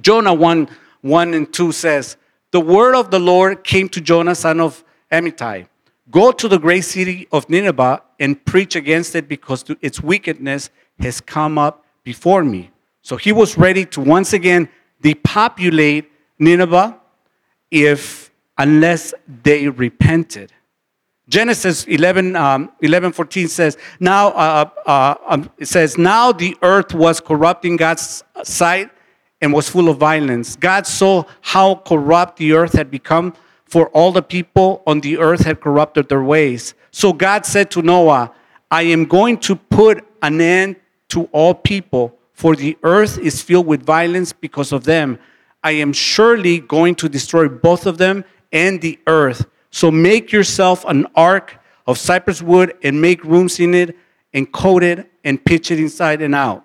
Jonah 0.00 0.34
1, 0.34 0.68
1 1.02 1.34
and 1.34 1.52
2 1.52 1.72
says, 1.72 2.16
The 2.50 2.60
word 2.60 2.94
of 2.94 3.10
the 3.10 3.20
Lord 3.20 3.64
came 3.64 3.88
to 3.90 4.00
Jonah, 4.00 4.34
son 4.34 4.60
of 4.60 4.82
Amittai. 5.12 5.68
Go 6.10 6.32
to 6.32 6.48
the 6.48 6.58
great 6.58 6.82
city 6.82 7.26
of 7.32 7.48
Nineveh 7.48 8.02
and 8.20 8.42
preach 8.44 8.76
against 8.76 9.14
it 9.14 9.28
because 9.28 9.64
its 9.80 10.00
wickedness 10.00 10.70
has 11.00 11.20
come 11.20 11.58
up 11.58 11.84
before 12.04 12.44
me. 12.44 12.70
So 13.02 13.16
he 13.16 13.32
was 13.32 13.58
ready 13.58 13.84
to 13.86 14.00
once 14.00 14.32
again 14.32 14.68
depopulate 15.00 16.10
Nineveh 16.38 16.98
if 17.70 18.30
unless 18.58 19.14
they 19.42 19.68
repented. 19.68 20.52
Genesis 21.28 21.84
11, 21.84 22.36
um, 22.36 22.70
11 22.80 23.12
14 23.12 23.48
says, 23.48 23.76
Now, 23.98 24.28
uh, 24.28 24.70
uh, 24.86 25.14
um, 25.26 25.50
it 25.58 25.66
says, 25.66 25.98
Now 25.98 26.30
the 26.30 26.56
earth 26.62 26.94
was 26.94 27.20
corrupting 27.20 27.76
God's 27.76 28.22
sight 28.44 28.90
and 29.40 29.52
was 29.52 29.68
full 29.68 29.88
of 29.88 29.98
violence. 29.98 30.54
God 30.56 30.86
saw 30.86 31.24
how 31.40 31.76
corrupt 31.76 32.38
the 32.38 32.52
earth 32.52 32.72
had 32.74 32.90
become, 32.90 33.34
for 33.66 33.88
all 33.88 34.12
the 34.12 34.22
people 34.22 34.82
on 34.86 35.00
the 35.00 35.18
earth 35.18 35.44
had 35.44 35.60
corrupted 35.60 36.08
their 36.08 36.22
ways. 36.22 36.74
So 36.90 37.12
God 37.12 37.44
said 37.44 37.70
to 37.72 37.82
Noah, 37.82 38.32
I 38.70 38.82
am 38.82 39.04
going 39.04 39.38
to 39.40 39.56
put 39.56 40.04
an 40.22 40.40
end 40.40 40.76
to 41.08 41.24
all 41.32 41.54
people, 41.54 42.18
for 42.32 42.56
the 42.56 42.76
earth 42.82 43.18
is 43.18 43.42
filled 43.42 43.66
with 43.66 43.82
violence 43.84 44.32
because 44.32 44.72
of 44.72 44.84
them. 44.84 45.18
I 45.62 45.72
am 45.72 45.92
surely 45.92 46.60
going 46.60 46.94
to 46.96 47.08
destroy 47.08 47.48
both 47.48 47.86
of 47.86 47.98
them 47.98 48.24
and 48.52 48.80
the 48.80 48.98
earth. 49.06 49.46
So 49.70 49.90
make 49.90 50.32
yourself 50.32 50.84
an 50.86 51.06
ark 51.14 51.58
of 51.86 51.98
cypress 51.98 52.42
wood 52.42 52.74
and 52.82 53.00
make 53.00 53.22
rooms 53.24 53.60
in 53.60 53.74
it 53.74 53.96
and 54.32 54.50
coat 54.52 54.82
it 54.82 55.10
and 55.24 55.44
pitch 55.44 55.70
it 55.70 55.78
inside 55.78 56.22
and 56.22 56.34
out. 56.34 56.64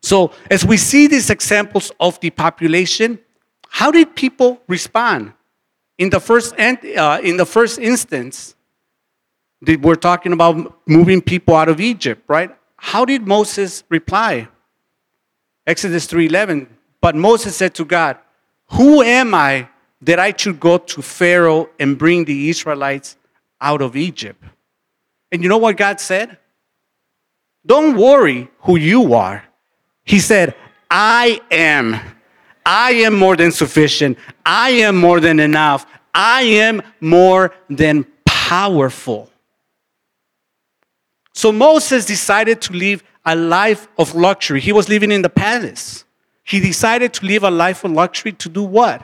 So, 0.00 0.32
as 0.50 0.64
we 0.64 0.76
see 0.76 1.06
these 1.06 1.28
examples 1.28 1.90
of 1.98 2.20
the 2.20 2.30
population, 2.30 3.18
how 3.68 3.90
did 3.90 4.14
people 4.14 4.60
respond? 4.68 5.32
In 5.98 6.10
the 6.10 6.20
first, 6.20 6.54
uh, 6.58 7.20
in 7.22 7.36
the 7.36 7.46
first 7.46 7.78
instance, 7.78 8.54
we're 9.60 9.96
talking 9.96 10.32
about 10.32 10.78
moving 10.86 11.20
people 11.20 11.56
out 11.56 11.68
of 11.68 11.80
Egypt, 11.80 12.22
right? 12.28 12.50
How 12.76 13.04
did 13.04 13.26
Moses 13.26 13.82
reply? 13.88 14.48
Exodus 15.66 16.06
3:11. 16.06 16.68
But 17.00 17.14
Moses 17.14 17.56
said 17.56 17.74
to 17.74 17.84
God, 17.84 18.16
Who 18.72 19.02
am 19.02 19.34
I 19.34 19.68
that 20.02 20.18
I 20.18 20.32
should 20.36 20.60
go 20.60 20.78
to 20.78 21.02
Pharaoh 21.02 21.68
and 21.78 21.98
bring 21.98 22.24
the 22.24 22.48
Israelites 22.48 23.16
out 23.60 23.82
of 23.82 23.96
Egypt? 23.96 24.42
And 25.30 25.42
you 25.42 25.48
know 25.48 25.58
what 25.58 25.76
God 25.76 26.00
said? 26.00 26.38
Don't 27.66 27.96
worry 27.96 28.48
who 28.60 28.76
you 28.76 29.14
are. 29.14 29.44
He 30.04 30.20
said, 30.20 30.54
I 30.90 31.40
am. 31.50 32.00
I 32.70 32.90
am 33.06 33.14
more 33.14 33.34
than 33.34 33.50
sufficient. 33.50 34.18
I 34.44 34.68
am 34.70 34.94
more 34.94 35.20
than 35.20 35.40
enough. 35.40 35.86
I 36.14 36.42
am 36.42 36.82
more 37.00 37.54
than 37.70 38.04
powerful. 38.26 39.30
So 41.32 41.50
Moses 41.50 42.04
decided 42.04 42.60
to 42.62 42.74
live 42.74 43.02
a 43.24 43.34
life 43.34 43.88
of 43.96 44.14
luxury. 44.14 44.60
He 44.60 44.72
was 44.72 44.86
living 44.90 45.10
in 45.10 45.22
the 45.22 45.30
palace. 45.30 46.04
He 46.44 46.60
decided 46.60 47.14
to 47.14 47.24
live 47.24 47.42
a 47.42 47.50
life 47.50 47.84
of 47.84 47.92
luxury 47.92 48.32
to 48.32 48.50
do 48.50 48.62
what? 48.62 49.00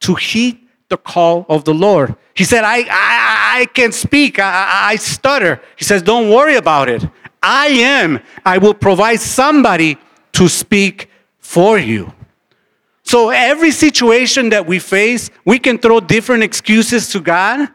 To 0.00 0.14
heed 0.14 0.60
the 0.88 0.96
call 0.96 1.44
of 1.50 1.64
the 1.64 1.74
Lord. 1.74 2.16
He 2.32 2.44
said, 2.44 2.64
I, 2.64 2.78
I, 2.78 3.60
I 3.60 3.66
can't 3.74 3.92
speak, 3.92 4.38
I, 4.38 4.92
I 4.92 4.96
stutter. 4.96 5.60
He 5.76 5.84
says, 5.84 6.00
Don't 6.00 6.30
worry 6.30 6.56
about 6.56 6.88
it. 6.88 7.06
I 7.42 7.66
am. 7.66 8.20
I 8.42 8.56
will 8.56 8.74
provide 8.74 9.20
somebody 9.20 9.98
to 10.32 10.48
speak 10.48 11.10
for 11.40 11.78
you. 11.78 12.10
So, 13.12 13.28
every 13.28 13.72
situation 13.72 14.48
that 14.48 14.66
we 14.66 14.78
face, 14.78 15.28
we 15.44 15.58
can 15.58 15.76
throw 15.76 16.00
different 16.00 16.44
excuses 16.44 17.10
to 17.10 17.20
God. 17.20 17.68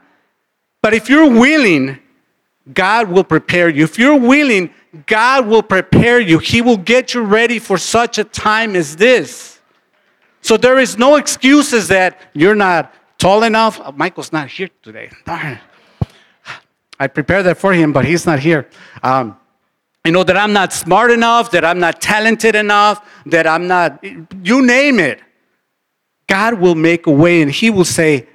But 0.81 0.95
if 0.95 1.11
you're 1.11 1.29
willing, 1.29 1.99
God 2.73 3.07
will 3.09 3.23
prepare 3.23 3.69
you. 3.69 3.83
If 3.83 3.99
you're 3.99 4.19
willing, 4.19 4.71
God 5.05 5.45
will 5.45 5.61
prepare 5.61 6.19
you. 6.19 6.39
He 6.39 6.63
will 6.63 6.77
get 6.77 7.13
you 7.13 7.21
ready 7.21 7.59
for 7.59 7.77
such 7.77 8.17
a 8.17 8.23
time 8.23 8.75
as 8.75 8.95
this. 8.95 9.59
So 10.41 10.57
there 10.57 10.79
is 10.79 10.97
no 10.97 11.17
excuses 11.17 11.87
that 11.89 12.19
you're 12.33 12.55
not 12.55 12.91
tall 13.19 13.43
enough. 13.43 13.79
Oh, 13.85 13.91
Michael's 13.91 14.33
not 14.33 14.49
here 14.49 14.71
today. 14.81 15.11
Darn. 15.23 15.59
I 16.99 17.05
prepared 17.05 17.45
that 17.45 17.59
for 17.59 17.73
him, 17.73 17.93
but 17.93 18.05
he's 18.05 18.25
not 18.25 18.39
here. 18.39 18.67
Um, 19.03 19.37
you 20.03 20.13
know, 20.13 20.23
that 20.23 20.35
I'm 20.35 20.53
not 20.53 20.73
smart 20.73 21.11
enough, 21.11 21.51
that 21.51 21.63
I'm 21.63 21.77
not 21.77 22.01
talented 22.01 22.55
enough, 22.55 23.07
that 23.27 23.45
I'm 23.45 23.67
not, 23.67 24.03
you 24.41 24.65
name 24.65 24.99
it. 24.99 25.21
God 26.27 26.55
will 26.55 26.75
make 26.75 27.07
a 27.07 27.11
way 27.11 27.41
and 27.41 27.51
He 27.51 27.69
will 27.69 27.85
say, 27.85 28.27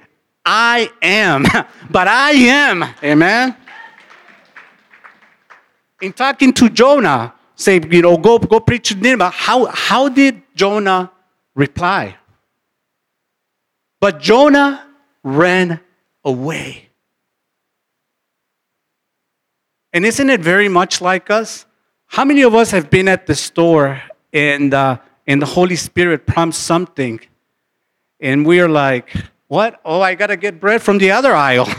I 0.45 0.91
am, 1.01 1.43
but 1.89 2.07
I 2.07 2.31
am. 2.31 2.83
Amen 3.03 3.55
in 6.03 6.11
talking 6.11 6.51
to 6.53 6.69
Jonah, 6.69 7.33
say, 7.55 7.79
you 7.89 8.01
know, 8.01 8.17
go, 8.17 8.37
go 8.37 8.59
preach 8.59 8.89
to 8.89 8.95
Nineveh, 8.95 9.29
how, 9.29 9.65
how 9.67 10.09
did 10.09 10.41
Jonah 10.53 11.11
reply? 11.55 12.17
But 14.01 14.19
Jonah 14.19 14.85
ran 15.23 15.79
away. 16.25 16.89
And 19.93 20.05
isn't 20.05 20.29
it 20.29 20.41
very 20.41 20.67
much 20.67 20.99
like 20.99 21.29
us? 21.29 21.65
How 22.07 22.25
many 22.25 22.41
of 22.41 22.53
us 22.53 22.71
have 22.71 22.89
been 22.89 23.07
at 23.07 23.25
the 23.25 23.35
store 23.35 24.01
and, 24.33 24.73
uh, 24.73 24.97
and 25.25 25.41
the 25.41 25.45
Holy 25.45 25.77
Spirit 25.77 26.25
prompts 26.25 26.57
something, 26.57 27.21
and 28.23 28.45
we're 28.45 28.69
like, 28.69 29.13
what? 29.47 29.79
Oh, 29.85 30.01
I 30.01 30.15
got 30.15 30.27
to 30.27 30.37
get 30.37 30.59
bread 30.59 30.81
from 30.81 30.97
the 30.97 31.11
other 31.11 31.35
aisle. 31.35 31.67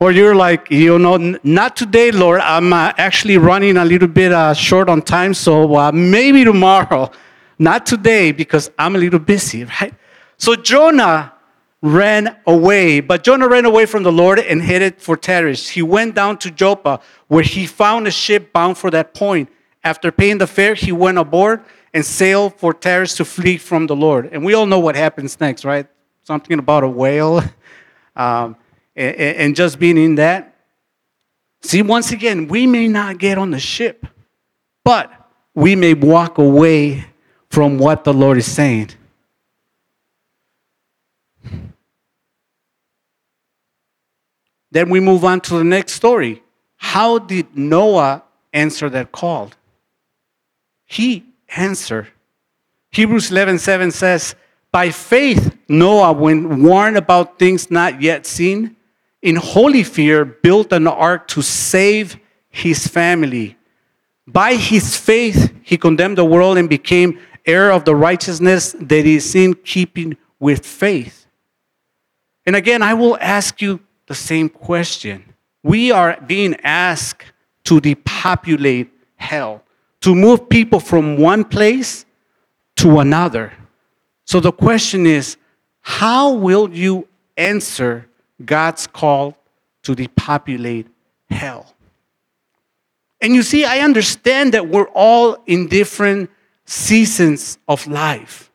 Or 0.00 0.12
you're 0.12 0.34
like, 0.34 0.70
you 0.70 0.98
know, 0.98 1.38
not 1.44 1.76
today, 1.76 2.10
Lord. 2.10 2.40
I'm 2.40 2.72
uh, 2.74 2.92
actually 2.98 3.38
running 3.38 3.78
a 3.78 3.84
little 3.86 4.08
bit 4.08 4.32
uh, 4.32 4.52
short 4.52 4.90
on 4.90 5.00
time, 5.00 5.32
so 5.32 5.76
uh, 5.76 5.92
maybe 5.92 6.44
tomorrow. 6.44 7.10
Not 7.58 7.86
today 7.86 8.32
because 8.32 8.70
I'm 8.76 8.96
a 8.96 8.98
little 8.98 9.20
busy, 9.20 9.64
right? 9.80 9.94
So 10.36 10.56
Jonah 10.56 11.32
ran 11.80 12.36
away, 12.46 13.00
but 13.00 13.22
Jonah 13.22 13.48
ran 13.48 13.64
away 13.64 13.86
from 13.86 14.02
the 14.02 14.12
Lord 14.12 14.40
and 14.40 14.60
headed 14.60 15.00
for 15.00 15.16
Tarshish. 15.16 15.70
He 15.70 15.80
went 15.80 16.14
down 16.14 16.36
to 16.38 16.50
Joppa, 16.50 17.00
where 17.28 17.44
he 17.44 17.64
found 17.64 18.06
a 18.06 18.10
ship 18.10 18.52
bound 18.52 18.76
for 18.76 18.90
that 18.90 19.14
point. 19.14 19.48
After 19.84 20.12
paying 20.12 20.36
the 20.36 20.46
fare, 20.46 20.74
he 20.74 20.92
went 20.92 21.16
aboard 21.16 21.62
and 21.94 22.04
sail 22.04 22.50
for 22.50 22.74
Tarshish 22.74 23.14
to 23.14 23.24
flee 23.24 23.56
from 23.56 23.86
the 23.86 23.96
Lord. 23.96 24.28
And 24.32 24.44
we 24.44 24.52
all 24.52 24.66
know 24.66 24.80
what 24.80 24.96
happens 24.96 25.40
next, 25.40 25.64
right? 25.64 25.86
Something 26.24 26.58
about 26.58 26.84
a 26.84 26.88
whale. 26.88 27.42
Um, 28.16 28.54
and, 28.94 29.16
and 29.16 29.56
just 29.56 29.80
being 29.80 29.98
in 29.98 30.14
that. 30.14 30.54
See, 31.62 31.82
once 31.82 32.12
again, 32.12 32.46
we 32.46 32.64
may 32.64 32.86
not 32.86 33.18
get 33.18 33.38
on 33.38 33.50
the 33.50 33.58
ship, 33.58 34.06
but 34.84 35.10
we 35.52 35.74
may 35.74 35.94
walk 35.94 36.38
away 36.38 37.06
from 37.50 37.76
what 37.76 38.04
the 38.04 38.14
Lord 38.14 38.38
is 38.38 38.48
saying. 38.48 38.90
Then 44.70 44.90
we 44.90 45.00
move 45.00 45.24
on 45.24 45.40
to 45.40 45.58
the 45.58 45.64
next 45.64 45.94
story. 45.94 46.40
How 46.76 47.18
did 47.18 47.56
Noah 47.56 48.22
answer 48.52 48.88
that 48.90 49.10
call? 49.10 49.50
He 50.84 51.33
answered. 51.56 52.08
Hebrews 52.90 53.30
11 53.30 53.58
7 53.58 53.90
says, 53.90 54.34
By 54.70 54.90
faith, 54.90 55.56
Noah, 55.68 56.12
when 56.12 56.62
warned 56.62 56.96
about 56.96 57.38
things 57.38 57.70
not 57.70 58.00
yet 58.00 58.26
seen, 58.26 58.76
in 59.22 59.36
holy 59.36 59.82
fear, 59.82 60.24
built 60.24 60.72
an 60.72 60.86
ark 60.86 61.28
to 61.28 61.42
save 61.42 62.18
his 62.50 62.86
family. 62.86 63.56
By 64.26 64.54
his 64.54 64.96
faith, 64.96 65.52
he 65.62 65.76
condemned 65.76 66.18
the 66.18 66.24
world 66.24 66.56
and 66.56 66.68
became 66.68 67.18
heir 67.46 67.70
of 67.70 67.84
the 67.84 67.94
righteousness 67.94 68.74
that 68.78 69.06
is 69.06 69.34
in 69.34 69.54
keeping 69.54 70.16
with 70.38 70.64
faith. 70.64 71.26
And 72.46 72.56
again, 72.56 72.82
I 72.82 72.94
will 72.94 73.18
ask 73.20 73.60
you 73.60 73.80
the 74.06 74.14
same 74.14 74.48
question. 74.48 75.34
We 75.62 75.90
are 75.90 76.20
being 76.26 76.54
asked 76.62 77.24
to 77.64 77.80
depopulate 77.80 78.90
hell, 79.16 79.62
to 80.04 80.14
move 80.14 80.50
people 80.50 80.80
from 80.80 81.16
one 81.16 81.42
place 81.42 82.04
to 82.76 82.98
another. 82.98 83.54
So 84.26 84.38
the 84.38 84.52
question 84.52 85.06
is 85.06 85.38
how 85.80 86.34
will 86.34 86.68
you 86.68 87.08
answer 87.38 88.06
God's 88.44 88.86
call 88.86 89.34
to 89.82 89.94
depopulate 89.94 90.88
hell? 91.30 91.74
And 93.22 93.34
you 93.34 93.42
see, 93.42 93.64
I 93.64 93.78
understand 93.78 94.52
that 94.52 94.68
we're 94.68 94.90
all 94.92 95.38
in 95.46 95.68
different 95.68 96.28
seasons 96.66 97.56
of 97.66 97.86
life. 97.86 98.50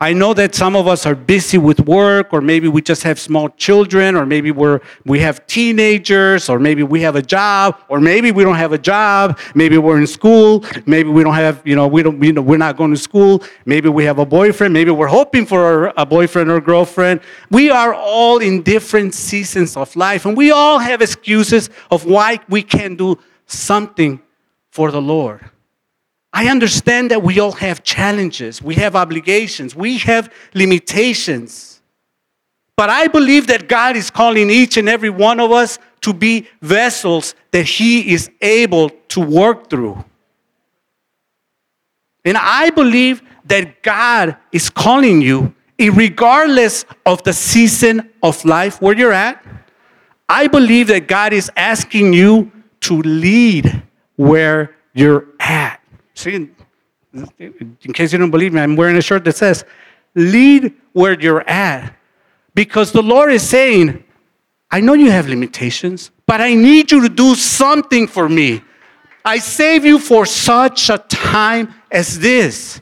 I 0.00 0.12
know 0.12 0.34
that 0.34 0.56
some 0.56 0.74
of 0.74 0.88
us 0.88 1.06
are 1.06 1.14
busy 1.14 1.56
with 1.56 1.78
work, 1.80 2.32
or 2.32 2.40
maybe 2.40 2.66
we 2.66 2.82
just 2.82 3.04
have 3.04 3.18
small 3.18 3.48
children, 3.50 4.16
or 4.16 4.26
maybe 4.26 4.50
we're, 4.50 4.80
we 5.06 5.20
have 5.20 5.46
teenagers, 5.46 6.48
or 6.48 6.58
maybe 6.58 6.82
we 6.82 7.00
have 7.02 7.14
a 7.14 7.22
job, 7.22 7.78
or 7.88 8.00
maybe 8.00 8.32
we 8.32 8.42
don't 8.42 8.56
have 8.56 8.72
a 8.72 8.78
job. 8.78 9.38
Maybe 9.54 9.78
we're 9.78 9.98
in 9.98 10.06
school. 10.08 10.64
Maybe 10.84 11.10
we 11.10 11.22
don't 11.22 11.34
have, 11.34 11.62
you 11.64 11.76
know, 11.76 11.86
we 11.86 12.02
don't, 12.02 12.20
you 12.20 12.32
know, 12.32 12.42
we're 12.42 12.58
not 12.58 12.76
going 12.76 12.90
to 12.90 12.96
school. 12.96 13.44
Maybe 13.66 13.88
we 13.88 14.04
have 14.04 14.18
a 14.18 14.26
boyfriend. 14.26 14.74
Maybe 14.74 14.90
we're 14.90 15.06
hoping 15.06 15.46
for 15.46 15.92
a 15.96 16.04
boyfriend 16.04 16.50
or 16.50 16.60
girlfriend. 16.60 17.20
We 17.50 17.70
are 17.70 17.94
all 17.94 18.38
in 18.38 18.62
different 18.62 19.14
seasons 19.14 19.76
of 19.76 19.94
life, 19.94 20.26
and 20.26 20.36
we 20.36 20.50
all 20.50 20.80
have 20.80 21.02
excuses 21.02 21.70
of 21.90 22.04
why 22.04 22.40
we 22.48 22.62
can't 22.62 22.98
do 22.98 23.16
something 23.46 24.20
for 24.70 24.90
the 24.90 25.00
Lord. 25.00 25.50
I 26.36 26.48
understand 26.48 27.12
that 27.12 27.22
we 27.22 27.38
all 27.38 27.52
have 27.52 27.84
challenges, 27.84 28.60
we 28.60 28.74
have 28.74 28.96
obligations, 28.96 29.76
we 29.76 29.98
have 29.98 30.32
limitations. 30.52 31.80
But 32.76 32.90
I 32.90 33.06
believe 33.06 33.46
that 33.46 33.68
God 33.68 33.96
is 33.96 34.10
calling 34.10 34.50
each 34.50 34.76
and 34.76 34.88
every 34.88 35.10
one 35.10 35.38
of 35.38 35.52
us 35.52 35.78
to 36.00 36.12
be 36.12 36.48
vessels 36.60 37.36
that 37.52 37.66
He 37.66 38.12
is 38.12 38.32
able 38.40 38.90
to 39.10 39.20
work 39.20 39.70
through. 39.70 40.04
And 42.24 42.36
I 42.36 42.70
believe 42.70 43.22
that 43.44 43.84
God 43.84 44.36
is 44.50 44.68
calling 44.68 45.22
you, 45.22 45.54
regardless 45.78 46.84
of 47.06 47.22
the 47.22 47.32
season 47.32 48.10
of 48.24 48.44
life 48.44 48.82
where 48.82 48.96
you're 48.96 49.12
at. 49.12 49.44
I 50.28 50.48
believe 50.48 50.88
that 50.88 51.06
God 51.06 51.32
is 51.32 51.48
asking 51.56 52.12
you 52.12 52.50
to 52.80 53.00
lead 53.02 53.82
where 54.16 54.74
you're 54.94 55.26
at. 55.38 55.83
See, 56.14 56.48
in 57.38 57.92
case 57.92 58.12
you 58.12 58.18
don't 58.18 58.30
believe 58.30 58.52
me, 58.52 58.60
I'm 58.60 58.76
wearing 58.76 58.96
a 58.96 59.02
shirt 59.02 59.24
that 59.24 59.36
says, 59.36 59.64
Lead 60.14 60.72
where 60.92 61.18
you're 61.20 61.48
at. 61.48 61.94
Because 62.54 62.92
the 62.92 63.02
Lord 63.02 63.32
is 63.32 63.46
saying, 63.46 64.04
I 64.70 64.80
know 64.80 64.94
you 64.94 65.10
have 65.10 65.28
limitations, 65.28 66.10
but 66.26 66.40
I 66.40 66.54
need 66.54 66.92
you 66.92 67.02
to 67.02 67.08
do 67.08 67.34
something 67.34 68.06
for 68.06 68.28
me. 68.28 68.62
I 69.24 69.38
save 69.38 69.84
you 69.84 69.98
for 69.98 70.24
such 70.26 70.88
a 70.88 70.98
time 70.98 71.74
as 71.90 72.18
this. 72.20 72.80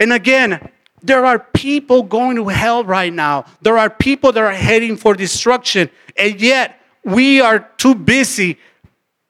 And 0.00 0.12
again, 0.12 0.70
there 1.02 1.24
are 1.24 1.38
people 1.38 2.02
going 2.02 2.36
to 2.36 2.48
hell 2.48 2.82
right 2.82 3.12
now. 3.12 3.44
There 3.62 3.78
are 3.78 3.90
people 3.90 4.32
that 4.32 4.42
are 4.42 4.52
heading 4.52 4.96
for 4.96 5.14
destruction. 5.14 5.90
And 6.16 6.40
yet, 6.40 6.80
we 7.04 7.40
are 7.40 7.60
too 7.76 7.94
busy 7.94 8.58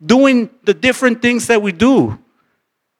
doing 0.04 0.48
the 0.62 0.72
different 0.72 1.20
things 1.20 1.48
that 1.48 1.60
we 1.60 1.72
do 1.72 2.18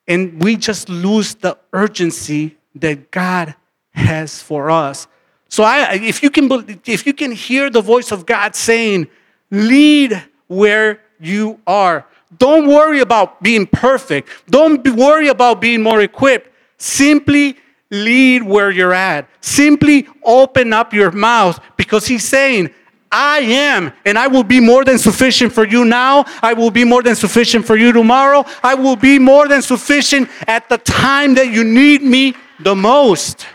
and 0.07 0.43
we 0.43 0.57
just 0.57 0.89
lose 0.89 1.35
the 1.35 1.57
urgency 1.73 2.57
that 2.75 3.11
God 3.11 3.55
has 3.93 4.41
for 4.41 4.71
us. 4.71 5.07
So 5.49 5.63
I, 5.63 5.95
if 5.95 6.23
you 6.23 6.31
can, 6.31 6.81
if 6.85 7.07
you 7.07 7.13
can 7.13 7.33
hear 7.33 7.71
the 7.71 7.81
voice 7.81 8.11
of 8.11 8.27
God 8.27 8.55
saying, 8.57 9.09
"Lead 9.51 10.23
where 10.49 11.01
you 11.21 11.61
are," 11.67 12.07
don't 12.39 12.67
worry 12.67 13.01
about 13.01 13.43
being 13.43 13.67
perfect. 13.67 14.29
Don't 14.51 14.85
worry 14.97 15.29
about 15.29 15.61
being 15.61 15.83
more 15.83 16.01
equipped. 16.01 16.51
Simply 16.77 17.57
lead 17.91 18.43
where 18.43 18.71
you're 18.71 18.93
at. 18.93 19.29
Simply 19.41 20.09
open 20.25 20.73
up 20.73 20.93
your 20.93 21.13
mouth 21.13 21.61
because 21.77 22.07
He's 22.07 22.25
saying, 22.25 22.71
I 23.17 23.39
am, 23.43 23.93
and 24.05 24.19
I 24.19 24.27
will 24.27 24.43
be 24.43 24.59
more 24.59 24.85
than 24.85 24.99
sufficient 24.99 25.53
for 25.53 25.65
you 25.65 25.85
now. 25.85 26.25
I 26.43 26.53
will 26.53 26.73
be 26.73 26.83
more 26.83 27.01
than 27.01 27.15
sufficient 27.15 27.65
for 27.65 27.77
you 27.77 27.93
tomorrow. 27.93 28.45
I 28.61 28.75
will 28.75 28.97
be 28.97 29.21
more 29.21 29.47
than 29.47 29.63
sufficient 29.63 30.29
at 30.49 30.69
the 30.69 30.79
time 30.79 31.35
that 31.35 31.47
you 31.47 31.63
need 31.63 32.03
me 32.03 32.35
the 32.59 32.75
most. 32.75 33.47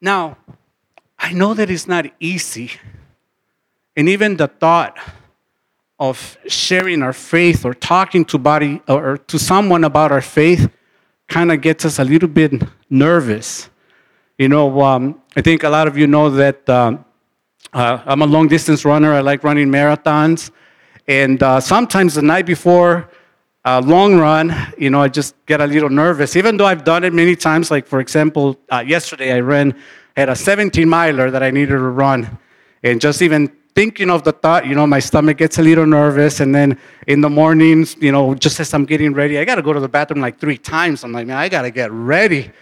Now, 0.00 0.36
I 1.16 1.32
know 1.32 1.54
that 1.54 1.70
it's 1.70 1.86
not 1.86 2.06
easy. 2.18 2.72
And 3.96 4.08
even 4.08 4.36
the 4.36 4.48
thought 4.48 4.98
of 6.00 6.36
sharing 6.48 7.04
our 7.04 7.12
faith 7.12 7.64
or 7.64 7.72
talking 7.72 8.24
to 8.24 8.36
body 8.36 8.82
or 8.88 9.18
to 9.18 9.38
someone 9.38 9.84
about 9.84 10.10
our 10.10 10.20
faith 10.20 10.73
kind 11.28 11.50
of 11.52 11.60
gets 11.60 11.84
us 11.84 11.98
a 11.98 12.04
little 12.04 12.28
bit 12.28 12.62
nervous. 12.90 13.70
You 14.38 14.48
know, 14.48 14.82
um, 14.82 15.20
I 15.36 15.40
think 15.40 15.62
a 15.62 15.68
lot 15.68 15.86
of 15.86 15.96
you 15.96 16.06
know 16.06 16.30
that 16.30 16.68
um, 16.68 17.04
uh, 17.72 18.02
I'm 18.06 18.22
a 18.22 18.26
long 18.26 18.48
distance 18.48 18.84
runner. 18.84 19.12
I 19.12 19.20
like 19.20 19.44
running 19.44 19.68
marathons. 19.68 20.50
And 21.06 21.42
uh, 21.42 21.60
sometimes 21.60 22.14
the 22.14 22.22
night 22.22 22.46
before 22.46 23.10
a 23.64 23.80
long 23.80 24.16
run, 24.16 24.54
you 24.78 24.90
know, 24.90 25.02
I 25.02 25.08
just 25.08 25.34
get 25.46 25.60
a 25.60 25.66
little 25.66 25.90
nervous, 25.90 26.36
even 26.36 26.56
though 26.56 26.66
I've 26.66 26.84
done 26.84 27.04
it 27.04 27.12
many 27.12 27.36
times. 27.36 27.70
Like, 27.70 27.86
for 27.86 28.00
example, 28.00 28.58
uh, 28.70 28.84
yesterday 28.86 29.32
I 29.32 29.40
ran, 29.40 29.74
had 30.16 30.28
a 30.28 30.36
17 30.36 30.88
miler 30.88 31.30
that 31.30 31.42
I 31.42 31.50
needed 31.50 31.72
to 31.72 31.78
run. 31.78 32.38
And 32.82 33.00
just 33.00 33.22
even 33.22 33.50
thinking 33.74 34.08
of 34.08 34.22
the 34.22 34.32
thought, 34.32 34.66
you 34.66 34.74
know, 34.74 34.86
my 34.86 35.00
stomach 35.00 35.36
gets 35.36 35.58
a 35.58 35.62
little 35.62 35.86
nervous. 35.86 36.40
And 36.40 36.54
then 36.54 36.78
in 37.06 37.20
the 37.20 37.30
mornings, 37.30 37.96
you 38.00 38.12
know, 38.12 38.34
just 38.34 38.60
as 38.60 38.72
I'm 38.72 38.84
getting 38.84 39.12
ready, 39.12 39.38
I 39.38 39.44
got 39.44 39.56
to 39.56 39.62
go 39.62 39.72
to 39.72 39.80
the 39.80 39.88
bathroom 39.88 40.20
like 40.20 40.38
three 40.38 40.58
times. 40.58 41.04
I'm 41.04 41.12
like, 41.12 41.26
man, 41.26 41.36
I 41.36 41.48
got 41.48 41.62
to 41.62 41.70
get 41.70 41.90
ready. 41.90 42.52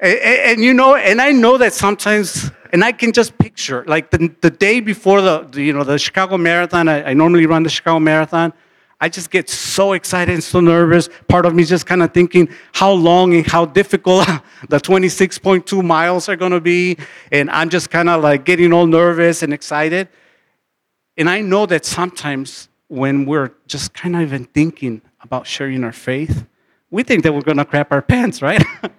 And, 0.00 0.18
and, 0.18 0.40
and, 0.50 0.64
you 0.64 0.74
know, 0.74 0.94
and 0.94 1.20
I 1.20 1.32
know 1.32 1.58
that 1.58 1.72
sometimes, 1.72 2.50
and 2.72 2.84
I 2.84 2.92
can 2.92 3.12
just 3.12 3.36
picture, 3.38 3.84
like 3.86 4.10
the, 4.10 4.32
the 4.40 4.50
day 4.50 4.80
before 4.80 5.20
the, 5.20 5.48
the 5.50 5.62
you 5.62 5.72
know, 5.72 5.84
the 5.84 5.98
Chicago 5.98 6.36
Marathon, 6.38 6.88
I, 6.88 7.10
I 7.10 7.14
normally 7.14 7.46
run 7.46 7.62
the 7.62 7.70
Chicago 7.70 7.98
Marathon. 7.98 8.52
I 9.00 9.08
just 9.08 9.30
get 9.30 9.50
so 9.50 9.92
excited 9.92 10.32
and 10.32 10.42
so 10.42 10.60
nervous. 10.60 11.08
Part 11.28 11.46
of 11.46 11.54
me 11.54 11.64
just 11.64 11.86
kind 11.86 12.02
of 12.02 12.14
thinking 12.14 12.48
how 12.72 12.92
long 12.92 13.34
and 13.34 13.46
how 13.46 13.66
difficult 13.66 14.26
the 14.68 14.78
26.2 14.78 15.84
miles 15.84 16.28
are 16.28 16.36
going 16.36 16.52
to 16.52 16.60
be. 16.60 16.96
And 17.32 17.50
I'm 17.50 17.68
just 17.68 17.90
kind 17.90 18.08
of 18.08 18.22
like 18.22 18.44
getting 18.44 18.72
all 18.72 18.86
nervous 18.86 19.42
and 19.42 19.52
excited. 19.52 20.08
And 21.16 21.28
I 21.28 21.40
know 21.40 21.66
that 21.66 21.84
sometimes 21.84 22.68
when 22.88 23.24
we're 23.24 23.52
just 23.66 23.94
kind 23.94 24.16
of 24.16 24.22
even 24.22 24.44
thinking 24.44 25.02
about 25.20 25.46
sharing 25.46 25.84
our 25.84 25.92
faith, 25.92 26.46
we 26.90 27.02
think 27.02 27.24
that 27.24 27.32
we're 27.32 27.42
going 27.42 27.58
to 27.58 27.64
crap 27.64 27.92
our 27.92 28.02
pants, 28.02 28.40
right? 28.40 28.64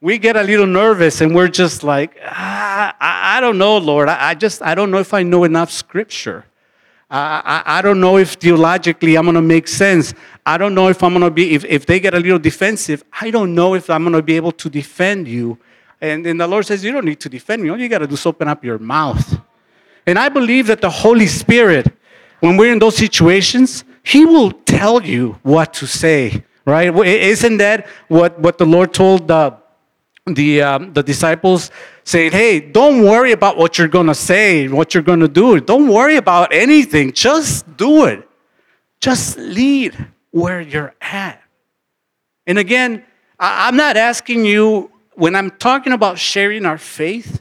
we 0.00 0.18
get 0.18 0.36
a 0.36 0.42
little 0.42 0.66
nervous 0.66 1.20
and 1.20 1.34
we're 1.34 1.48
just 1.48 1.82
like, 1.82 2.18
ah, 2.24 2.94
I, 3.00 3.38
I 3.38 3.40
don't 3.40 3.58
know, 3.58 3.78
Lord. 3.78 4.08
I, 4.08 4.30
I 4.30 4.34
just, 4.34 4.60
I 4.60 4.74
don't 4.74 4.90
know 4.90 4.98
if 4.98 5.14
I 5.14 5.22
know 5.22 5.44
enough 5.44 5.70
scripture. 5.70 6.44
I, 7.10 7.62
I, 7.66 7.82
don't 7.82 8.00
know 8.00 8.16
if 8.16 8.34
theologically 8.34 9.16
I'm 9.16 9.24
going 9.24 9.34
to 9.34 9.42
make 9.42 9.68
sense. 9.68 10.14
I 10.44 10.56
don't 10.56 10.74
know 10.74 10.88
if 10.88 11.02
I'm 11.02 11.12
going 11.12 11.22
to 11.22 11.30
be, 11.30 11.54
if, 11.54 11.64
if 11.64 11.86
they 11.86 12.00
get 12.00 12.14
a 12.14 12.18
little 12.18 12.38
defensive, 12.38 13.04
I 13.20 13.30
don't 13.30 13.54
know 13.54 13.74
if 13.74 13.90
I'm 13.90 14.02
going 14.02 14.14
to 14.14 14.22
be 14.22 14.36
able 14.36 14.52
to 14.52 14.70
defend 14.70 15.28
you. 15.28 15.58
And, 16.00 16.26
and 16.26 16.40
the 16.40 16.46
Lord 16.46 16.66
says, 16.66 16.84
You 16.84 16.92
don't 16.92 17.04
need 17.04 17.20
to 17.20 17.28
defend 17.28 17.62
me. 17.62 17.68
All 17.68 17.78
you 17.78 17.88
got 17.88 17.98
to 17.98 18.06
do 18.06 18.14
is 18.14 18.26
open 18.26 18.48
up 18.48 18.64
your 18.64 18.78
mouth. 18.78 19.38
And 20.06 20.18
I 20.18 20.28
believe 20.28 20.66
that 20.66 20.80
the 20.80 20.90
Holy 20.90 21.26
Spirit, 21.26 21.92
when 22.40 22.56
we're 22.56 22.72
in 22.72 22.78
those 22.78 22.96
situations, 22.96 23.84
He 24.02 24.24
will 24.24 24.50
tell 24.50 25.02
you 25.02 25.38
what 25.42 25.72
to 25.74 25.86
say, 25.86 26.44
right? 26.64 26.94
Isn't 26.94 27.58
that 27.58 27.86
what, 28.08 28.38
what 28.38 28.58
the 28.58 28.66
Lord 28.66 28.92
told 28.92 29.28
the, 29.28 29.56
the, 30.26 30.62
um, 30.62 30.92
the 30.92 31.02
disciples? 31.02 31.70
saying, 32.04 32.32
hey, 32.32 32.60
don't 32.60 33.02
worry 33.02 33.32
about 33.32 33.56
what 33.56 33.78
you're 33.78 33.88
going 33.88 34.06
to 34.06 34.14
say, 34.14 34.68
what 34.68 34.94
you're 34.94 35.02
going 35.02 35.20
to 35.20 35.28
do. 35.28 35.58
Don't 35.60 35.88
worry 35.88 36.16
about 36.16 36.52
anything. 36.52 37.12
Just 37.12 37.76
do 37.76 38.04
it. 38.04 38.28
Just 39.00 39.38
lead 39.38 39.96
where 40.30 40.60
you're 40.60 40.94
at. 41.00 41.42
And 42.46 42.58
again, 42.58 43.02
I'm 43.40 43.76
not 43.76 43.96
asking 43.96 44.44
you, 44.44 44.90
when 45.14 45.34
I'm 45.34 45.50
talking 45.50 45.92
about 45.92 46.18
sharing 46.18 46.66
our 46.66 46.78
faith, 46.78 47.40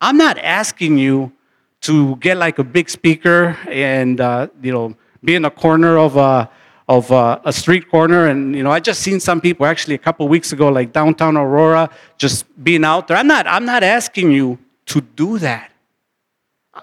I'm 0.00 0.16
not 0.16 0.38
asking 0.38 0.98
you 0.98 1.32
to 1.82 2.16
get 2.16 2.36
like 2.36 2.58
a 2.58 2.64
big 2.64 2.90
speaker 2.90 3.56
and, 3.68 4.20
uh, 4.20 4.48
you 4.60 4.72
know, 4.72 4.96
be 5.22 5.34
in 5.34 5.44
a 5.44 5.50
corner 5.50 5.98
of 5.98 6.16
a, 6.16 6.50
of 6.90 7.12
uh, 7.12 7.38
a 7.44 7.52
street 7.52 7.88
corner. 7.88 8.26
And, 8.26 8.56
you 8.56 8.64
know, 8.64 8.72
I 8.72 8.80
just 8.80 9.00
seen 9.00 9.20
some 9.20 9.40
people 9.40 9.64
actually 9.64 9.94
a 9.94 9.98
couple 9.98 10.26
weeks 10.26 10.52
ago, 10.52 10.68
like 10.68 10.92
downtown 10.92 11.36
Aurora, 11.36 11.88
just 12.18 12.44
being 12.64 12.84
out 12.84 13.06
there. 13.06 13.16
I'm 13.16 13.28
not, 13.28 13.46
I'm 13.46 13.64
not 13.64 13.84
asking 13.84 14.32
you 14.32 14.58
to 14.86 15.00
do 15.00 15.38
that. 15.38 15.70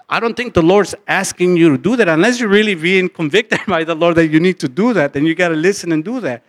I 0.08 0.18
don't 0.18 0.34
think 0.34 0.54
the 0.54 0.62
Lord's 0.62 0.94
asking 1.06 1.58
you 1.58 1.68
to 1.76 1.78
do 1.78 1.94
that 1.96 2.08
unless 2.08 2.40
you're 2.40 2.48
really 2.48 2.74
being 2.74 3.10
convicted 3.10 3.60
by 3.66 3.84
the 3.84 3.94
Lord 3.94 4.14
that 4.14 4.28
you 4.28 4.40
need 4.40 4.58
to 4.60 4.68
do 4.68 4.94
that, 4.94 5.12
then 5.12 5.26
you 5.26 5.34
got 5.34 5.48
to 5.48 5.56
listen 5.56 5.92
and 5.92 6.02
do 6.02 6.20
that. 6.20 6.42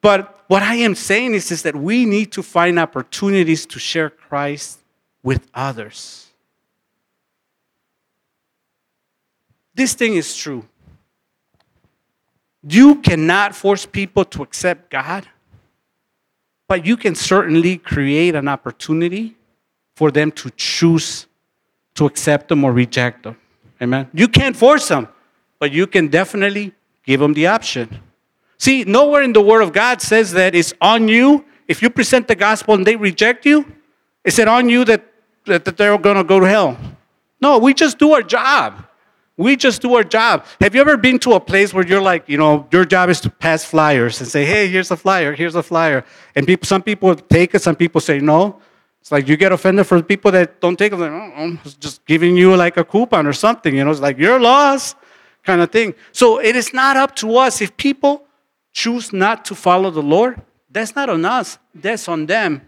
But 0.00 0.44
what 0.48 0.62
I 0.62 0.76
am 0.76 0.94
saying 0.94 1.34
is, 1.34 1.52
is 1.52 1.62
that 1.64 1.76
we 1.76 2.06
need 2.06 2.32
to 2.32 2.42
find 2.42 2.78
opportunities 2.78 3.66
to 3.66 3.78
share 3.78 4.08
Christ 4.08 4.78
with 5.22 5.46
others. 5.52 6.30
This 9.74 9.92
thing 9.92 10.14
is 10.14 10.34
true. 10.34 10.64
You 12.62 12.96
cannot 12.96 13.54
force 13.54 13.86
people 13.86 14.24
to 14.26 14.42
accept 14.42 14.90
God, 14.90 15.26
but 16.68 16.86
you 16.86 16.96
can 16.96 17.14
certainly 17.14 17.76
create 17.78 18.34
an 18.34 18.48
opportunity 18.48 19.36
for 19.96 20.10
them 20.10 20.30
to 20.32 20.50
choose 20.56 21.26
to 21.94 22.06
accept 22.06 22.48
them 22.48 22.64
or 22.64 22.72
reject 22.72 23.24
them. 23.24 23.36
Amen. 23.80 24.08
You 24.14 24.28
can't 24.28 24.56
force 24.56 24.88
them, 24.88 25.08
but 25.58 25.72
you 25.72 25.86
can 25.86 26.08
definitely 26.08 26.72
give 27.04 27.20
them 27.20 27.34
the 27.34 27.48
option. 27.48 28.00
See, 28.58 28.84
nowhere 28.84 29.22
in 29.22 29.32
the 29.32 29.40
Word 29.40 29.60
of 29.62 29.72
God 29.72 30.00
says 30.00 30.32
that 30.32 30.54
it's 30.54 30.72
on 30.80 31.08
you. 31.08 31.44
If 31.66 31.82
you 31.82 31.90
present 31.90 32.28
the 32.28 32.36
gospel 32.36 32.74
and 32.74 32.86
they 32.86 32.96
reject 32.96 33.44
you, 33.44 33.66
is 34.24 34.38
it 34.38 34.46
on 34.46 34.68
you 34.68 34.84
that, 34.84 35.04
that, 35.46 35.64
that 35.64 35.76
they're 35.76 35.98
going 35.98 36.16
to 36.16 36.24
go 36.24 36.38
to 36.38 36.46
hell? 36.46 36.78
No, 37.40 37.58
we 37.58 37.74
just 37.74 37.98
do 37.98 38.12
our 38.12 38.22
job. 38.22 38.86
We 39.42 39.56
just 39.56 39.82
do 39.82 39.94
our 39.96 40.04
job. 40.04 40.46
Have 40.60 40.72
you 40.76 40.80
ever 40.80 40.96
been 40.96 41.18
to 41.20 41.32
a 41.32 41.40
place 41.40 41.74
where 41.74 41.84
you're 41.84 42.00
like, 42.00 42.28
you 42.28 42.38
know, 42.38 42.68
your 42.70 42.84
job 42.84 43.10
is 43.10 43.20
to 43.22 43.30
pass 43.30 43.64
flyers 43.64 44.20
and 44.20 44.28
say, 44.28 44.44
hey, 44.44 44.68
here's 44.68 44.92
a 44.92 44.96
flyer, 44.96 45.34
here's 45.34 45.56
a 45.56 45.64
flyer. 45.64 46.04
And 46.36 46.46
people, 46.46 46.64
some 46.64 46.80
people 46.80 47.16
take 47.16 47.52
it, 47.56 47.60
some 47.60 47.74
people 47.74 48.00
say 48.00 48.20
no. 48.20 48.60
It's 49.00 49.10
like 49.10 49.26
you 49.26 49.36
get 49.36 49.50
offended 49.50 49.88
for 49.88 50.00
people 50.00 50.30
that 50.30 50.60
don't 50.60 50.78
take 50.78 50.92
it. 50.92 50.96
Like, 50.96 51.10
oh, 51.10 51.32
I'm 51.34 51.58
just 51.80 52.06
giving 52.06 52.36
you 52.36 52.54
like 52.54 52.76
a 52.76 52.84
coupon 52.84 53.26
or 53.26 53.32
something. 53.32 53.74
You 53.74 53.84
know, 53.84 53.90
it's 53.90 54.00
like 54.00 54.16
you're 54.16 54.38
lost 54.38 54.96
kind 55.42 55.60
of 55.60 55.72
thing. 55.72 55.94
So 56.12 56.38
it 56.38 56.54
is 56.54 56.72
not 56.72 56.96
up 56.96 57.16
to 57.16 57.36
us. 57.36 57.60
If 57.60 57.76
people 57.76 58.24
choose 58.72 59.12
not 59.12 59.44
to 59.46 59.56
follow 59.56 59.90
the 59.90 60.02
Lord, 60.04 60.40
that's 60.70 60.94
not 60.94 61.10
on 61.10 61.24
us, 61.24 61.58
that's 61.74 62.06
on 62.06 62.26
them. 62.26 62.62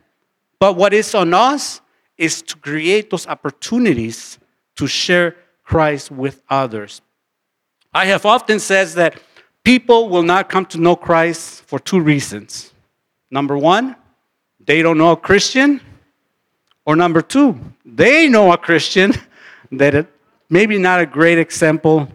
But 0.59 0.75
what 0.75 0.93
is 0.93 1.15
on 1.15 1.35
us 1.35 1.81
is 2.19 2.43
to 2.43 2.57
create 2.57 3.11
those 3.11 3.29
opportunities 3.29 4.41
to 4.75 4.89
share 4.89 5.37
Christ 5.65 6.11
with 6.11 6.43
others. 6.49 7.01
I 7.93 8.07
have 8.07 8.27
often 8.27 8.61
said 8.61 8.89
that 8.89 9.21
people 9.65 10.09
will 10.09 10.23
not 10.23 10.49
come 10.49 10.67
to 10.67 10.79
know 10.79 10.95
Christ 10.95 11.63
for 11.63 11.79
two 11.79 12.01
reasons. 12.01 12.73
Number 13.31 13.57
one, 13.57 13.97
they 14.65 14.83
don't 14.83 14.99
know 14.99 15.13
a 15.13 15.17
Christian. 15.17 15.81
Or 16.87 16.97
number 16.97 17.23
two, 17.23 17.59
they 17.85 18.29
know 18.29 18.53
a 18.53 18.59
Christian 18.59 19.13
that 19.73 19.95
it, 19.95 20.07
maybe 20.51 20.79
not 20.79 21.01
a 21.01 21.07
great 21.07 21.39
example 21.39 22.09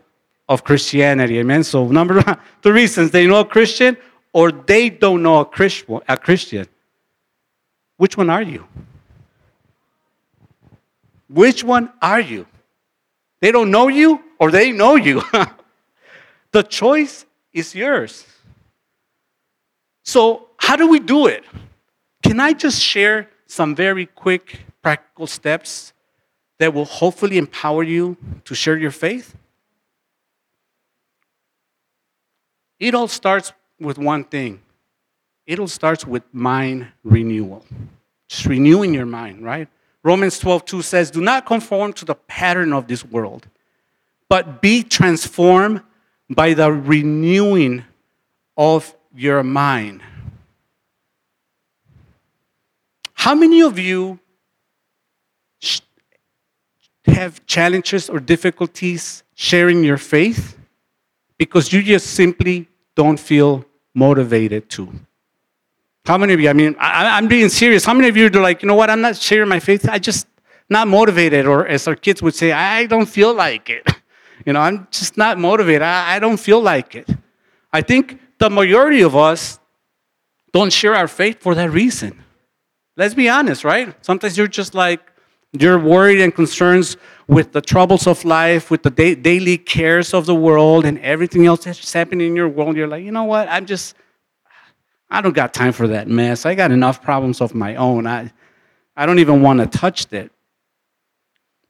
of 0.48 0.64
Christianity. 0.64 1.40
Amen. 1.40 1.64
So 1.64 1.88
number 1.88 2.22
one, 2.22 2.38
two 2.62 2.72
reasons 2.72 3.12
they 3.12 3.26
know 3.28 3.40
a 3.40 3.46
Christian 3.46 3.98
or 4.32 4.52
they 4.52 4.90
don't 4.90 5.24
know 5.24 5.40
a 5.40 5.46
Christian. 5.46 6.00
A 6.08 6.18
Christian. 6.18 6.68
Which 7.98 8.16
one 8.16 8.30
are 8.30 8.42
you? 8.42 8.66
Which 11.28 11.64
one 11.64 11.92
are 12.02 12.22
you? 12.22 12.46
They 13.42 13.52
don't 13.52 13.72
know 13.72 13.88
you 13.88 14.22
or 14.40 14.52
they 14.52 14.72
know 14.72 14.96
you. 14.96 15.22
the 16.52 16.64
choice 16.64 17.26
is 17.54 17.74
yours. 17.74 18.26
So, 20.04 20.48
how 20.58 20.76
do 20.76 20.88
we 20.88 21.00
do 21.00 21.28
it? 21.28 21.44
Can 22.24 22.40
I 22.40 22.54
just 22.54 22.82
share 22.82 23.30
some 23.48 23.76
very 23.76 24.06
quick 24.06 24.60
practical 24.82 25.28
steps 25.28 25.94
that 26.60 26.74
will 26.74 26.86
hopefully 26.86 27.38
empower 27.38 27.84
you 27.84 28.18
to 28.46 28.56
share 28.56 28.78
your 28.78 28.92
faith? 28.92 29.36
It 32.80 32.94
all 32.94 33.08
starts 33.08 33.52
with 33.80 33.98
one 33.98 34.24
thing. 34.24 34.62
It 35.46 35.60
all 35.60 35.68
starts 35.68 36.06
with 36.06 36.24
mind 36.32 36.88
renewal. 37.04 37.66
Just 38.28 38.46
renewing 38.46 38.94
your 38.94 39.06
mind, 39.06 39.44
right? 39.44 39.68
Romans 40.04 40.40
12, 40.40 40.66
2 40.66 40.82
says, 40.82 41.12
Do 41.12 41.22
not 41.22 41.46
conform 41.46 41.94
to 41.94 42.06
the 42.06 42.16
pattern 42.16 42.74
of 42.74 42.88
this 42.88 43.04
world, 43.04 43.48
but 44.30 44.62
be 44.62 44.84
transformed 44.84 45.82
by 46.30 46.54
the 46.54 46.72
renewing 46.72 47.84
of 48.56 48.96
your 49.14 49.44
mind. 49.44 50.02
How 53.14 53.36
many 53.36 53.62
of 53.62 53.78
you 53.78 54.20
have 57.06 57.46
challenges 57.46 58.10
or 58.10 58.20
difficulties 58.20 59.24
sharing 59.36 59.84
your 59.84 59.98
faith 59.98 60.58
because 61.38 61.74
you 61.74 61.82
just 61.82 62.08
simply 62.14 62.70
don't 62.96 63.20
feel 63.20 63.66
motivated 63.94 64.70
to? 64.70 64.94
How 66.06 66.18
many 66.18 66.34
of 66.34 66.40
you? 66.40 66.50
I 66.50 66.54
mean, 66.54 66.76
I, 66.80 67.18
am 67.18 67.28
being 67.28 67.50
serious. 67.50 67.86
How 67.86 67.94
many 67.94 68.10
of 68.10 68.18
you 68.18 68.28
are 68.28 68.42
like, 68.42 68.62
you 68.62 68.68
know 68.68 68.76
what? 68.76 68.90
I'm 68.90 69.02
not 69.02 69.16
sharing 69.16 69.50
my 69.50 69.60
faith. 69.60 69.88
I 69.88 70.00
just 70.00 70.28
not 70.70 70.88
motivated, 70.88 71.46
or 71.46 71.68
as 71.68 71.88
our 71.88 71.96
kids 71.96 72.22
would 72.22 72.36
say, 72.36 72.52
I 72.52 72.86
don't 72.86 73.08
feel 73.08 73.34
like 73.34 73.70
it. 73.70 73.88
You 74.46 74.54
know, 74.54 74.62
I'm 74.62 74.88
just 74.90 75.18
not 75.18 75.38
motivated. 75.38 75.82
I, 75.82 76.16
I 76.16 76.20
don't 76.20 76.40
feel 76.40 76.62
like 76.62 76.96
it. 76.96 77.10
I 77.74 77.82
think 77.82 78.20
the 78.38 78.50
majority 78.50 79.02
of 79.02 79.14
us 79.14 79.60
don't 80.54 80.72
share 80.72 80.96
our 80.96 81.10
faith 81.10 81.42
for 81.42 81.54
that 81.56 81.70
reason. 81.72 82.24
Let's 82.96 83.14
be 83.14 83.28
honest, 83.28 83.66
right? 83.66 83.94
Sometimes 84.04 84.38
you're 84.38 84.48
just 84.48 84.74
like, 84.74 85.02
you're 85.52 85.78
worried 85.80 86.22
and 86.22 86.34
concerns 86.34 86.96
with 87.28 87.52
the 87.52 87.62
troubles 87.62 88.08
of 88.08 88.24
life, 88.24 88.72
with 88.72 88.84
the 88.84 88.90
da- 88.90 89.16
daily 89.16 89.58
cares 89.58 90.14
of 90.14 90.26
the 90.26 90.36
world, 90.36 90.86
and 90.86 91.00
everything 91.00 91.46
else 91.46 91.66
that's 91.66 91.94
happening 91.94 92.28
in 92.28 92.36
your 92.36 92.50
world. 92.50 92.76
You're 92.76 92.88
like, 92.88 93.04
you 93.04 93.12
know 93.12 93.26
what? 93.26 93.48
I'm 93.50 93.66
just 93.66 93.96
I 95.10 95.22
don't 95.22 95.34
got 95.34 95.54
time 95.54 95.74
for 95.74 95.88
that 95.88 96.08
mess. 96.08 96.46
I 96.46 96.56
got 96.56 96.72
enough 96.72 97.02
problems 97.02 97.42
of 97.42 97.56
my 97.56 97.76
own. 97.76 98.06
I, 98.06 98.32
I 98.96 99.06
don't 99.06 99.20
even 99.20 99.42
want 99.42 99.60
to 99.60 99.66
touch 99.66 100.08
that. 100.08 100.30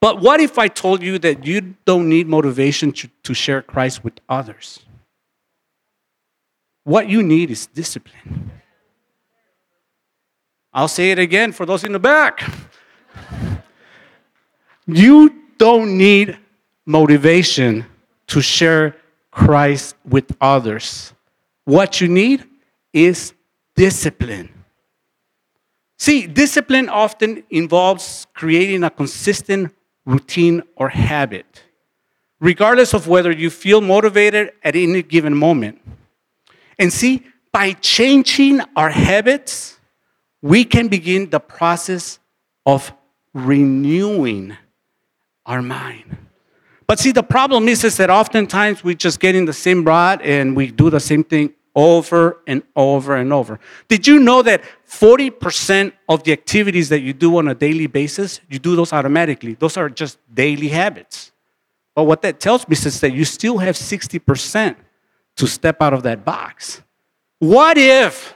But 0.02 0.22
what 0.22 0.40
if 0.40 0.58
I 0.58 0.68
told 0.68 1.02
you 1.02 1.20
that 1.20 1.46
you 1.46 1.76
don't 1.86 2.08
need 2.08 2.28
motivation 2.28 2.92
to, 2.94 3.10
to 3.24 3.34
share 3.34 3.62
Christ 3.62 4.04
with 4.04 4.14
others? 4.28 4.80
What 6.84 7.10
you 7.10 7.22
need 7.22 7.52
is 7.52 7.68
discipline. 7.68 8.52
I'll 10.74 10.88
say 10.88 11.12
it 11.12 11.20
again 11.20 11.52
for 11.52 11.66
those 11.66 11.84
in 11.84 11.92
the 11.92 12.00
back. 12.00 12.50
You 14.86 15.44
don't 15.58 15.98
need 15.98 16.38
motivation 16.86 17.86
to 18.28 18.42
share 18.42 18.96
Christ 19.32 19.96
with 20.06 20.36
others. 20.40 21.14
What 21.66 22.02
you 22.02 22.08
need 22.08 22.44
is 22.94 23.34
discipline. 23.76 24.50
See, 25.98 26.28
discipline 26.28 26.88
often 26.90 27.44
involves 27.50 28.26
creating 28.34 28.84
a 28.84 28.90
consistent 28.90 29.74
routine 30.06 30.64
or 30.76 30.90
habit, 30.90 31.64
regardless 32.40 32.94
of 32.94 33.08
whether 33.08 33.32
you 33.32 33.50
feel 33.50 33.82
motivated 33.82 34.54
at 34.64 34.76
any 34.76 35.04
given 35.04 35.36
moment. 35.36 35.82
And 36.80 36.92
see, 36.92 37.24
by 37.52 37.74
changing 37.74 38.62
our 38.76 38.90
habits, 38.90 39.78
we 40.42 40.64
can 40.64 40.88
begin 40.88 41.30
the 41.30 41.40
process 41.40 42.20
of 42.66 42.94
renewing 43.34 44.56
our 45.46 45.62
mind. 45.62 46.18
But 46.88 47.00
see, 47.00 47.12
the 47.12 47.24
problem 47.24 47.68
is, 47.68 47.84
is 47.84 47.98
that 47.98 48.10
oftentimes 48.10 48.84
we 48.84 48.96
just 48.96 49.20
get 49.20 49.36
in 49.36 49.46
the 49.46 49.54
same 49.54 49.84
rut 49.84 50.22
and 50.24 50.56
we 50.56 50.72
do 50.72 50.90
the 50.90 51.00
same 51.00 51.24
thing 51.24 51.54
over 51.76 52.38
and 52.48 52.64
over 52.76 53.16
and 53.16 53.32
over. 53.32 53.60
Did 53.88 54.08
you 54.08 54.20
know 54.20 54.42
that 54.42 54.64
40% 54.88 55.94
of 56.08 56.24
the 56.24 56.32
activities 56.32 56.90
that 56.90 57.02
you 57.02 57.14
do 57.14 57.38
on 57.38 57.48
a 57.48 57.56
daily 57.56 57.88
basis, 57.88 58.42
you 58.50 58.60
do 58.60 58.76
those 58.76 58.92
automatically? 58.94 59.54
Those 59.54 59.78
are 59.78 59.90
just 59.90 60.18
daily 60.34 60.70
habits. 60.70 61.32
But 61.96 62.04
what 62.04 62.22
that 62.22 62.40
tells 62.40 62.68
me 62.68 62.74
is 62.74 63.00
that 63.02 63.14
you 63.14 63.26
still 63.26 63.58
have 63.58 63.76
60% 63.76 64.76
to 65.36 65.48
step 65.48 65.82
out 65.82 65.94
of 65.94 66.04
that 66.04 66.26
box. 66.26 66.82
What 67.40 67.78
if 67.78 68.34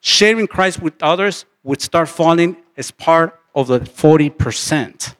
sharing 0.00 0.46
Christ 0.46 0.80
with 0.80 0.94
others 1.02 1.44
would 1.62 1.82
start 1.82 2.08
falling 2.08 2.56
as 2.76 2.90
part 2.90 3.38
of 3.54 3.66
the 3.66 3.80
40%? 3.80 5.14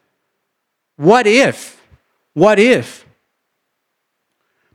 What 0.97 1.27
if? 1.27 1.83
What 2.35 2.59
if? 2.59 3.07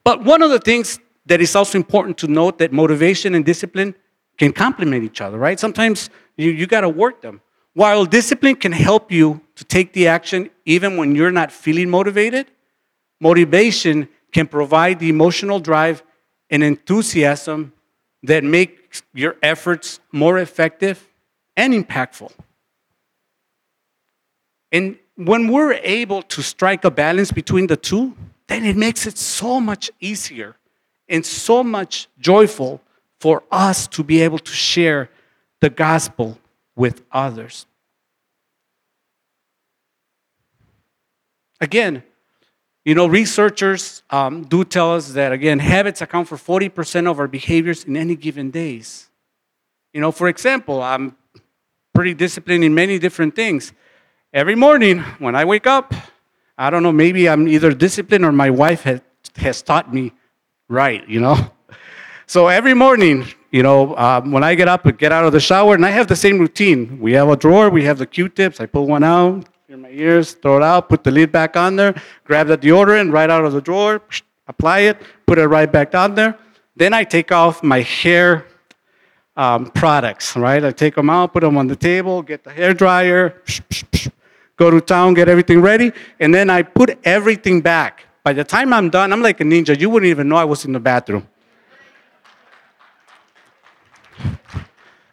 But 0.04 0.24
one 0.24 0.42
of 0.42 0.50
the 0.50 0.60
things 0.60 1.00
that 1.26 1.42
it's 1.42 1.56
also 1.56 1.78
important 1.78 2.18
to 2.20 2.28
note 2.28 2.58
that 2.58 2.72
motivation 2.72 3.36
and 3.36 3.46
discipline 3.46 3.96
can 4.38 4.52
complement 4.52 5.04
each 5.04 5.22
other, 5.22 5.38
right? 5.38 5.60
Sometimes 5.60 6.10
you, 6.38 6.52
you 6.52 6.68
got 6.68 6.82
to 6.82 6.90
work 6.90 7.22
them. 7.22 7.42
While 7.74 8.06
discipline 8.06 8.56
can 8.56 8.72
help 8.72 9.12
you 9.12 9.42
to 9.56 9.64
take 9.64 9.94
the 9.94 10.08
action 10.08 10.50
even 10.66 10.98
when 10.98 11.16
you're 11.16 11.32
not 11.32 11.52
feeling 11.52 11.90
motivated, 11.90 12.48
motivation 13.20 14.10
can 14.32 14.48
provide 14.48 15.00
the 15.00 15.10
emotional 15.10 15.60
drive 15.60 16.04
and 16.50 16.64
enthusiasm 16.64 17.74
that 18.24 18.44
makes 18.44 19.02
your 19.14 19.38
efforts 19.42 20.00
more 20.12 20.40
effective 20.40 21.08
and 21.56 21.74
impactful. 21.74 22.32
And 24.72 24.98
when 25.16 25.52
we're 25.52 25.74
able 25.84 26.24
to 26.24 26.42
strike 26.42 26.84
a 26.84 26.92
balance 26.92 27.32
between 27.32 27.68
the 27.68 27.78
two, 27.78 28.16
then 28.48 28.66
it 28.66 28.76
makes 28.76 29.06
it 29.06 29.18
so 29.18 29.60
much 29.60 29.92
easier 30.00 30.56
and 31.08 31.26
so 31.26 31.64
much 31.64 32.08
joyful 32.20 32.82
for 33.20 33.44
us 33.52 33.88
to 33.88 34.04
be 34.04 34.22
able 34.22 34.40
to 34.40 34.52
share 34.52 35.10
the 35.62 35.70
gospel 35.70 36.38
with 36.76 37.04
others. 37.12 37.66
Again, 41.62 42.04
you 42.84 42.96
know, 42.96 43.08
researchers 43.08 44.04
um, 44.10 44.44
do 44.44 44.66
tell 44.66 44.94
us 44.94 45.14
that, 45.14 45.32
again, 45.32 45.60
habits 45.60 46.02
account 46.02 46.28
for 46.28 46.36
40% 46.36 47.10
of 47.10 47.18
our 47.20 47.30
behaviors 47.30 47.86
in 47.86 47.96
any 47.96 48.18
given 48.18 48.52
days. 48.52 49.10
You 49.94 50.02
know, 50.02 50.12
for 50.12 50.28
example, 50.28 50.82
I'm 50.82 51.16
pretty 51.94 52.14
disciplined 52.14 52.64
in 52.64 52.74
many 52.74 53.00
different 53.00 53.36
things. 53.36 53.72
Every 54.34 54.56
morning 54.56 55.00
when 55.20 55.36
I 55.36 55.46
wake 55.46 55.68
up, 55.68 55.94
I 56.58 56.70
don't 56.70 56.84
know, 56.84 56.92
maybe 56.92 57.30
I'm 57.30 57.48
either 57.48 57.74
disciplined 57.74 58.26
or 58.26 58.32
my 58.32 58.50
wife 58.50 58.82
has, 58.84 59.02
has 59.38 59.62
taught 59.62 59.94
me 59.94 60.12
right, 60.70 61.08
you 61.08 61.20
know? 61.20 61.52
So 62.26 62.48
every 62.48 62.74
morning, 62.74 63.26
you 63.52 63.64
know, 63.64 63.96
um, 63.98 64.32
when 64.32 64.44
I 64.44 64.56
get 64.56 64.68
up 64.68 64.86
and 64.86 64.98
get 64.98 65.12
out 65.12 65.26
of 65.26 65.32
the 65.32 65.40
shower, 65.40 65.76
and 65.76 65.86
I 65.86 65.90
have 65.90 66.08
the 66.08 66.16
same 66.16 66.40
routine. 66.40 67.00
We 67.00 67.14
have 67.14 67.30
a 67.30 67.36
drawer, 67.36 67.70
we 67.70 67.84
have 67.84 67.98
the 67.98 68.08
Q-tips, 68.08 68.60
I 68.60 68.66
pull 68.66 68.88
one 68.88 69.04
out, 69.04 69.46
in 69.70 69.82
my 69.82 69.90
ears, 69.90 70.34
throw 70.34 70.58
it 70.58 70.64
out, 70.64 70.90
put 70.90 71.04
the 71.04 71.12
lid 71.12 71.32
back 71.32 71.58
on 71.58 71.76
there, 71.76 71.96
grab 72.26 72.48
the 72.48 72.58
deodorant 72.58 73.12
right 73.12 73.30
out 73.30 73.44
of 73.44 73.54
the 73.54 73.62
drawer, 73.62 74.02
apply 74.48 74.80
it, 74.80 75.02
put 75.26 75.38
it 75.38 75.48
right 75.48 75.72
back 75.72 75.92
down 75.92 76.16
there. 76.16 76.38
Then 76.76 76.94
I 76.94 77.04
take 77.04 77.32
off 77.32 77.64
my 77.64 77.82
hair 77.82 78.46
um, 79.36 79.72
products, 79.72 80.36
right? 80.36 80.64
I 80.64 80.72
take 80.72 80.96
them 80.96 81.10
out, 81.10 81.34
put 81.34 81.42
them 81.42 81.58
on 81.58 81.68
the 81.68 81.76
table, 81.76 82.22
get 82.22 82.44
the 82.44 82.52
hair 82.52 82.74
dryer, 82.74 83.42
go 84.58 84.70
to 84.70 84.80
town, 84.80 85.14
get 85.14 85.28
everything 85.28 85.62
ready, 85.62 85.92
and 86.20 86.34
then 86.34 86.50
I 86.50 86.62
put 86.64 86.98
everything 87.04 87.62
back. 87.62 88.06
By 88.24 88.32
the 88.32 88.46
time 88.46 88.72
I'm 88.72 88.90
done, 88.90 89.12
I'm 89.12 89.22
like 89.22 89.42
a 89.42 89.44
ninja. 89.44 89.78
You 89.78 89.90
wouldn't 89.90 90.10
even 90.10 90.30
know 90.30 90.38
I 90.38 90.46
was 90.46 90.64
in 90.64 90.72
the 90.72 90.80
bathroom. 90.80 91.28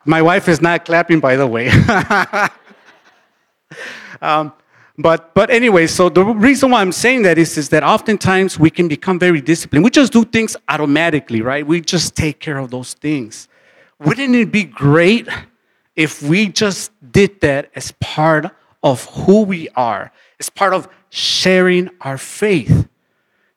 My 0.05 0.23
wife 0.23 0.49
is 0.49 0.61
not 0.61 0.85
clapping, 0.85 1.21
by 1.21 1.37
the 1.37 1.47
way. 1.47 1.71
um, 4.23 4.53
but, 4.97 5.35
but 5.35 5.51
anyway, 5.51 5.89
so 5.89 6.09
the 6.09 6.25
reason 6.25 6.71
why 6.71 6.81
I'm 6.81 6.93
saying 6.93 7.23
that 7.23 7.37
is, 7.37 7.59
is 7.59 7.69
that 7.71 7.83
oftentimes 7.83 8.59
we 8.59 8.71
can 8.71 8.87
become 8.87 9.19
very 9.19 9.41
disciplined. 9.41 9.85
We 9.85 9.91
just 9.91 10.13
do 10.13 10.25
things 10.25 10.57
automatically, 10.69 11.43
right? 11.43 11.67
We 11.67 11.81
just 11.81 12.15
take 12.15 12.39
care 12.39 12.59
of 12.59 12.71
those 12.71 12.95
things. 12.95 13.49
Wouldn't 13.99 14.35
it 14.35 14.53
be 14.53 14.65
great 14.65 15.29
if 15.97 16.23
we 16.23 16.49
just 16.49 16.93
did 17.13 17.41
that 17.41 17.71
as 17.75 17.93
part 18.01 18.47
of 18.83 19.05
who 19.07 19.43
we 19.43 19.69
are, 19.71 20.13
as 20.39 20.49
part 20.49 20.75
of 20.75 20.89
sharing 21.11 21.91
our 22.01 22.17
faith? 22.17 22.89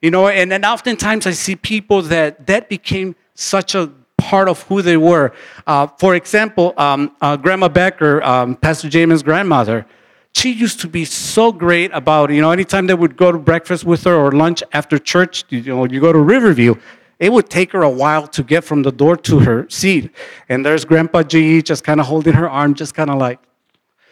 You 0.04 0.10
know, 0.10 0.28
and, 0.28 0.52
then 0.52 0.66
oftentimes 0.66 1.26
I 1.26 1.30
see 1.30 1.56
people 1.56 2.02
that 2.02 2.46
that 2.46 2.68
became 2.68 3.16
such 3.34 3.74
a 3.74 3.90
part 4.18 4.50
of 4.50 4.60
who 4.64 4.82
they 4.82 4.98
were. 4.98 5.32
Uh, 5.66 5.86
for 5.86 6.14
example, 6.14 6.74
um, 6.76 7.16
uh, 7.22 7.38
Grandma 7.38 7.68
Becker, 7.68 8.22
um, 8.22 8.54
Pastor 8.54 8.88
Jamin's 8.90 9.22
grandmother, 9.22 9.86
she 10.34 10.52
used 10.52 10.78
to 10.80 10.88
be 10.88 11.06
so 11.06 11.50
great 11.52 11.90
about, 11.94 12.30
you 12.30 12.42
know, 12.42 12.50
anytime 12.50 12.86
they 12.86 12.92
would 12.92 13.16
go 13.16 13.32
to 13.32 13.38
breakfast 13.38 13.84
with 13.84 14.04
her 14.04 14.14
or 14.14 14.30
lunch 14.32 14.62
after 14.74 14.98
church, 14.98 15.46
you 15.48 15.62
know, 15.62 15.86
you 15.86 16.02
go 16.02 16.12
to 16.12 16.18
Riverview, 16.18 16.74
it 17.18 17.32
would 17.32 17.48
take 17.48 17.72
her 17.72 17.82
a 17.82 17.88
while 17.88 18.26
to 18.26 18.42
get 18.42 18.62
from 18.62 18.82
the 18.82 18.92
door 18.92 19.16
to 19.16 19.38
her 19.38 19.66
seat. 19.70 20.10
And 20.50 20.66
there's 20.66 20.84
Grandpa 20.84 21.22
G 21.22 21.62
just 21.62 21.82
kind 21.82 21.98
of 21.98 22.04
holding 22.04 22.34
her 22.34 22.50
arm, 22.50 22.74
just 22.74 22.92
kind 22.94 23.08
of 23.08 23.16
like 23.16 23.38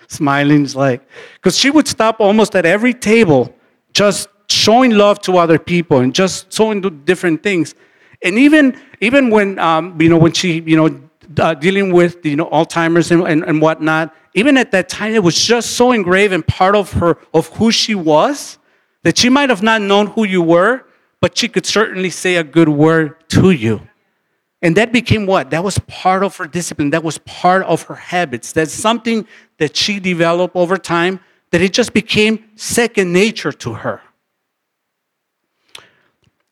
smiling, 0.09 0.67
like, 0.73 1.03
because 1.35 1.59
she 1.59 1.69
would 1.69 1.87
stop 1.87 2.19
almost 2.19 2.57
at 2.57 2.65
every 2.65 2.95
table, 2.95 3.55
just 3.93 4.29
showing 4.53 4.93
love 4.93 5.21
to 5.23 5.39
other 5.39 5.59
people 5.59 5.99
and 5.99 6.15
just 6.15 6.53
showing 6.53 6.81
different 7.05 7.43
things. 7.43 7.75
And 8.23 8.39
even 8.39 8.79
even 9.01 9.31
when 9.31 9.59
um, 9.59 10.01
you 10.01 10.09
know 10.09 10.19
when 10.19 10.33
she 10.33 10.61
you 10.61 10.77
know 10.77 11.01
uh, 11.39 11.55
dealing 11.55 11.93
with 11.93 12.25
you 12.25 12.37
know 12.37 12.49
Alzheimer's 12.51 13.11
and, 13.11 13.23
and, 13.27 13.45
and 13.45 13.61
whatnot, 13.61 14.15
even 14.35 14.57
at 14.57 14.71
that 14.73 14.89
time, 14.89 15.15
it 15.15 15.23
was 15.23 15.43
just 15.43 15.73
so 15.73 15.93
engraved 15.93 16.33
and 16.33 16.47
part 16.47 16.77
of 16.77 16.93
her 16.95 17.19
of 17.35 17.49
who 17.49 17.71
she 17.71 17.95
was 17.95 18.59
that 19.03 19.19
she 19.19 19.29
might 19.29 19.51
have 19.51 19.63
not 19.63 19.83
known 19.83 20.07
who 20.09 20.25
you 20.25 20.43
were, 20.43 20.85
but 21.21 21.37
she 21.37 21.49
could 21.49 21.67
certainly 21.67 22.11
say 22.11 22.37
a 22.37 22.45
good 22.45 22.69
word 22.69 23.29
to 23.31 23.51
you. 23.51 23.81
And 24.63 24.77
that 24.77 24.93
became 24.93 25.27
what? 25.27 25.51
That 25.51 25.65
was 25.65 25.79
part 25.89 26.23
of 26.23 26.37
her 26.37 26.47
discipline. 26.47 26.91
That 26.91 27.03
was 27.03 27.19
part 27.19 27.65
of 27.65 27.83
her 27.83 27.97
habits. 27.97 28.53
That's 28.53 28.73
something 28.73 29.27
that 29.59 29.77
she 29.77 29.99
developed 29.99 30.55
over 30.55 30.77
time 30.77 31.19
that 31.51 31.61
it 31.61 31.73
just 31.73 31.93
became 31.93 32.45
second 32.55 33.13
nature 33.13 33.53
to 33.53 33.75
her. 33.75 34.01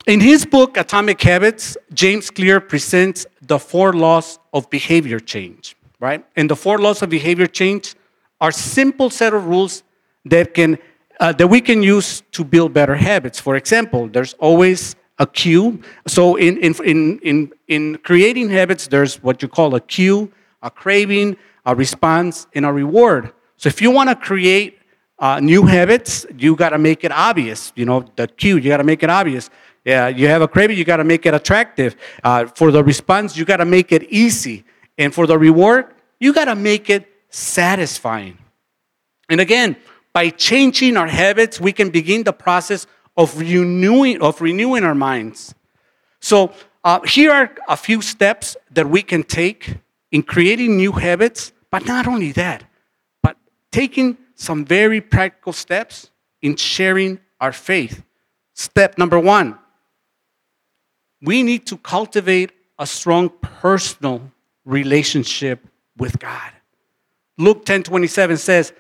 In 0.07 0.21
his 0.21 0.47
book, 0.47 0.79
Atomic 0.79 1.21
Habits, 1.21 1.77
James 1.93 2.31
Clear 2.31 2.59
presents 2.59 3.27
the 3.43 3.59
four 3.59 3.93
laws 3.93 4.39
of 4.55 4.69
behavior 4.71 5.21
change, 5.21 5.77
right? 6.01 6.25
And 6.37 6.49
the 6.49 6.57
four 6.57 6.79
laws 6.79 7.03
of 7.03 7.11
behavior 7.11 7.47
change 7.47 7.95
are 8.41 8.51
simple 8.51 9.11
set 9.11 9.35
of 9.35 9.47
rules 9.47 9.83
that 10.25 10.55
can 10.55 10.79
uh, 11.21 11.33
that 11.33 11.47
we 11.47 11.61
can 11.61 11.83
use 11.83 12.23
to 12.33 12.43
build 12.43 12.73
better 12.73 12.95
habits. 12.95 13.39
For 13.39 13.57
example, 13.57 14.09
there's 14.09 14.33
always 14.35 14.97
a 15.19 15.27
cue. 15.27 15.83
So 16.07 16.37
in, 16.37 16.57
in, 16.57 16.75
in, 16.83 17.19
in, 17.19 17.53
in 17.69 17.99
creating 17.99 18.49
habits, 18.49 18.87
there's 18.87 19.23
what 19.23 19.43
you 19.43 19.49
call 19.49 19.75
a 19.75 19.81
cue, 19.81 20.33
a 20.63 20.71
craving, 20.71 21.37
a 21.67 21.75
response, 21.75 22.47
and 22.55 22.65
a 22.65 22.73
reward. 22.73 23.35
So 23.59 23.67
if 23.67 23.83
you 23.83 23.91
want 23.91 24.09
to 24.09 24.17
create 24.17 24.79
uh, 25.19 25.41
new 25.41 25.67
habits, 25.67 26.25
you 26.39 26.57
got 26.57 26.71
to 26.71 26.79
make 26.79 27.05
it 27.05 27.13
obvious. 27.13 27.75
You 27.77 27.85
know, 27.85 28.07
the 28.17 28.27
cue, 28.27 28.57
you 28.57 28.71
got 28.71 28.79
to 28.79 28.85
make 28.85 29.03
it 29.03 29.11
obvious. 29.11 29.51
Yeah, 29.85 30.09
you 30.09 30.29
have 30.29 30.43
a 30.43 30.49
craving, 30.49 30.77
you 30.77 30.85
got 30.85 30.99
to 30.99 31.05
make 31.05 31.25
it 31.25 31.35
attractive. 31.35 31.97
Uh, 32.23 32.47
for 32.47 32.71
the 32.71 32.85
response, 32.85 33.37
you 33.37 33.45
got 33.45 33.59
to 33.59 33.65
make 33.65 33.93
it 33.93 34.05
easy. 34.05 34.65
And 34.99 35.15
for 35.15 35.27
the 35.27 35.39
reward, 35.39 35.95
you 36.19 36.35
got 36.35 36.47
to 36.47 36.55
make 36.55 36.91
it 36.91 37.09
satisfying. 37.31 38.37
And 39.31 39.41
again, 39.41 39.77
by 40.13 40.31
changing 40.31 40.97
our 40.97 41.07
habits, 41.07 41.61
we 41.61 41.73
can 41.73 41.91
begin 41.91 42.25
the 42.25 42.33
process 42.33 42.87
of 43.17 43.39
renewing, 43.39 44.21
of 44.21 44.41
renewing 44.41 44.85
our 44.85 44.95
minds. 44.95 45.55
So, 46.21 46.53
uh, 46.83 47.01
here 47.03 47.31
are 47.31 47.55
a 47.69 47.77
few 47.77 48.01
steps 48.03 48.57
that 48.71 48.89
we 48.89 49.03
can 49.03 49.23
take 49.23 49.77
in 50.11 50.23
creating 50.23 50.77
new 50.77 50.93
habits, 50.93 51.53
but 51.71 51.87
not 51.87 52.07
only 52.07 52.33
that, 52.33 52.65
but 53.23 53.37
taking 53.71 54.17
some 54.35 54.65
very 54.65 55.01
practical 55.01 55.53
steps 55.53 56.11
in 56.41 56.57
sharing 56.57 57.21
our 57.41 57.53
faith. 57.53 58.03
Step 58.55 58.99
number 58.99 59.19
one 59.19 59.59
we 61.23 61.43
need 61.43 61.67
to 61.67 61.77
cultivate 61.77 62.53
a 62.79 62.87
strong 62.87 63.29
personal 63.29 64.23
relationship 64.65 65.67
with 65.97 66.19
God. 66.19 66.53
Luke 67.39 67.65
10 67.65 67.85
27 67.85 68.37
says, 68.37 68.73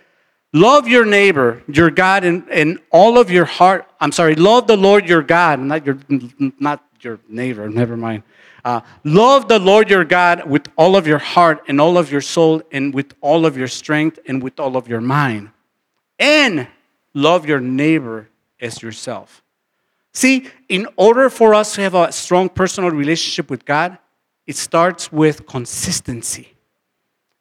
Love 0.52 0.88
your 0.88 1.04
neighbor, 1.04 1.62
your 1.68 1.90
God, 1.90 2.24
and, 2.24 2.48
and 2.50 2.78
all 2.90 3.18
of 3.18 3.30
your 3.30 3.44
heart. 3.44 3.88
I'm 4.00 4.10
sorry, 4.10 4.34
love 4.34 4.66
the 4.66 4.76
Lord 4.76 5.08
your 5.08 5.22
God, 5.22 5.60
not 5.60 5.86
your, 5.86 5.98
not 6.58 6.84
your 7.00 7.20
neighbor, 7.28 7.68
never 7.68 7.96
mind. 7.96 8.24
Uh, 8.64 8.80
love 9.04 9.48
the 9.48 9.58
Lord 9.58 9.88
your 9.88 10.04
God 10.04 10.48
with 10.48 10.68
all 10.76 10.96
of 10.96 11.06
your 11.06 11.18
heart 11.18 11.62
and 11.68 11.80
all 11.80 11.96
of 11.96 12.10
your 12.10 12.20
soul 12.20 12.62
and 12.72 12.92
with 12.92 13.14
all 13.20 13.46
of 13.46 13.56
your 13.56 13.68
strength 13.68 14.18
and 14.26 14.42
with 14.42 14.58
all 14.60 14.76
of 14.76 14.88
your 14.88 15.00
mind. 15.00 15.50
And 16.18 16.66
love 17.14 17.46
your 17.46 17.60
neighbor 17.60 18.28
as 18.60 18.82
yourself. 18.82 19.42
See, 20.12 20.48
in 20.68 20.88
order 20.96 21.30
for 21.30 21.54
us 21.54 21.74
to 21.74 21.82
have 21.82 21.94
a 21.94 22.10
strong 22.12 22.48
personal 22.48 22.90
relationship 22.90 23.50
with 23.50 23.64
God, 23.64 23.98
it 24.46 24.56
starts 24.56 25.12
with 25.12 25.46
consistency. 25.46 26.54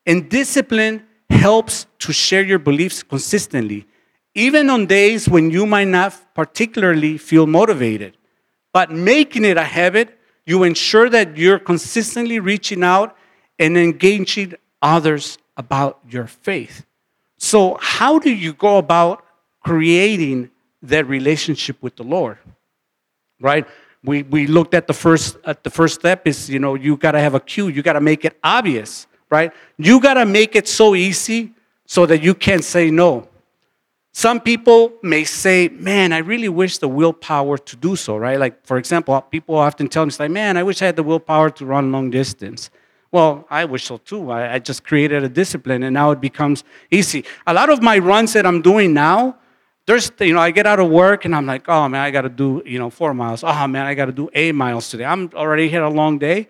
And 0.06 0.30
discipline 0.30 1.04
helps 1.30 1.88
to 2.00 2.14
share 2.14 2.44
your 2.44 2.60
beliefs 2.60 3.02
consistently, 3.04 3.88
even 4.36 4.70
on 4.70 4.86
days 4.86 5.28
when 5.28 5.50
you 5.50 5.66
might 5.66 5.88
not 5.88 6.14
particularly 6.36 7.18
feel 7.18 7.48
motivated. 7.48 8.16
But 8.72 8.92
making 8.92 9.46
it 9.46 9.58
a 9.58 9.64
habit, 9.64 10.18
you 10.46 10.64
ensure 10.64 11.10
that 11.10 11.38
you're 11.38 11.60
consistently 11.60 12.40
reaching 12.40 12.84
out 12.84 13.16
and 13.58 13.78
engaging 13.78 14.54
others 14.82 15.38
about 15.58 16.00
your 16.10 16.28
faith. 16.28 16.86
So, 17.38 17.78
how 17.82 18.20
do 18.20 18.32
you 18.32 18.54
go 18.54 18.78
about 18.78 19.26
creating 19.64 20.52
that 20.82 21.08
relationship 21.08 21.82
with 21.82 21.96
the 21.96 22.04
Lord? 22.04 22.38
Right? 23.40 23.68
We, 24.04 24.24
we 24.24 24.48
looked 24.48 24.74
at 24.74 24.88
the 24.88 24.94
first 24.94 25.38
at 25.44 25.64
the 25.64 25.70
first 25.70 25.96
step 25.96 26.26
is 26.26 26.50
you 26.50 26.60
know 26.60 26.76
you 26.76 26.96
got 26.96 27.12
to 27.12 27.20
have 27.20 27.36
a 27.36 27.40
cue. 27.40 27.68
You 27.68 27.82
got 27.82 27.94
to 27.94 28.02
make 28.02 28.24
it 28.26 28.38
obvious 28.44 29.08
right? 29.30 29.54
You 29.78 30.00
got 30.00 30.16
to 30.16 30.26
make 30.26 30.56
it 30.56 30.68
so 30.68 30.96
easy 30.96 31.54
so 31.86 32.06
that 32.06 32.22
you 32.22 32.34
can't 32.34 32.64
say 32.64 32.92
no. 32.92 33.28
Some 34.12 34.42
people 34.42 34.94
may 35.04 35.24
say 35.24 35.70
man 35.70 36.12
i 36.12 36.18
really 36.18 36.50
wish 36.50 36.80
the 36.80 36.88
willpower 36.88 37.58
to 37.58 37.76
do 37.76 37.96
so 37.96 38.18
right? 38.18 38.40
Like 38.40 38.66
for 38.66 38.78
example 38.78 39.20
people 39.22 39.56
often 39.56 39.88
tell 39.88 40.06
me 40.06 40.12
like 40.20 40.32
man 40.32 40.58
i 40.58 40.64
wish 40.64 40.82
i 40.82 40.86
had 40.86 40.96
the 40.96 41.04
willpower 41.04 41.50
to 41.52 41.66
run 41.66 41.92
long 41.92 42.10
distance. 42.10 42.70
Well 43.12 43.46
i 43.50 43.66
wish 43.66 43.86
so 43.86 43.98
too. 43.98 44.32
I, 44.32 44.56
I 44.56 44.60
just 44.60 44.84
created 44.84 45.24
a 45.24 45.30
discipline 45.30 45.84
and 45.84 45.94
now 45.94 46.12
it 46.12 46.20
becomes 46.20 46.64
easy. 46.92 47.24
A 47.48 47.54
lot 47.54 47.70
of 47.70 47.82
my 47.82 47.98
runs 48.00 48.34
that 48.34 48.46
i'm 48.46 48.62
doing 48.62 48.94
now 48.94 49.38
there's, 49.86 50.12
you 50.20 50.34
know, 50.34 50.40
I 50.40 50.52
get 50.52 50.68
out 50.68 50.80
of 50.80 50.90
work 50.90 51.26
and 51.26 51.36
I'm 51.36 51.46
like, 51.46 51.68
oh 51.68 51.88
man, 51.90 52.02
I 52.02 52.12
got 52.12 52.22
to 52.22 52.30
do, 52.30 52.62
you 52.66 52.78
know, 52.78 52.90
four 52.90 53.14
miles. 53.14 53.44
Oh 53.44 53.68
man, 53.68 53.86
I 53.86 53.96
got 53.96 54.06
to 54.06 54.12
do 54.12 54.30
eight 54.34 54.54
miles 54.54 54.90
today. 54.90 55.06
I'm 55.06 55.32
already 55.34 55.70
had 55.70 55.82
a 55.82 55.90
long 55.90 56.20
day. 56.20 56.50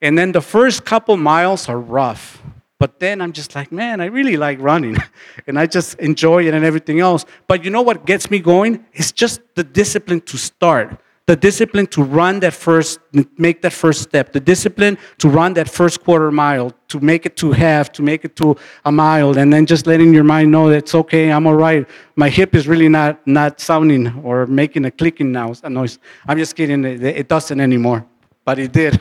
And 0.00 0.16
then 0.16 0.32
the 0.32 0.40
first 0.40 0.84
couple 0.84 1.16
miles 1.16 1.68
are 1.68 1.78
rough. 1.78 2.42
But 2.78 3.00
then 3.00 3.20
I'm 3.20 3.32
just 3.32 3.56
like, 3.56 3.72
man, 3.72 4.00
I 4.00 4.04
really 4.04 4.36
like 4.36 4.60
running. 4.60 4.96
and 5.48 5.58
I 5.58 5.66
just 5.66 5.98
enjoy 5.98 6.46
it 6.46 6.54
and 6.54 6.64
everything 6.64 7.00
else. 7.00 7.24
But 7.48 7.64
you 7.64 7.70
know 7.70 7.82
what 7.82 8.06
gets 8.06 8.30
me 8.30 8.38
going? 8.38 8.84
It's 8.92 9.10
just 9.10 9.40
the 9.56 9.64
discipline 9.64 10.20
to 10.22 10.38
start 10.38 11.00
the 11.28 11.36
discipline 11.36 11.86
to 11.86 12.02
run 12.02 12.40
that 12.40 12.54
first, 12.54 13.00
make 13.36 13.60
that 13.60 13.74
first 13.74 14.00
step, 14.00 14.32
the 14.32 14.40
discipline 14.40 14.96
to 15.18 15.28
run 15.28 15.52
that 15.52 15.68
first 15.68 16.02
quarter 16.02 16.30
mile, 16.30 16.72
to 16.88 17.00
make 17.00 17.26
it 17.26 17.36
to 17.36 17.52
half, 17.52 17.92
to 17.92 18.02
make 18.02 18.24
it 18.24 18.34
to 18.36 18.56
a 18.86 18.90
mile, 18.90 19.36
and 19.36 19.52
then 19.52 19.66
just 19.66 19.86
letting 19.86 20.14
your 20.14 20.24
mind 20.24 20.50
know 20.50 20.70
that 20.70 20.78
it's 20.78 20.94
okay, 20.94 21.30
I'm 21.30 21.46
all 21.46 21.54
right. 21.54 21.86
My 22.16 22.30
hip 22.30 22.54
is 22.54 22.66
really 22.66 22.88
not, 22.88 23.26
not 23.26 23.60
sounding 23.60 24.08
or 24.24 24.46
making 24.46 24.86
a 24.86 24.90
clicking 24.90 25.30
now, 25.30 25.52
a 25.62 25.68
noise. 25.68 25.98
I'm 26.26 26.38
just 26.38 26.56
kidding, 26.56 26.82
it, 26.86 27.02
it 27.02 27.28
doesn't 27.28 27.60
anymore, 27.60 28.06
but 28.46 28.58
it 28.58 28.72
did. 28.72 28.98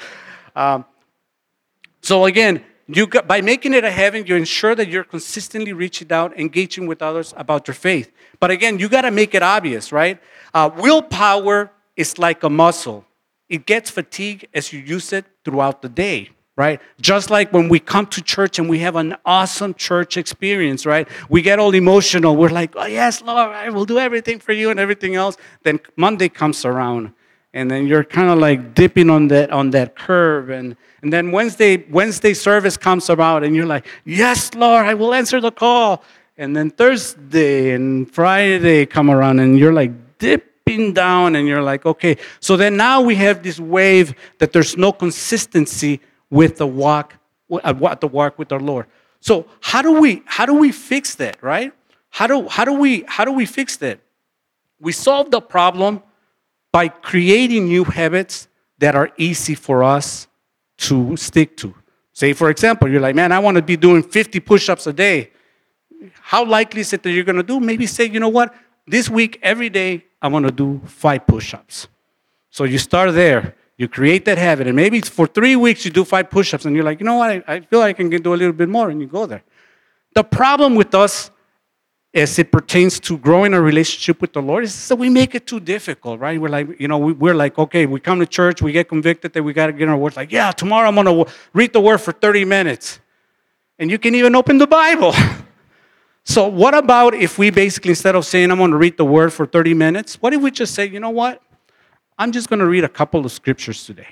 um, 0.54 0.84
so 2.02 2.26
again, 2.26 2.62
you 2.86 3.08
got, 3.08 3.26
by 3.26 3.40
making 3.40 3.74
it 3.74 3.82
a 3.82 3.90
habit, 3.90 4.28
you 4.28 4.36
ensure 4.36 4.76
that 4.76 4.86
you're 4.86 5.02
consistently 5.02 5.72
reaching 5.72 6.12
out, 6.12 6.38
engaging 6.38 6.86
with 6.86 7.02
others 7.02 7.34
about 7.36 7.66
your 7.66 7.74
faith. 7.74 8.12
But 8.38 8.52
again, 8.52 8.78
you 8.78 8.88
got 8.88 9.02
to 9.02 9.10
make 9.10 9.34
it 9.34 9.42
obvious, 9.42 9.90
right? 9.90 10.20
Uh, 10.54 10.70
willpower 10.76 11.70
is 11.96 12.16
like 12.18 12.44
a 12.44 12.48
muscle. 12.48 13.04
It 13.48 13.66
gets 13.66 13.90
fatigued 13.90 14.46
as 14.54 14.72
you 14.72 14.80
use 14.80 15.12
it 15.12 15.26
throughout 15.44 15.82
the 15.82 15.88
day, 15.88 16.30
right? 16.56 16.80
Just 17.00 17.28
like 17.28 17.52
when 17.52 17.68
we 17.68 17.80
come 17.80 18.06
to 18.06 18.22
church 18.22 18.60
and 18.60 18.68
we 18.68 18.78
have 18.78 18.94
an 18.94 19.16
awesome 19.26 19.74
church 19.74 20.16
experience, 20.16 20.86
right? 20.86 21.08
We 21.28 21.42
get 21.42 21.58
all 21.58 21.74
emotional. 21.74 22.36
We're 22.36 22.48
like, 22.50 22.74
oh, 22.76 22.86
yes, 22.86 23.20
Lord, 23.20 23.50
I 23.50 23.68
will 23.70 23.84
do 23.84 23.98
everything 23.98 24.38
for 24.38 24.52
you 24.52 24.70
and 24.70 24.78
everything 24.78 25.16
else. 25.16 25.36
Then 25.64 25.80
Monday 25.96 26.28
comes 26.28 26.64
around 26.64 27.12
and 27.52 27.70
then 27.70 27.86
you're 27.86 28.04
kind 28.04 28.30
of 28.30 28.38
like 28.38 28.74
dipping 28.74 29.08
on 29.10 29.28
that 29.28 29.50
on 29.50 29.70
that 29.70 29.96
curve 29.96 30.50
and 30.50 30.76
and 31.02 31.12
then 31.12 31.30
Wednesday 31.30 31.84
Wednesday 31.88 32.34
service 32.34 32.76
comes 32.76 33.08
about 33.08 33.44
and 33.44 33.54
you're 33.54 33.64
like 33.64 33.86
yes 34.04 34.52
Lord 34.54 34.84
I 34.84 34.94
will 34.94 35.14
answer 35.14 35.40
the 35.40 35.52
call 35.52 36.02
and 36.36 36.56
then 36.56 36.70
Thursday 36.70 37.70
and 37.70 38.10
Friday 38.12 38.86
come 38.86 39.08
around 39.08 39.38
and 39.38 39.56
you're 39.56 39.72
like 39.72 39.92
dipping 40.18 40.92
down 40.92 41.36
and 41.36 41.46
you're 41.46 41.62
like, 41.62 41.86
okay. 41.86 42.16
So 42.40 42.56
then 42.56 42.76
now 42.76 43.00
we 43.00 43.14
have 43.16 43.42
this 43.42 43.58
wave 43.60 44.14
that 44.38 44.52
there's 44.52 44.76
no 44.76 44.92
consistency 44.92 46.00
with 46.30 46.56
the 46.58 46.66
walk, 46.66 47.14
uh, 47.50 47.94
the 47.94 48.08
walk 48.08 48.38
with 48.38 48.52
our 48.52 48.60
Lord. 48.60 48.86
So 49.20 49.46
how 49.60 49.80
do 49.80 50.00
we 50.00 50.22
how 50.26 50.44
do 50.44 50.54
we 50.54 50.70
fix 50.70 51.14
that, 51.14 51.42
right? 51.42 51.72
How 52.10 52.26
do 52.26 52.48
how 52.48 52.64
do 52.64 52.74
we 52.74 53.04
how 53.08 53.24
do 53.24 53.32
we 53.32 53.46
fix 53.46 53.76
that? 53.78 54.00
We 54.80 54.92
solve 54.92 55.30
the 55.30 55.40
problem 55.40 56.02
by 56.72 56.88
creating 56.88 57.66
new 57.66 57.84
habits 57.84 58.48
that 58.78 58.94
are 58.94 59.10
easy 59.16 59.54
for 59.54 59.82
us 59.82 60.26
to 60.76 61.16
stick 61.16 61.56
to. 61.58 61.74
Say, 62.12 62.32
for 62.32 62.50
example, 62.50 62.88
you're 62.88 63.00
like, 63.00 63.14
man, 63.14 63.32
I 63.32 63.38
want 63.38 63.56
to 63.56 63.62
be 63.62 63.76
doing 63.76 64.02
50 64.02 64.40
push 64.40 64.68
ups 64.68 64.86
a 64.86 64.92
day. 64.92 65.30
How 66.20 66.44
likely 66.44 66.80
is 66.82 66.92
it 66.92 67.02
that 67.02 67.10
you're 67.10 67.24
going 67.24 67.36
to 67.36 67.42
do? 67.42 67.58
Maybe 67.60 67.86
say, 67.86 68.04
you 68.04 68.20
know 68.20 68.28
what? 68.28 68.54
This 68.86 69.08
week, 69.08 69.38
every 69.42 69.70
day, 69.70 70.04
I'm 70.20 70.32
going 70.32 70.44
to 70.44 70.52
do 70.52 70.80
five 70.86 71.26
push 71.26 71.54
ups. 71.54 71.88
So 72.50 72.64
you 72.64 72.78
start 72.78 73.14
there. 73.14 73.54
You 73.76 73.88
create 73.88 74.24
that 74.26 74.38
habit. 74.38 74.66
And 74.66 74.76
maybe 74.76 75.00
for 75.00 75.26
three 75.26 75.56
weeks, 75.56 75.84
you 75.84 75.90
do 75.90 76.04
five 76.04 76.30
push 76.30 76.54
ups. 76.54 76.64
And 76.64 76.76
you're 76.76 76.84
like, 76.84 77.00
you 77.00 77.06
know 77.06 77.16
what? 77.16 77.30
I, 77.30 77.42
I 77.48 77.60
feel 77.60 77.80
like 77.80 77.96
I 77.96 78.08
can 78.08 78.22
do 78.22 78.34
a 78.34 78.36
little 78.36 78.52
bit 78.52 78.68
more. 78.68 78.90
And 78.90 79.00
you 79.00 79.06
go 79.06 79.26
there. 79.26 79.42
The 80.14 80.22
problem 80.22 80.76
with 80.76 80.94
us 80.94 81.30
as 82.14 82.38
it 82.38 82.52
pertains 82.52 83.00
to 83.00 83.18
growing 83.18 83.52
a 83.54 83.60
relationship 83.60 84.20
with 84.20 84.32
the 84.32 84.40
Lord 84.40 84.62
is 84.62 84.88
that 84.88 84.96
we 84.96 85.10
make 85.10 85.34
it 85.34 85.46
too 85.48 85.58
difficult, 85.58 86.20
right? 86.20 86.40
We're 86.40 86.48
like, 86.48 86.78
you 86.78 86.86
know, 86.86 86.98
we, 86.98 87.30
are 87.30 87.34
like, 87.34 87.58
okay, 87.58 87.86
we 87.86 87.98
come 87.98 88.20
to 88.20 88.26
church, 88.26 88.62
we 88.62 88.70
get 88.70 88.88
convicted 88.88 89.32
that 89.32 89.42
we 89.42 89.52
got 89.52 89.66
to 89.66 89.72
get 89.72 89.88
our 89.88 89.96
word. 89.96 90.14
Like, 90.14 90.30
yeah, 90.30 90.52
tomorrow 90.52 90.86
I'm 90.86 90.94
going 90.94 91.26
to 91.26 91.32
read 91.52 91.72
the 91.72 91.80
word 91.80 91.98
for 91.98 92.12
30 92.12 92.44
minutes. 92.44 93.00
And 93.80 93.90
you 93.90 93.98
can 93.98 94.14
even 94.14 94.36
open 94.36 94.58
the 94.58 94.68
Bible. 94.68 95.12
So, 96.24 96.48
what 96.48 96.74
about 96.74 97.14
if 97.14 97.38
we 97.38 97.50
basically, 97.50 97.90
instead 97.90 98.14
of 98.14 98.24
saying, 98.24 98.50
I'm 98.50 98.58
going 98.58 98.70
to 98.70 98.78
read 98.78 98.96
the 98.96 99.04
word 99.04 99.32
for 99.32 99.44
30 99.44 99.74
minutes, 99.74 100.16
what 100.22 100.32
if 100.32 100.40
we 100.40 100.50
just 100.50 100.74
say, 100.74 100.86
you 100.86 100.98
know 100.98 101.10
what? 101.10 101.42
I'm 102.18 102.32
just 102.32 102.48
going 102.48 102.60
to 102.60 102.66
read 102.66 102.82
a 102.82 102.88
couple 102.88 103.24
of 103.26 103.32
scriptures 103.32 103.84
today. 103.84 104.08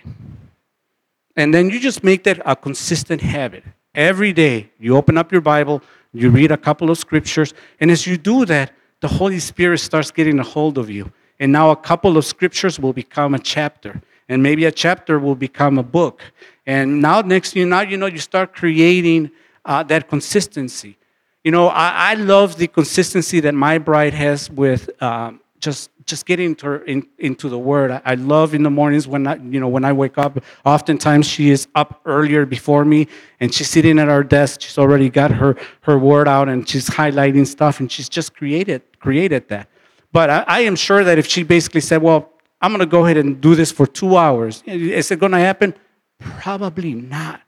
And 1.37 1.55
then 1.55 1.71
you 1.71 1.81
just 1.81 2.05
make 2.05 2.25
that 2.25 2.41
a 2.45 2.55
consistent 2.55 3.23
habit. 3.23 3.65
Every 3.95 4.33
day, 4.33 4.71
you 4.79 4.97
open 4.97 5.17
up 5.17 5.33
your 5.33 5.41
Bible, 5.41 5.83
you 6.13 6.29
read 6.29 6.51
a 6.51 6.57
couple 6.57 6.91
of 6.91 6.99
scriptures, 6.99 7.55
and 7.81 7.91
as 7.91 8.07
you 8.07 8.19
do 8.19 8.45
that, 8.45 8.73
the 9.01 9.09
Holy 9.09 9.39
Spirit 9.39 9.79
starts 9.79 10.11
getting 10.11 10.39
a 10.39 10.43
hold 10.43 10.77
of 10.77 10.91
you. 10.91 11.13
And 11.41 11.51
now 11.51 11.71
a 11.71 11.77
couple 11.77 12.17
of 12.17 12.25
scriptures 12.25 12.79
will 12.79 12.93
become 12.93 13.35
a 13.35 13.39
chapter, 13.39 14.03
and 14.29 14.43
maybe 14.43 14.67
a 14.67 14.73
chapter 14.73 15.19
will 15.19 15.35
become 15.35 15.79
a 15.79 15.83
book. 15.83 16.23
And 16.67 17.01
now, 17.01 17.23
next 17.23 17.57
you 17.57 17.67
now 17.67 17.81
you 17.81 17.97
know 17.97 18.07
you 18.07 18.19
start 18.19 18.55
creating 18.55 19.31
uh, 19.65 19.83
that 19.85 20.09
consistency. 20.09 20.99
You 21.45 21.51
know, 21.51 21.69
I, 21.69 22.13
I 22.13 22.15
love 22.15 22.57
the 22.57 22.69
consistency 22.69 23.41
that 23.41 23.55
my 23.55 23.79
bride 23.79 24.15
has 24.15 24.49
with 24.49 24.91
um, 25.03 25.41
just 25.59 25.91
just 26.05 26.27
getting 26.27 26.47
into, 26.47 26.67
her, 26.67 26.85
in, 26.85 27.07
into 27.19 27.49
the 27.49 27.59
word. 27.59 27.91
I, 27.91 28.03
I, 28.05 28.15
love 28.15 28.55
in 28.55 28.65
the 28.65 28.71
mornings 28.71 29.07
when 29.07 29.27
I, 29.27 29.37
you 29.37 29.61
know 29.61 29.69
when 29.69 29.85
I 29.85 29.93
wake 29.93 30.19
up. 30.19 30.39
Oftentimes 30.65 31.27
she 31.27 31.51
is 31.51 31.69
up 31.75 32.01
earlier 32.05 32.45
before 32.45 32.85
me, 32.85 33.09
and 33.41 33.55
she's 33.55 33.69
sitting 33.69 33.99
at 33.99 34.09
our 34.09 34.25
desk. 34.25 34.61
She's 34.61 34.79
already 34.79 35.09
got 35.11 35.31
her 35.31 35.57
her 35.83 35.99
word 35.99 36.29
out, 36.29 36.49
and 36.49 36.69
she's 36.69 36.89
highlighting 36.89 37.47
stuff, 37.47 37.81
and 37.81 37.91
she's 37.91 38.09
just 38.09 38.37
created 38.37 38.83
created 39.01 39.49
that. 39.49 39.69
But 40.13 40.31
I, 40.31 40.45
I 40.47 40.61
am 40.61 40.77
sure 40.77 41.03
that 41.05 41.19
if 41.19 41.27
she 41.27 41.43
basically 41.43 41.81
said, 41.81 42.03
"Well, 42.03 42.31
I'm 42.61 42.71
going 42.71 42.81
to 42.81 42.87
go 42.87 43.05
ahead 43.05 43.17
and 43.17 43.41
do 43.41 43.55
this 43.55 43.73
for 43.73 43.87
two 43.87 44.17
hours," 44.17 44.63
is 44.67 45.11
it 45.11 45.19
going 45.19 45.33
to 45.33 45.39
happen? 45.39 45.75
Probably 46.19 46.95
not. 46.95 47.41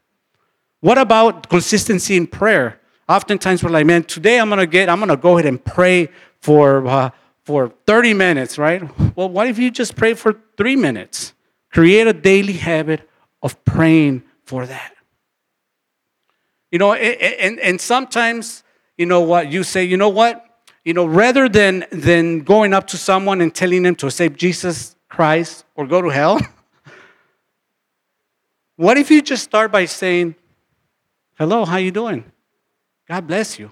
What 0.80 0.98
about 0.98 1.48
consistency 1.48 2.16
in 2.16 2.26
prayer? 2.26 2.80
Oftentimes 3.08 3.62
we're 3.62 3.70
like, 3.70 3.86
man, 3.86 4.04
today 4.04 4.40
I'm 4.40 4.48
gonna 4.48 4.66
get, 4.66 4.88
I'm 4.88 4.98
gonna 4.98 5.16
go 5.16 5.38
ahead 5.38 5.46
and 5.46 5.62
pray 5.62 6.08
for 6.40 6.86
uh, 6.86 7.10
for 7.44 7.68
30 7.86 8.14
minutes, 8.14 8.58
right? 8.58 8.82
Well, 9.16 9.28
what 9.28 9.46
if 9.46 9.58
you 9.58 9.70
just 9.70 9.96
pray 9.96 10.14
for 10.14 10.40
three 10.56 10.76
minutes? 10.76 11.34
Create 11.70 12.06
a 12.06 12.12
daily 12.12 12.54
habit 12.54 13.08
of 13.42 13.62
praying 13.64 14.22
for 14.44 14.66
that. 14.66 14.92
You 16.70 16.78
know, 16.78 16.94
and, 16.94 17.60
and 17.60 17.80
sometimes, 17.80 18.64
you 18.96 19.06
know 19.06 19.20
what, 19.20 19.52
you 19.52 19.62
say, 19.62 19.84
you 19.84 19.96
know 19.96 20.08
what? 20.08 20.44
You 20.84 20.94
know, 20.94 21.04
rather 21.04 21.48
than, 21.48 21.86
than 21.92 22.40
going 22.40 22.72
up 22.72 22.86
to 22.88 22.96
someone 22.96 23.40
and 23.40 23.54
telling 23.54 23.82
them 23.82 23.94
to 23.96 24.06
accept 24.06 24.36
Jesus 24.36 24.96
Christ 25.08 25.64
or 25.74 25.86
go 25.86 26.00
to 26.02 26.08
hell, 26.08 26.40
what 28.76 28.96
if 28.96 29.10
you 29.10 29.22
just 29.22 29.44
start 29.44 29.70
by 29.70 29.84
saying, 29.84 30.34
hello, 31.38 31.64
how 31.64 31.76
you 31.76 31.90
doing? 31.90 32.24
God 33.08 33.26
bless 33.26 33.58
you. 33.58 33.70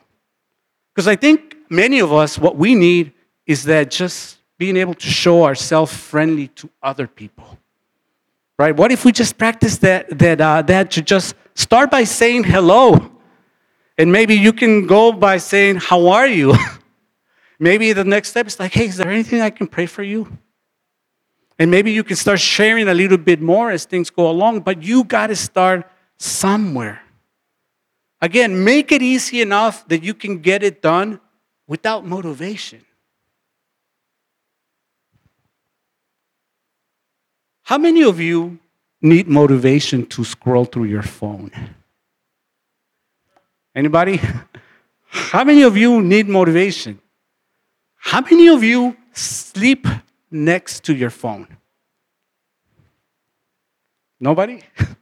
Because 0.94 1.08
I 1.08 1.16
think 1.16 1.56
many 1.70 2.00
of 2.00 2.12
us, 2.12 2.38
what 2.38 2.56
we 2.56 2.74
need 2.74 3.12
is 3.46 3.64
that 3.64 3.90
just 3.90 4.38
being 4.58 4.76
able 4.76 4.94
to 4.94 5.06
show 5.06 5.44
ourselves 5.44 5.92
friendly 5.92 6.48
to 6.48 6.68
other 6.82 7.06
people. 7.06 7.58
Right? 8.58 8.76
What 8.76 8.92
if 8.92 9.04
we 9.04 9.12
just 9.12 9.38
practice 9.38 9.78
that, 9.78 10.18
that, 10.18 10.40
uh, 10.40 10.62
that 10.62 10.90
to 10.92 11.02
just 11.02 11.34
start 11.54 11.90
by 11.90 12.04
saying 12.04 12.44
hello? 12.44 13.10
And 13.98 14.12
maybe 14.12 14.34
you 14.34 14.52
can 14.52 14.86
go 14.86 15.12
by 15.12 15.38
saying, 15.38 15.76
How 15.76 16.08
are 16.08 16.26
you? 16.26 16.54
maybe 17.58 17.92
the 17.92 18.04
next 18.04 18.30
step 18.30 18.46
is 18.46 18.60
like, 18.60 18.72
Hey, 18.72 18.86
is 18.86 18.98
there 18.98 19.10
anything 19.10 19.40
I 19.40 19.50
can 19.50 19.66
pray 19.66 19.86
for 19.86 20.02
you? 20.02 20.38
And 21.58 21.70
maybe 21.70 21.92
you 21.92 22.04
can 22.04 22.16
start 22.16 22.40
sharing 22.40 22.88
a 22.88 22.94
little 22.94 23.18
bit 23.18 23.40
more 23.40 23.70
as 23.70 23.84
things 23.84 24.10
go 24.10 24.30
along, 24.30 24.60
but 24.60 24.82
you 24.82 25.04
got 25.04 25.28
to 25.28 25.36
start 25.36 25.90
somewhere. 26.18 27.02
Again, 28.22 28.62
make 28.62 28.92
it 28.92 29.02
easy 29.02 29.40
enough 29.42 29.86
that 29.88 30.04
you 30.04 30.14
can 30.14 30.38
get 30.38 30.62
it 30.62 30.80
done 30.80 31.20
without 31.66 32.06
motivation. 32.06 32.84
How 37.64 37.78
many 37.78 38.04
of 38.04 38.20
you 38.20 38.60
need 39.00 39.26
motivation 39.26 40.06
to 40.06 40.22
scroll 40.22 40.64
through 40.64 40.84
your 40.84 41.02
phone? 41.02 41.50
Anybody? 43.74 44.20
How 45.08 45.42
many 45.42 45.62
of 45.62 45.76
you 45.76 46.00
need 46.00 46.28
motivation? 46.28 47.00
How 47.96 48.20
many 48.20 48.48
of 48.48 48.62
you 48.62 48.96
sleep 49.12 49.86
next 50.30 50.84
to 50.84 50.94
your 50.94 51.10
phone? 51.10 51.48
Nobody? 54.20 54.62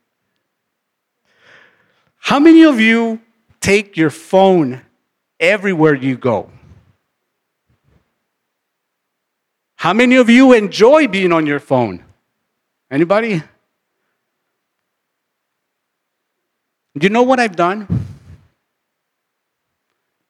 How 2.20 2.38
many 2.38 2.62
of 2.62 2.78
you 2.78 3.20
take 3.60 3.96
your 3.96 4.10
phone 4.10 4.82
everywhere 5.40 5.94
you 5.94 6.16
go? 6.16 6.50
How 9.74 9.94
many 9.94 10.16
of 10.16 10.28
you 10.28 10.52
enjoy 10.52 11.08
being 11.08 11.32
on 11.32 11.46
your 11.46 11.58
phone? 11.58 12.04
Anybody? 12.90 13.42
Do 16.98 17.06
you 17.06 17.08
know 17.08 17.22
what 17.22 17.40
I've 17.40 17.56
done? 17.56 17.88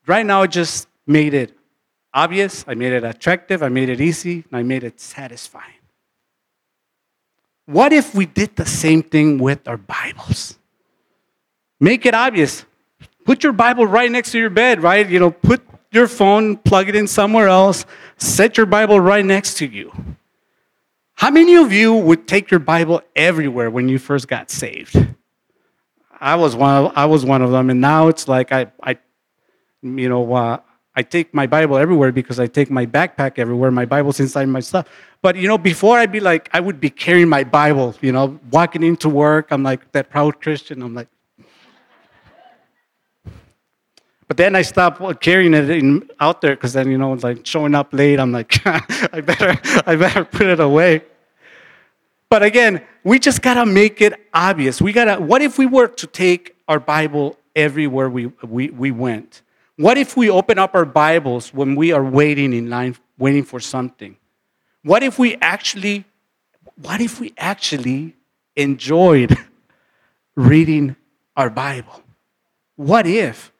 Right 0.06 0.24
now, 0.24 0.42
I 0.42 0.46
just 0.46 0.86
made 1.04 1.34
it 1.34 1.52
obvious, 2.14 2.64
I 2.68 2.74
made 2.74 2.92
it 2.92 3.02
attractive, 3.02 3.62
I 3.62 3.68
made 3.68 3.88
it 3.88 4.00
easy, 4.00 4.44
and 4.48 4.56
I 4.56 4.62
made 4.62 4.84
it 4.84 5.00
satisfying. 5.00 5.74
What 7.66 7.92
if 7.92 8.14
we 8.14 8.26
did 8.26 8.54
the 8.54 8.66
same 8.66 9.02
thing 9.02 9.38
with 9.38 9.66
our 9.66 9.76
Bibles? 9.76 10.59
Make 11.80 12.04
it 12.04 12.14
obvious. 12.14 12.64
Put 13.24 13.42
your 13.42 13.52
Bible 13.52 13.86
right 13.86 14.10
next 14.10 14.32
to 14.32 14.38
your 14.38 14.50
bed, 14.50 14.82
right? 14.82 15.08
You 15.08 15.18
know, 15.18 15.30
put 15.30 15.62
your 15.90 16.06
phone, 16.06 16.56
plug 16.58 16.88
it 16.88 16.94
in 16.94 17.06
somewhere 17.06 17.48
else, 17.48 17.86
set 18.18 18.56
your 18.56 18.66
Bible 18.66 19.00
right 19.00 19.24
next 19.24 19.54
to 19.58 19.66
you. 19.66 19.92
How 21.14 21.30
many 21.30 21.56
of 21.56 21.72
you 21.72 21.94
would 21.94 22.28
take 22.28 22.50
your 22.50 22.60
Bible 22.60 23.02
everywhere 23.16 23.70
when 23.70 23.88
you 23.88 23.98
first 23.98 24.28
got 24.28 24.50
saved? 24.50 24.96
I 26.20 26.36
was 26.36 26.54
one 26.54 26.84
of, 26.84 26.92
I 26.96 27.06
was 27.06 27.24
one 27.24 27.42
of 27.42 27.50
them, 27.50 27.70
and 27.70 27.80
now 27.80 28.08
it's 28.08 28.28
like 28.28 28.52
I, 28.52 28.70
I 28.82 28.98
you 29.82 30.08
know, 30.08 30.32
uh, 30.34 30.58
I 30.94 31.02
take 31.02 31.32
my 31.32 31.46
Bible 31.46 31.78
everywhere 31.78 32.12
because 32.12 32.38
I 32.40 32.46
take 32.46 32.70
my 32.70 32.84
backpack 32.84 33.38
everywhere. 33.38 33.70
My 33.70 33.84
Bible's 33.84 34.20
inside 34.20 34.46
my 34.46 34.60
stuff. 34.60 34.86
But 35.22 35.36
you 35.36 35.48
know, 35.48 35.56
before 35.56 35.98
I'd 35.98 36.12
be 36.12 36.20
like, 36.20 36.50
I 36.52 36.60
would 36.60 36.80
be 36.80 36.90
carrying 36.90 37.28
my 37.28 37.44
Bible, 37.44 37.94
you 38.00 38.12
know, 38.12 38.38
walking 38.50 38.82
into 38.82 39.08
work. 39.08 39.48
I'm 39.50 39.62
like 39.62 39.92
that 39.92 40.10
proud 40.10 40.40
Christian. 40.40 40.82
I'm 40.82 40.94
like, 40.94 41.08
but 44.30 44.36
then 44.36 44.54
I 44.54 44.62
stopped 44.62 45.20
carrying 45.20 45.54
it 45.54 45.68
in, 45.68 46.08
out 46.20 46.40
there 46.40 46.54
because 46.54 46.72
then 46.72 46.88
you 46.88 46.96
know, 46.96 47.14
like 47.14 47.44
showing 47.44 47.74
up 47.74 47.92
late. 47.92 48.20
I'm 48.20 48.30
like, 48.30 48.64
I 48.64 49.22
better, 49.22 49.58
I 49.86 49.96
better 49.96 50.24
put 50.24 50.46
it 50.46 50.60
away. 50.60 51.02
But 52.28 52.44
again, 52.44 52.80
we 53.02 53.18
just 53.18 53.42
gotta 53.42 53.66
make 53.66 54.00
it 54.00 54.14
obvious. 54.32 54.80
We 54.80 54.92
gotta. 54.92 55.20
What 55.20 55.42
if 55.42 55.58
we 55.58 55.66
were 55.66 55.88
to 55.88 56.06
take 56.06 56.54
our 56.68 56.78
Bible 56.78 57.38
everywhere 57.56 58.08
we 58.08 58.26
we, 58.44 58.70
we 58.70 58.92
went? 58.92 59.42
What 59.74 59.98
if 59.98 60.16
we 60.16 60.30
open 60.30 60.60
up 60.60 60.76
our 60.76 60.84
Bibles 60.84 61.52
when 61.52 61.74
we 61.74 61.90
are 61.90 62.04
waiting 62.04 62.52
in 62.52 62.70
line, 62.70 62.94
waiting 63.18 63.42
for 63.42 63.58
something? 63.58 64.16
What 64.84 65.02
if 65.02 65.18
we 65.18 65.38
actually, 65.40 66.04
what 66.76 67.00
if 67.00 67.18
we 67.18 67.34
actually 67.36 68.14
enjoyed 68.54 69.36
reading 70.36 70.94
our 71.36 71.50
Bible? 71.50 72.04
What 72.76 73.08
if? 73.08 73.50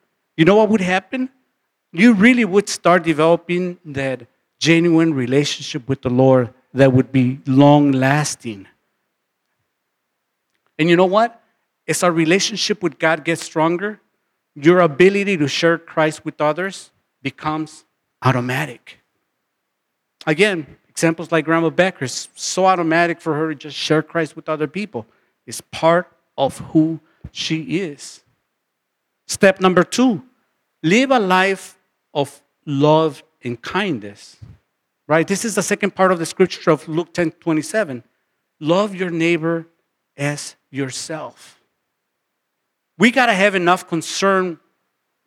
You 0.40 0.46
know 0.46 0.56
what 0.56 0.70
would 0.70 0.80
happen? 0.80 1.28
You 1.92 2.14
really 2.14 2.46
would 2.46 2.66
start 2.66 3.02
developing 3.02 3.76
that 3.84 4.26
genuine 4.58 5.12
relationship 5.12 5.86
with 5.86 6.00
the 6.00 6.08
Lord 6.08 6.54
that 6.72 6.94
would 6.94 7.12
be 7.12 7.40
long 7.46 7.92
lasting. 7.92 8.66
And 10.78 10.88
you 10.88 10.96
know 10.96 11.04
what? 11.04 11.42
As 11.86 12.02
our 12.02 12.10
relationship 12.10 12.82
with 12.82 12.98
God 12.98 13.22
gets 13.22 13.44
stronger, 13.44 14.00
your 14.54 14.80
ability 14.80 15.36
to 15.36 15.46
share 15.46 15.76
Christ 15.76 16.24
with 16.24 16.40
others 16.40 16.90
becomes 17.20 17.84
automatic. 18.22 18.98
Again, 20.26 20.78
examples 20.88 21.30
like 21.30 21.44
Grandma 21.44 21.68
Becker 21.68 22.06
is 22.06 22.30
so 22.34 22.64
automatic 22.64 23.20
for 23.20 23.34
her 23.34 23.50
to 23.50 23.54
just 23.54 23.76
share 23.76 24.02
Christ 24.02 24.36
with 24.36 24.48
other 24.48 24.68
people. 24.68 25.04
It's 25.46 25.60
part 25.60 26.10
of 26.38 26.56
who 26.72 26.98
she 27.30 27.80
is. 27.80 28.24
Step 29.26 29.60
number 29.60 29.84
two 29.84 30.22
live 30.82 31.10
a 31.10 31.18
life 31.18 31.78
of 32.14 32.42
love 32.66 33.22
and 33.42 33.60
kindness. 33.60 34.36
Right? 35.06 35.26
This 35.26 35.44
is 35.44 35.56
the 35.56 35.62
second 35.62 35.94
part 35.94 36.12
of 36.12 36.18
the 36.18 36.26
scripture 36.26 36.70
of 36.70 36.86
Luke 36.88 37.12
10 37.12 37.32
27. 37.32 38.04
Love 38.60 38.94
your 38.94 39.10
neighbor 39.10 39.66
as 40.16 40.56
yourself. 40.70 41.60
We 42.98 43.10
got 43.10 43.26
to 43.26 43.34
have 43.34 43.54
enough 43.54 43.88
concern 43.88 44.60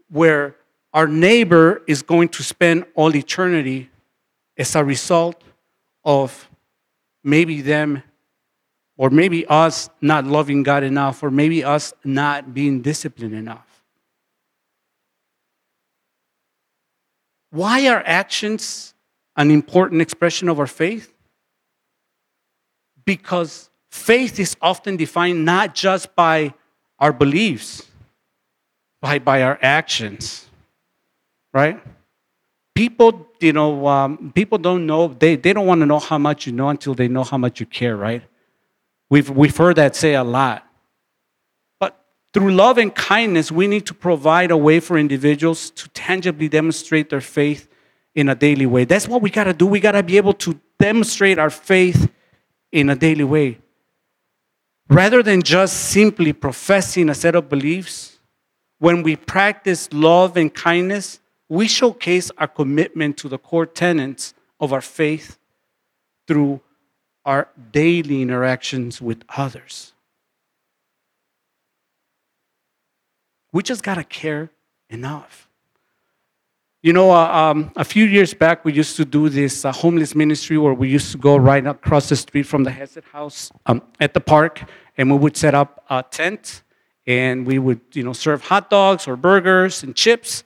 where 0.10 0.56
our 0.94 1.08
neighbor 1.08 1.82
is 1.88 2.04
going 2.04 2.30
to 2.30 2.44
spend 2.44 2.86
all 2.94 3.16
eternity 3.16 3.90
as 4.58 4.76
a 4.76 4.84
result 4.84 5.44
of 6.06 6.50
maybe 7.24 7.62
them 7.62 8.04
or 8.96 9.10
maybe 9.10 9.46
us 9.48 9.90
not 10.02 10.26
loving 10.26 10.62
God 10.62 10.84
enough 10.84 11.24
or 11.24 11.32
maybe 11.32 11.64
us 11.64 11.94
not 12.04 12.54
being 12.54 12.82
disciplined 12.82 13.34
enough. 13.34 13.73
Why 17.54 17.88
are 17.88 18.02
actions 18.04 18.96
an 19.36 19.52
important 19.52 20.02
expression 20.02 20.50
of 20.50 20.60
our 20.60 20.66
faith? 20.66 21.14
Because 23.06 23.70
faith 23.92 24.40
is 24.40 24.58
often 24.60 24.98
defined 24.98 25.46
not 25.46 25.76
just 25.76 26.16
by 26.16 26.56
our 26.98 27.14
beliefs, 27.14 27.84
but 29.04 29.24
by 29.24 29.44
our 29.44 29.60
actions, 29.62 30.48
right? 31.54 31.80
People, 32.74 33.28
you 33.40 33.54
know, 33.54 33.86
um, 33.86 34.32
people 34.34 34.58
don't 34.58 34.88
know, 34.88 35.10
they, 35.10 35.36
they 35.36 35.54
don't 35.54 35.68
want 35.68 35.80
to 35.82 35.86
know 35.86 36.00
how 36.00 36.18
much 36.18 36.48
you 36.48 36.54
know 36.54 36.70
until 36.70 36.96
they 36.96 37.08
know 37.08 37.24
how 37.24 37.38
much 37.38 37.60
you 37.60 37.68
care, 37.68 37.96
right? 37.96 38.24
We've, 39.12 39.30
we've 39.30 39.56
heard 39.56 39.76
that 39.76 39.96
say 39.96 40.16
a 40.16 40.24
lot. 40.24 40.68
Through 42.34 42.54
love 42.54 42.80
and 42.80 42.94
kindness, 42.94 43.52
we 43.52 43.68
need 43.68 43.86
to 43.86 43.94
provide 43.94 44.50
a 44.50 44.58
way 44.58 44.80
for 44.80 44.98
individuals 44.98 45.70
to 45.72 45.88
tangibly 45.90 46.50
demonstrate 46.50 47.10
their 47.12 47.22
faith 47.22 47.68
in 48.16 48.28
a 48.28 48.36
daily 48.36 48.66
way. 48.66 48.86
That's 48.86 49.08
what 49.08 49.22
we 49.22 49.30
got 49.30 49.44
to 49.44 49.54
do. 49.54 49.68
We 49.68 49.80
got 49.80 49.92
to 49.92 50.02
be 50.02 50.18
able 50.18 50.34
to 50.34 50.60
demonstrate 50.80 51.38
our 51.38 51.52
faith 51.52 52.10
in 52.72 52.90
a 52.90 52.96
daily 52.96 53.24
way. 53.24 53.60
Rather 54.90 55.22
than 55.22 55.44
just 55.44 55.92
simply 55.92 56.34
professing 56.34 57.10
a 57.10 57.16
set 57.16 57.36
of 57.36 57.50
beliefs, 57.50 58.20
when 58.80 59.04
we 59.04 59.16
practice 59.16 59.88
love 59.94 60.36
and 60.36 60.54
kindness, 60.54 61.20
we 61.50 61.68
showcase 61.68 62.32
our 62.38 62.48
commitment 62.48 63.16
to 63.18 63.30
the 63.30 63.38
core 63.38 63.66
tenets 63.66 64.34
of 64.60 64.74
our 64.74 64.82
faith 64.82 65.38
through 66.28 66.60
our 67.26 67.48
daily 67.72 68.22
interactions 68.22 69.00
with 69.00 69.24
others. 69.38 69.93
We 73.54 73.62
just 73.62 73.84
got 73.84 73.96
to 73.96 74.04
care 74.04 74.50
enough. 74.90 75.48
You 76.82 76.92
know, 76.92 77.12
uh, 77.12 77.28
um, 77.28 77.72
a 77.78 77.86
few 77.86 78.04
years 78.04 78.34
back, 78.34 78.66
we 78.66 78.74
used 78.74 78.98
to 78.98 79.06
do 79.06 79.30
this 79.30 79.64
uh, 79.64 79.72
homeless 79.72 80.16
ministry 80.16 80.58
where 80.58 80.74
we 80.74 80.90
used 80.90 81.14
to 81.14 81.18
go 81.18 81.38
right 81.38 81.66
across 81.66 82.10
the 82.10 82.16
street 82.18 82.44
from 82.44 82.66
the 82.66 82.72
Hesed 82.72 83.06
House 83.14 83.52
um, 83.68 83.82
at 84.02 84.14
the 84.14 84.20
park, 84.20 84.64
and 84.98 85.10
we 85.10 85.18
would 85.18 85.38
set 85.38 85.56
up 85.56 85.86
a 85.90 86.04
tent, 86.04 86.64
and 87.08 87.48
we 87.48 87.58
would, 87.58 87.80
you 87.94 88.04
know, 88.04 88.12
serve 88.12 88.42
hot 88.42 88.70
dogs 88.70 89.08
or 89.08 89.16
burgers 89.16 89.84
and 89.84 89.96
chips, 89.96 90.44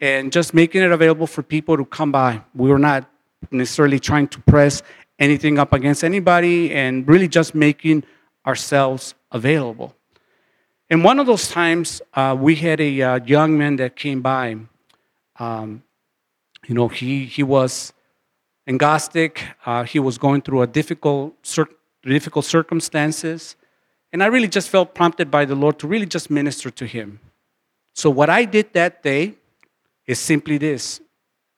and 0.00 0.30
just 0.30 0.52
making 0.52 0.82
it 0.82 0.90
available 0.90 1.26
for 1.26 1.42
people 1.42 1.76
to 1.76 1.86
come 1.86 2.12
by. 2.12 2.42
We 2.54 2.68
were 2.68 2.78
not 2.78 3.08
necessarily 3.50 3.98
trying 3.98 4.28
to 4.28 4.40
press 4.40 4.82
anything 5.18 5.58
up 5.58 5.72
against 5.72 6.04
anybody, 6.04 6.70
and 6.74 7.08
really 7.08 7.28
just 7.28 7.54
making 7.54 8.04
ourselves 8.44 9.14
available. 9.30 9.94
And 10.90 11.04
one 11.04 11.18
of 11.18 11.26
those 11.26 11.48
times, 11.48 12.00
uh, 12.14 12.34
we 12.38 12.54
had 12.56 12.80
a 12.80 13.02
uh, 13.02 13.20
young 13.26 13.58
man 13.58 13.76
that 13.76 13.94
came 13.94 14.22
by. 14.22 14.56
Um, 15.38 15.82
you 16.66 16.74
know, 16.74 16.88
he, 16.88 17.26
he 17.26 17.42
was 17.42 17.92
agnostic. 18.66 19.44
Uh, 19.66 19.84
he 19.84 19.98
was 19.98 20.16
going 20.16 20.40
through 20.40 20.62
a 20.62 20.66
difficult, 20.66 21.34
cir- 21.42 21.68
difficult 22.02 22.46
circumstances. 22.46 23.56
And 24.12 24.22
I 24.22 24.26
really 24.26 24.48
just 24.48 24.70
felt 24.70 24.94
prompted 24.94 25.30
by 25.30 25.44
the 25.44 25.54
Lord 25.54 25.78
to 25.80 25.86
really 25.86 26.06
just 26.06 26.30
minister 26.30 26.70
to 26.70 26.86
him. 26.86 27.20
So 27.92 28.08
what 28.08 28.30
I 28.30 28.46
did 28.46 28.72
that 28.72 29.02
day 29.02 29.34
is 30.06 30.18
simply 30.18 30.56
this. 30.56 31.00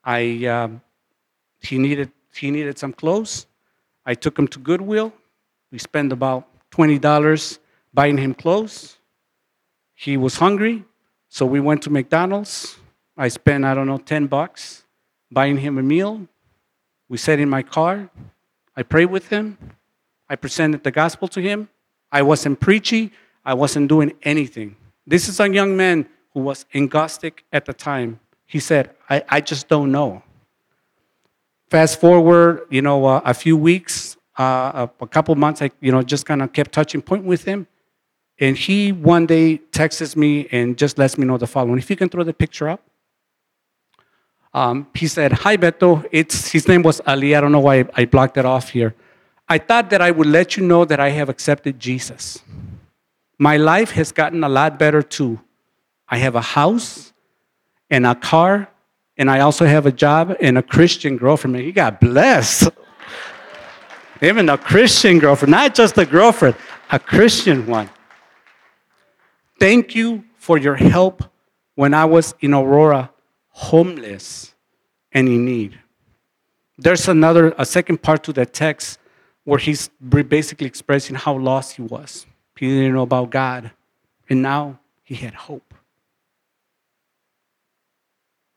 I, 0.03 0.45
um, 0.47 0.81
he, 1.61 1.79
needed, 1.79 2.11
he 2.35 2.51
needed 2.51 2.79
some 2.79 2.93
clothes. 2.93 3.47
I 4.05 4.15
took 4.15 4.37
him 4.37 4.49
to 4.49 4.59
Goodwill. 4.59 5.13
We 5.71 5.79
spent 5.79 6.13
about 6.13 6.49
$20 6.73 7.59
buying 7.95 8.19
him 8.19 8.35
clothes. 8.35 8.97
He 10.01 10.17
was 10.17 10.37
hungry, 10.37 10.85
so 11.29 11.45
we 11.45 11.61
went 11.61 11.83
to 11.83 11.91
McDonald's. 11.91 12.79
I 13.19 13.29
spent, 13.29 13.67
I 13.67 13.75
don't 13.75 13.87
know, 13.87 13.99
10 13.99 14.29
bucks 14.29 14.85
buying 15.31 15.59
him 15.59 15.77
a 15.77 15.83
meal. 15.83 16.27
We 17.11 17.19
sat 17.19 17.39
in 17.39 17.51
my 17.51 17.63
car. 17.63 18.09
I 18.75 18.83
prayed 18.83 19.11
with 19.11 19.29
him. 19.29 19.59
I 20.27 20.37
presented 20.37 20.85
the 20.85 20.91
gospel 20.91 21.29
to 21.29 21.43
him. 21.43 21.69
I 22.11 22.23
wasn't 22.23 22.61
preachy. 22.61 23.13
I 23.45 23.53
wasn't 23.53 23.91
doing 23.91 24.15
anything. 24.23 24.75
This 25.07 25.29
is 25.29 25.39
a 25.39 25.47
young 25.53 25.77
man 25.77 26.07
who 26.33 26.41
was 26.41 26.65
agnostic 26.75 27.45
at 27.53 27.67
the 27.67 27.75
time. 27.75 28.21
He 28.47 28.59
said, 28.59 28.95
I, 29.11 29.23
I 29.29 29.43
just 29.43 29.69
don't 29.69 29.93
know. 29.93 30.23
Fast 31.69 32.01
forward, 32.01 32.63
you 32.71 32.81
know, 32.81 33.05
uh, 33.05 33.21
a 33.23 33.35
few 33.35 33.55
weeks, 33.55 34.17
uh, 34.39 34.87
a, 34.89 34.91
a 35.03 35.07
couple 35.07 35.35
months, 35.35 35.61
I, 35.61 35.71
you 35.83 35.93
know, 35.93 36.03
just 36.03 36.25
kind 36.25 36.41
of 36.41 36.55
kept 36.55 36.73
touching 36.73 37.03
point 37.03 37.25
with 37.25 37.45
him. 37.45 37.67
And 38.41 38.57
he 38.57 38.91
one 38.91 39.27
day 39.27 39.59
texts 39.59 40.17
me 40.17 40.49
and 40.51 40.77
just 40.77 40.99
lets 40.99 41.19
me 41.19 41.27
know 41.27 41.37
the 41.37 41.47
following. 41.47 41.79
If 41.79 41.91
you 41.91 41.97
can 41.97 42.09
throw 42.09 42.25
the 42.25 42.33
picture 42.33 42.69
up. 42.71 42.83
Um, 44.53 44.89
he 44.95 45.07
said, 45.07 45.33
Hi, 45.33 45.57
Beto. 45.57 46.05
It's, 46.11 46.51
his 46.51 46.67
name 46.67 46.83
was 46.83 47.01
Ali. 47.07 47.37
I 47.37 47.41
don't 47.41 47.53
know 47.53 47.61
why 47.61 47.85
I 47.95 48.07
blocked 48.07 48.39
it 48.39 48.47
off 48.47 48.71
here. 48.71 48.95
I 49.49 49.59
thought 49.59 49.91
that 49.91 50.01
I 50.01 50.11
would 50.11 50.27
let 50.27 50.57
you 50.57 50.65
know 50.65 50.85
that 50.85 50.99
I 50.99 51.11
have 51.11 51.29
accepted 51.29 51.79
Jesus. 51.79 52.43
My 53.39 53.57
life 53.59 53.93
has 53.93 54.11
gotten 54.11 54.43
a 54.43 54.49
lot 54.49 54.79
better 54.79 55.03
too. 55.03 55.41
I 56.09 56.17
have 56.19 56.35
a 56.35 56.41
house 56.41 57.13
and 57.91 58.07
a 58.07 58.15
car 58.15 58.69
and 59.17 59.31
I 59.31 59.41
also 59.41 59.67
have 59.67 59.87
a 59.87 59.93
job 59.93 60.37
and 60.41 60.57
a 60.57 60.63
Christian 60.63 61.17
girlfriend. 61.17 61.59
You 61.59 61.73
got 61.73 62.01
blessed. 62.01 62.71
Even 64.23 64.49
a 64.49 64.59
Christian 64.59 65.19
girlfriend, 65.19 65.51
not 65.51 65.75
just 65.75 65.99
a 65.99 66.07
girlfriend, 66.07 66.57
a 66.91 66.99
Christian 66.99 67.67
one. 67.67 67.91
Thank 69.61 69.95
you 69.95 70.25
for 70.37 70.57
your 70.57 70.77
help 70.77 71.23
when 71.75 71.93
I 71.93 72.07
was 72.07 72.35
in 72.41 72.55
Aurora, 72.55 73.11
homeless 73.51 74.55
and 75.13 75.29
in 75.29 75.45
need. 75.45 75.79
There's 76.79 77.07
another, 77.09 77.55
a 77.59 77.67
second 77.67 78.01
part 78.01 78.25
to 78.25 78.33
that 78.33 78.55
text 78.55 78.99
where 79.45 79.59
he's 79.59 79.91
basically 80.01 80.67
expressing 80.67 81.15
how 81.15 81.37
lost 81.37 81.77
he 81.77 81.83
was. 81.83 82.27
He 82.57 82.69
didn't 82.69 82.95
know 82.95 83.03
about 83.03 83.31
God, 83.31 83.71
and 84.31 84.41
now 84.41 84.79
he 85.03 85.15
had 85.15 85.35
hope. 85.35 85.75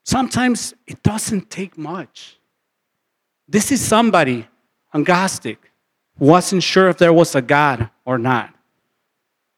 Sometimes 0.05 0.73
it 0.87 1.03
doesn't 1.03 1.49
take 1.49 1.77
much. 1.77 2.37
This 3.47 3.73
is 3.73 3.81
somebody, 3.81 4.47
agnostic, 4.93 5.71
wasn't 6.17 6.63
sure 6.63 6.87
if 6.87 6.97
there 6.97 7.13
was 7.13 7.35
a 7.35 7.41
God 7.41 7.89
or 8.05 8.17
not. 8.17 8.53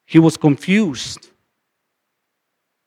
He 0.06 0.18
was 0.18 0.38
confused. 0.38 1.32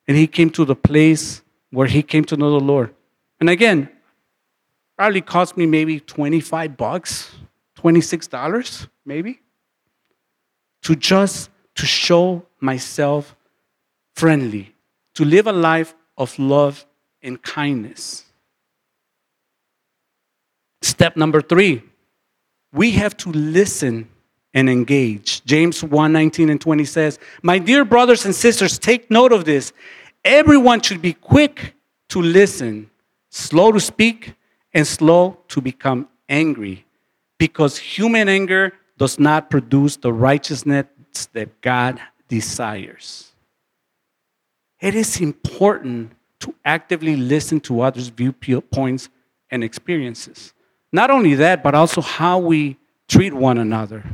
And 0.09 0.17
he 0.17 0.27
came 0.27 0.51
to 0.51 0.65
the 0.65 0.75
place 0.75 1.43
where 1.71 1.87
he 1.87 2.03
came 2.03 2.25
to 2.25 2.37
know 2.37 2.51
the 2.51 2.65
Lord. 2.65 2.95
And 3.39 3.49
again, 3.49 3.89
probably 4.97 5.21
cost 5.21 5.57
me 5.57 5.67
maybe 5.67 6.01
25 6.01 6.77
bucks, 6.77 7.31
$26 7.79 8.89
maybe, 9.05 9.41
to 10.83 10.97
just 10.97 11.51
to 11.77 11.87
show 11.87 12.45
myself 12.59 13.37
friendly, 14.17 14.75
to 15.15 15.25
live 15.25 15.47
a 15.47 15.53
life 15.53 15.95
of 16.17 16.37
love 16.39 16.85
and 17.23 17.41
kindness. 17.43 18.25
Step 20.83 21.17
number 21.17 21.41
three, 21.41 21.83
we 22.73 22.93
have 22.93 23.17
to 23.19 23.31
listen 23.31 24.09
and 24.55 24.69
engage. 24.69 25.45
James 25.45 25.85
1 25.85 26.13
19 26.13 26.51
and 26.51 26.61
20 26.61 26.85
says, 26.85 27.19
My 27.43 27.59
dear 27.59 27.85
brothers 27.85 28.25
and 28.25 28.35
sisters, 28.35 28.79
take 28.79 29.11
note 29.11 29.33
of 29.33 29.45
this. 29.45 29.73
Everyone 30.29 30.83
should 30.83 31.01
be 31.01 31.15
quick 31.15 31.75
to 32.11 32.21
listen, 32.21 32.91
slow 33.31 33.73
to 33.73 33.81
speak, 33.81 34.35
and 34.75 34.87
slow 34.87 35.39
to 35.49 35.63
become 35.63 36.07
angry, 36.29 36.85
because 37.39 37.79
human 37.79 38.29
anger 38.29 38.75
does 38.99 39.19
not 39.19 39.49
produce 39.49 39.97
the 39.97 40.13
righteousness 40.13 40.85
that 41.33 41.63
God 41.63 41.99
desires. 42.29 43.33
It 44.83 44.95
is 44.95 45.19
important 45.19 46.13
to 46.41 46.55
actively 46.63 47.17
listen 47.17 47.59
to 47.61 47.81
others' 47.81 48.09
viewpoints 48.09 49.09
and 49.51 49.65
experiences. 49.65 50.53
Not 50.93 51.11
only 51.11 51.37
that, 51.37 51.63
but 51.63 51.75
also 51.75 52.03
how 52.03 52.39
we 52.39 52.77
treat 53.09 53.33
one 53.33 53.57
another. 53.57 54.05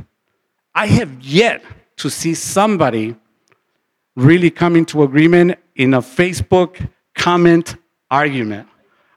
I 0.73 0.87
have 0.87 1.21
yet 1.21 1.61
to 1.97 2.09
see 2.09 2.35
somebody 2.35 3.17
really 4.15 4.49
come 4.49 4.75
into 4.75 5.03
agreement 5.03 5.57
in 5.75 5.93
a 5.93 6.01
Facebook 6.01 6.89
comment 7.15 7.75
argument. 8.09 8.67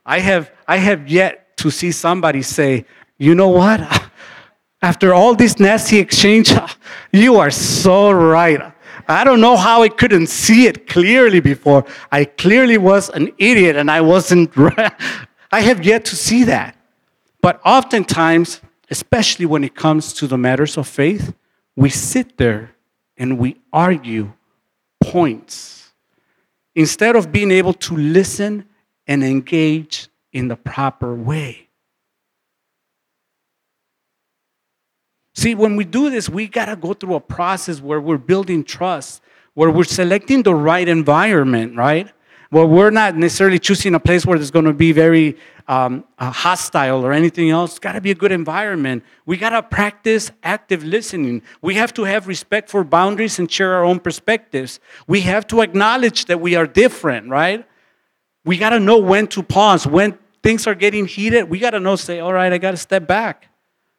I 0.05 0.19
have, 0.19 0.51
I 0.67 0.77
have 0.77 1.07
yet 1.07 1.57
to 1.57 1.69
see 1.69 1.91
somebody 1.91 2.41
say, 2.41 2.85
you 3.17 3.35
know 3.35 3.49
what? 3.49 3.79
After 4.81 5.13
all 5.13 5.35
this 5.35 5.59
nasty 5.59 5.99
exchange, 5.99 6.53
you 7.11 7.37
are 7.37 7.51
so 7.51 8.11
right. 8.11 8.73
I 9.07 9.23
don't 9.23 9.41
know 9.41 9.57
how 9.57 9.81
I 9.81 9.89
couldn't 9.89 10.27
see 10.27 10.67
it 10.67 10.87
clearly 10.87 11.39
before. 11.39 11.85
I 12.11 12.25
clearly 12.25 12.77
was 12.77 13.09
an 13.09 13.31
idiot 13.37 13.75
and 13.75 13.89
I 13.89 14.01
wasn't. 14.01 14.51
I 15.51 15.61
have 15.61 15.83
yet 15.83 16.05
to 16.05 16.15
see 16.15 16.43
that. 16.43 16.75
But 17.41 17.59
oftentimes, 17.65 18.61
especially 18.89 19.45
when 19.45 19.63
it 19.63 19.75
comes 19.75 20.13
to 20.13 20.27
the 20.27 20.37
matters 20.37 20.77
of 20.77 20.87
faith, 20.87 21.33
we 21.75 21.89
sit 21.89 22.37
there 22.37 22.71
and 23.17 23.37
we 23.37 23.57
argue 23.73 24.33
points 25.11 25.91
instead 26.75 27.15
of 27.15 27.31
being 27.31 27.51
able 27.51 27.73
to 27.73 27.95
listen 27.95 28.65
and 29.07 29.23
engage 29.23 30.07
in 30.31 30.47
the 30.47 30.55
proper 30.55 31.13
way. 31.15 31.67
See, 35.35 35.55
when 35.55 35.75
we 35.75 35.85
do 35.85 36.09
this, 36.09 36.29
we 36.29 36.47
got 36.47 36.65
to 36.65 36.75
go 36.75 36.93
through 36.93 37.15
a 37.15 37.19
process 37.19 37.81
where 37.81 38.01
we're 38.01 38.17
building 38.17 38.63
trust, 38.63 39.21
where 39.53 39.71
we're 39.71 39.83
selecting 39.85 40.43
the 40.43 40.53
right 40.53 40.87
environment, 40.87 41.75
right? 41.75 42.11
Where 42.49 42.65
we're 42.65 42.89
not 42.89 43.15
necessarily 43.15 43.59
choosing 43.59 43.93
a 43.93 43.99
place 43.99 44.25
where 44.25 44.37
there's 44.37 44.49
going 44.49 44.65
to 44.65 44.73
be 44.73 44.91
very 44.91 45.37
um, 45.67 46.03
uh, 46.17 46.31
hostile 46.31 47.05
or 47.05 47.13
anything 47.13 47.51
else. 47.51 47.71
It's 47.71 47.79
got 47.79 47.91
to 47.91 48.01
be 48.01 48.09
a 48.09 48.15
good 48.15 48.31
environment. 48.31 49.03
We 49.27 49.37
got 49.37 49.51
to 49.51 49.61
practice 49.61 50.31
active 50.41 50.83
listening. 50.83 51.43
We 51.61 51.75
have 51.75 51.93
to 51.93 52.05
have 52.05 52.27
respect 52.27 52.69
for 52.71 52.83
boundaries 52.83 53.37
and 53.37 53.51
share 53.51 53.75
our 53.75 53.85
own 53.85 53.99
perspectives. 53.99 54.79
We 55.05 55.21
have 55.21 55.45
to 55.47 55.61
acknowledge 55.61 56.25
that 56.25 56.41
we 56.41 56.55
are 56.55 56.65
different, 56.65 57.29
right? 57.29 57.67
We 58.45 58.57
got 58.57 58.71
to 58.71 58.79
know 58.79 58.97
when 58.97 59.27
to 59.27 59.43
pause. 59.43 59.85
When 59.85 60.17
things 60.41 60.65
are 60.65 60.73
getting 60.73 61.05
heated, 61.05 61.51
we 61.51 61.59
got 61.59 61.71
to 61.71 61.79
know, 61.79 61.95
say, 61.95 62.19
all 62.19 62.33
right, 62.33 62.51
I 62.51 62.57
got 62.57 62.71
to 62.71 62.77
step 62.77 63.05
back. 63.05 63.49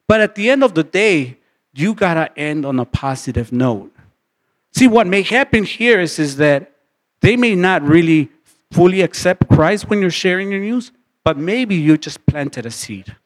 But 0.08 0.20
at 0.20 0.34
the 0.34 0.50
end 0.50 0.64
of 0.64 0.74
the 0.74 0.82
day, 0.82 1.38
you 1.72 1.94
got 1.94 2.14
to 2.14 2.36
end 2.36 2.66
on 2.66 2.80
a 2.80 2.84
positive 2.84 3.52
note. 3.52 3.94
See, 4.72 4.88
what 4.88 5.06
may 5.06 5.22
happen 5.22 5.62
here 5.62 6.00
is, 6.00 6.18
is 6.18 6.36
that 6.38 6.72
they 7.20 7.36
may 7.36 7.54
not 7.54 7.82
really 7.82 8.30
fully 8.70 9.02
accept 9.02 9.48
Christ 9.48 9.88
when 9.88 10.00
you're 10.00 10.10
sharing 10.10 10.50
your 10.50 10.60
news, 10.60 10.92
but 11.24 11.36
maybe 11.36 11.74
you 11.74 11.98
just 11.98 12.24
planted 12.26 12.66
a 12.66 12.70
seed. 12.70 13.16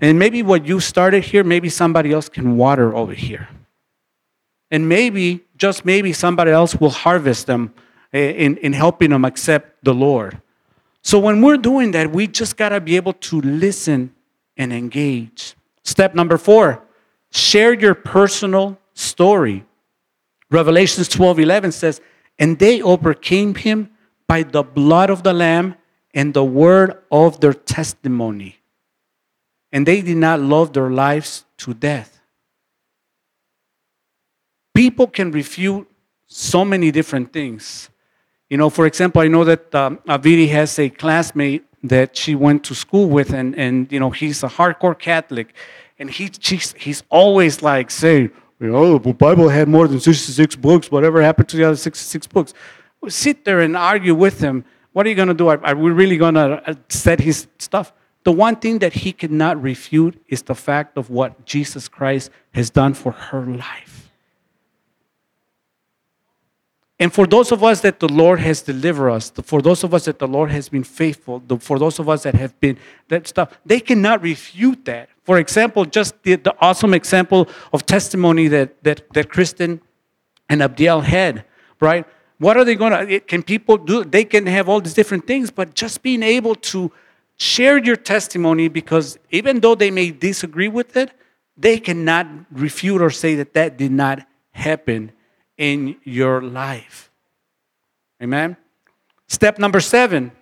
And 0.00 0.18
maybe 0.18 0.42
what 0.42 0.66
you 0.66 0.80
started 0.80 1.24
here, 1.24 1.42
maybe 1.42 1.68
somebody 1.68 2.12
else 2.12 2.28
can 2.28 2.56
water 2.56 2.94
over 2.94 3.12
here. 3.12 3.48
And 4.70 4.88
maybe, 4.88 5.44
just 5.56 5.84
maybe, 5.84 6.12
somebody 6.12 6.50
else 6.50 6.76
will 6.76 6.90
harvest 6.90 7.46
them 7.46 7.74
eh, 8.12 8.30
in, 8.30 8.56
in 8.58 8.72
helping 8.72 9.10
them 9.10 9.24
accept 9.24 9.82
the 9.82 9.94
Lord. 9.94 10.40
So 11.02 11.18
when 11.18 11.42
we're 11.42 11.56
doing 11.56 11.92
that, 11.92 12.10
we 12.10 12.26
just 12.26 12.56
got 12.56 12.68
to 12.68 12.80
be 12.80 12.96
able 12.96 13.14
to 13.14 13.40
listen 13.40 14.14
and 14.56 14.72
engage. 14.72 15.54
Step 15.82 16.14
number 16.14 16.36
four 16.36 16.82
share 17.30 17.72
your 17.72 17.94
personal 17.94 18.78
story. 18.94 19.64
Revelations 20.50 21.08
12 21.08 21.40
11 21.40 21.72
says, 21.72 22.00
And 22.38 22.58
they 22.58 22.82
overcame 22.82 23.54
him 23.54 23.90
by 24.28 24.42
the 24.44 24.62
blood 24.62 25.10
of 25.10 25.22
the 25.24 25.32
Lamb 25.32 25.74
and 26.14 26.34
the 26.34 26.44
word 26.44 26.96
of 27.10 27.40
their 27.40 27.54
testimony. 27.54 28.58
And 29.72 29.86
they 29.86 30.00
did 30.00 30.16
not 30.16 30.40
love 30.40 30.72
their 30.72 30.90
lives 30.90 31.44
to 31.58 31.74
death. 31.74 32.20
People 34.74 35.08
can 35.08 35.32
refute 35.32 35.88
so 36.26 36.64
many 36.64 36.90
different 36.90 37.32
things. 37.32 37.90
You 38.48 38.56
know, 38.56 38.70
for 38.70 38.86
example, 38.86 39.20
I 39.22 39.28
know 39.28 39.44
that 39.44 39.74
um, 39.74 39.98
has 40.06 40.78
a 40.78 40.88
classmate 40.88 41.64
that 41.82 42.16
she 42.16 42.34
went 42.34 42.64
to 42.64 42.74
school 42.74 43.08
with, 43.08 43.32
and, 43.32 43.54
and 43.56 43.90
you 43.92 44.00
know, 44.00 44.10
he's 44.10 44.42
a 44.42 44.48
hardcore 44.48 44.98
Catholic. 44.98 45.54
And 45.98 46.10
he, 46.10 46.30
he's, 46.40 46.72
he's 46.74 47.02
always 47.10 47.62
like 47.62 47.90
saying, 47.90 48.30
oh, 48.62 48.98
the 48.98 49.12
Bible 49.12 49.48
had 49.48 49.68
more 49.68 49.88
than 49.88 50.00
66 50.00 50.56
books. 50.56 50.90
Whatever 50.90 51.22
happened 51.22 51.48
to 51.50 51.56
the 51.56 51.64
other 51.64 51.76
66 51.76 52.26
books? 52.28 52.54
Sit 53.06 53.44
there 53.44 53.60
and 53.60 53.76
argue 53.76 54.14
with 54.14 54.40
him. 54.40 54.64
What 54.92 55.06
are 55.06 55.08
you 55.08 55.14
going 55.14 55.28
to 55.28 55.34
do? 55.34 55.48
Are, 55.48 55.64
are 55.64 55.76
we 55.76 55.90
really 55.90 56.16
going 56.16 56.34
to 56.34 56.62
uh, 56.68 56.74
set 56.88 57.20
his 57.20 57.46
stuff? 57.58 57.92
The 58.24 58.32
one 58.32 58.56
thing 58.56 58.80
that 58.80 58.92
he 58.92 59.12
cannot 59.12 59.62
refute 59.62 60.20
is 60.28 60.42
the 60.42 60.54
fact 60.54 60.98
of 60.98 61.08
what 61.08 61.46
Jesus 61.46 61.88
Christ 61.88 62.30
has 62.52 62.70
done 62.70 62.94
for 62.94 63.12
her 63.12 63.46
life. 63.46 64.10
And 67.00 67.14
for 67.14 67.26
those 67.26 67.52
of 67.52 67.62
us 67.62 67.80
that 67.82 68.00
the 68.00 68.08
Lord 68.08 68.40
has 68.40 68.60
delivered 68.60 69.10
us, 69.10 69.30
for 69.44 69.62
those 69.62 69.84
of 69.84 69.94
us 69.94 70.06
that 70.06 70.18
the 70.18 70.26
Lord 70.26 70.50
has 70.50 70.68
been 70.68 70.82
faithful, 70.82 71.40
for 71.60 71.78
those 71.78 72.00
of 72.00 72.08
us 72.08 72.24
that 72.24 72.34
have 72.34 72.58
been 72.58 72.76
that 73.06 73.28
stuff, 73.28 73.56
they 73.64 73.78
cannot 73.78 74.20
refute 74.20 74.84
that. 74.86 75.08
For 75.22 75.38
example, 75.38 75.84
just 75.84 76.20
the, 76.24 76.34
the 76.34 76.56
awesome 76.60 76.94
example 76.94 77.48
of 77.72 77.86
testimony 77.86 78.48
that, 78.48 78.82
that, 78.82 79.02
that 79.12 79.28
Kristen 79.28 79.80
and 80.48 80.60
Abdiel 80.60 81.04
had, 81.04 81.44
right? 81.80 82.04
What 82.38 82.56
are 82.56 82.64
they 82.64 82.74
going 82.74 82.92
to, 82.92 83.14
eh, 83.14 83.18
can 83.20 83.42
people 83.42 83.76
do? 83.76 84.04
They 84.04 84.24
can 84.24 84.46
have 84.46 84.68
all 84.68 84.80
these 84.80 84.94
different 84.94 85.26
things, 85.26 85.50
but 85.50 85.74
just 85.74 86.02
being 86.02 86.22
able 86.22 86.54
to 86.54 86.92
share 87.36 87.78
your 87.78 87.96
testimony 87.96 88.68
because 88.68 89.18
even 89.30 89.60
though 89.60 89.74
they 89.74 89.90
may 89.90 90.10
disagree 90.10 90.68
with 90.68 90.96
it, 90.96 91.12
they 91.56 91.78
cannot 91.78 92.26
refute 92.52 93.02
or 93.02 93.10
say 93.10 93.34
that 93.34 93.54
that 93.54 93.76
did 93.76 93.90
not 93.90 94.26
happen 94.52 95.12
in 95.56 95.96
your 96.04 96.40
life. 96.40 97.10
Amen. 98.22 98.56
Step 99.26 99.58
number 99.58 99.80
seven 99.80 100.32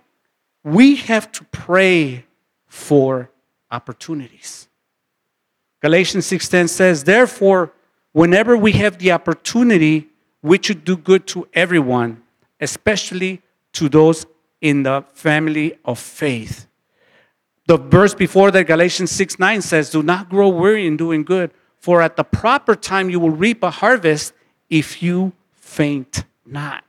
we 0.63 0.97
have 0.97 1.31
to 1.31 1.45
pray 1.45 2.25
for 2.65 3.31
opportunities. 3.71 4.67
Galatians 5.81 6.25
6:10 6.25 6.67
says, 6.67 7.05
"Therefore, 7.05 7.71
whenever 8.11 8.57
we 8.57 8.73
have 8.73 8.97
the 8.97 9.11
opportunity, 9.13 10.09
we 10.41 10.59
should 10.61 10.83
do 10.83 10.97
good 10.97 11.27
to 11.27 11.47
everyone, 11.53 12.23
especially 12.59 13.41
to 13.73 13.89
those 13.89 14.25
in 14.61 14.83
the 14.83 15.03
family 15.13 15.77
of 15.85 15.99
faith. 15.99 16.67
The 17.67 17.77
verse 17.77 18.15
before 18.15 18.49
that, 18.51 18.65
Galatians 18.65 19.11
6 19.11 19.39
9 19.39 19.61
says, 19.61 19.89
Do 19.89 20.01
not 20.01 20.29
grow 20.29 20.49
weary 20.49 20.87
in 20.87 20.97
doing 20.97 21.23
good, 21.23 21.51
for 21.79 22.01
at 22.01 22.15
the 22.15 22.23
proper 22.23 22.75
time 22.75 23.09
you 23.09 23.19
will 23.19 23.29
reap 23.29 23.61
a 23.61 23.69
harvest 23.69 24.33
if 24.69 25.03
you 25.03 25.33
faint 25.55 26.23
not. 26.45 26.83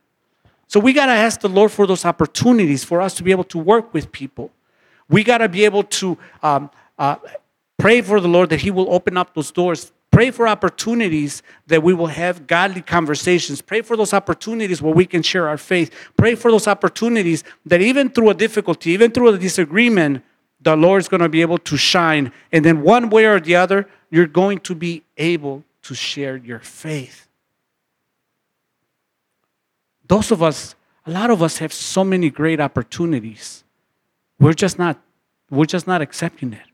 So 0.68 0.78
we 0.78 0.92
got 0.92 1.06
to 1.06 1.12
ask 1.12 1.40
the 1.40 1.48
Lord 1.48 1.72
for 1.72 1.86
those 1.86 2.04
opportunities 2.04 2.84
for 2.84 3.00
us 3.00 3.14
to 3.14 3.22
be 3.22 3.30
able 3.30 3.44
to 3.44 3.58
work 3.58 3.92
with 3.92 4.12
people. 4.12 4.50
We 5.08 5.24
got 5.24 5.38
to 5.38 5.48
be 5.48 5.64
able 5.64 5.84
to 5.84 6.18
um, 6.42 6.70
uh, 6.98 7.16
pray 7.78 8.02
for 8.02 8.20
the 8.20 8.28
Lord 8.28 8.50
that 8.50 8.60
He 8.60 8.70
will 8.70 8.92
open 8.92 9.16
up 9.16 9.34
those 9.34 9.50
doors. 9.50 9.92
Pray 10.10 10.30
for 10.30 10.48
opportunities 10.48 11.42
that 11.66 11.82
we 11.82 11.92
will 11.94 12.06
have 12.06 12.46
godly 12.46 12.82
conversations. 12.82 13.60
Pray 13.60 13.82
for 13.82 13.96
those 13.96 14.12
opportunities 14.14 14.80
where 14.80 14.94
we 14.94 15.06
can 15.06 15.22
share 15.22 15.48
our 15.48 15.58
faith. 15.58 15.94
Pray 16.16 16.34
for 16.34 16.50
those 16.50 16.66
opportunities 16.66 17.44
that 17.66 17.80
even 17.80 18.08
through 18.08 18.30
a 18.30 18.34
difficulty, 18.34 18.90
even 18.90 19.10
through 19.10 19.28
a 19.28 19.38
disagreement, 19.38 20.24
the 20.60 20.76
Lord 20.76 21.00
is 21.00 21.08
going 21.08 21.20
to 21.20 21.28
be 21.28 21.40
able 21.40 21.58
to 21.58 21.76
shine. 21.76 22.32
And 22.52 22.64
then, 22.64 22.82
one 22.82 23.10
way 23.10 23.26
or 23.26 23.38
the 23.38 23.56
other, 23.56 23.88
you're 24.10 24.26
going 24.26 24.58
to 24.60 24.74
be 24.74 25.04
able 25.16 25.64
to 25.82 25.94
share 25.94 26.36
your 26.36 26.58
faith. 26.58 27.28
Those 30.06 30.30
of 30.30 30.42
us, 30.42 30.74
a 31.06 31.10
lot 31.10 31.30
of 31.30 31.42
us 31.42 31.58
have 31.58 31.72
so 31.72 32.02
many 32.02 32.30
great 32.30 32.60
opportunities. 32.60 33.62
We're 34.40 34.54
just 34.54 34.78
not, 34.78 35.00
we're 35.50 35.66
just 35.66 35.86
not 35.86 36.00
accepting 36.00 36.54
it. 36.54 36.67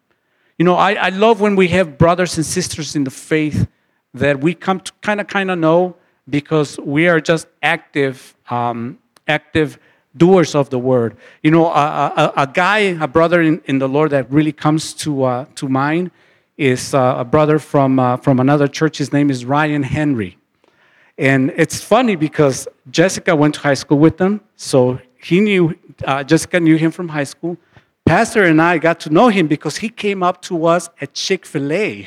You 0.59 0.64
know, 0.64 0.76
I, 0.76 0.92
I 0.94 1.09
love 1.09 1.40
when 1.40 1.57
we 1.57 1.68
have 1.68 1.98
brothers 1.98 2.36
and 2.36 2.46
sisters 2.46 2.94
in 2.94 3.02
the 3.02 3.11
faith 3.11 3.66
that 4.14 4.40
we 4.40 4.55
come 4.55 4.78
to 4.80 4.92
kind 5.02 5.20
of 5.20 5.26
kind 5.26 5.50
of 5.50 5.59
know 5.59 5.96
because 6.30 6.78
we 6.78 7.09
are 7.09 7.20
just 7.20 7.48
active, 7.61 8.36
um, 8.48 8.98
active 9.26 9.78
doers 10.16 10.55
of 10.55 10.70
the 10.70 10.78
word. 10.78 11.16
You 11.42 11.50
know, 11.50 11.66
a, 11.66 12.32
a, 12.36 12.42
a 12.42 12.46
guy, 12.46 12.78
a 12.78 13.09
brother 13.09 13.42
in, 13.42 13.62
in, 13.64 13.80
the 13.80 13.88
Lord 13.88 14.11
that 14.12 14.30
really 14.30 14.52
comes 14.52 14.94
to 14.94 15.24
uh, 15.24 15.46
to 15.57 15.68
mind 15.68 16.12
is 16.57 16.94
uh, 16.94 17.16
a 17.18 17.24
brother 17.24 17.59
from 17.59 17.98
uh, 17.98 18.16
from 18.18 18.38
another 18.38 18.68
church. 18.68 18.98
His 18.98 19.12
name 19.12 19.30
is 19.30 19.44
Ryan 19.44 19.82
Henry, 19.82 20.38
and 21.18 21.52
it's 21.57 21.80
funny 21.80 22.14
because 22.14 22.68
Jessica 22.92 23.34
went 23.34 23.55
to 23.55 23.61
high 23.61 23.74
school 23.74 23.98
with 23.98 24.18
them, 24.18 24.40
so 24.55 25.00
he 25.20 25.40
knew 25.40 25.74
uh, 26.05 26.22
Jessica 26.22 26.61
knew 26.61 26.76
him 26.76 26.92
from 26.92 27.09
high 27.09 27.24
school. 27.24 27.57
Pastor 28.07 28.44
and 28.44 28.61
I 28.61 28.78
got 28.78 29.00
to 29.00 29.11
know 29.11 29.28
him 29.28 29.46
because 29.46 29.78
he 29.78 29.88
came 29.88 30.22
up 30.22 30.42
to 30.42 30.66
us 30.66 30.90
at 31.00 31.14
Chick 31.14 31.46
fil 31.46 31.72
A 31.72 32.07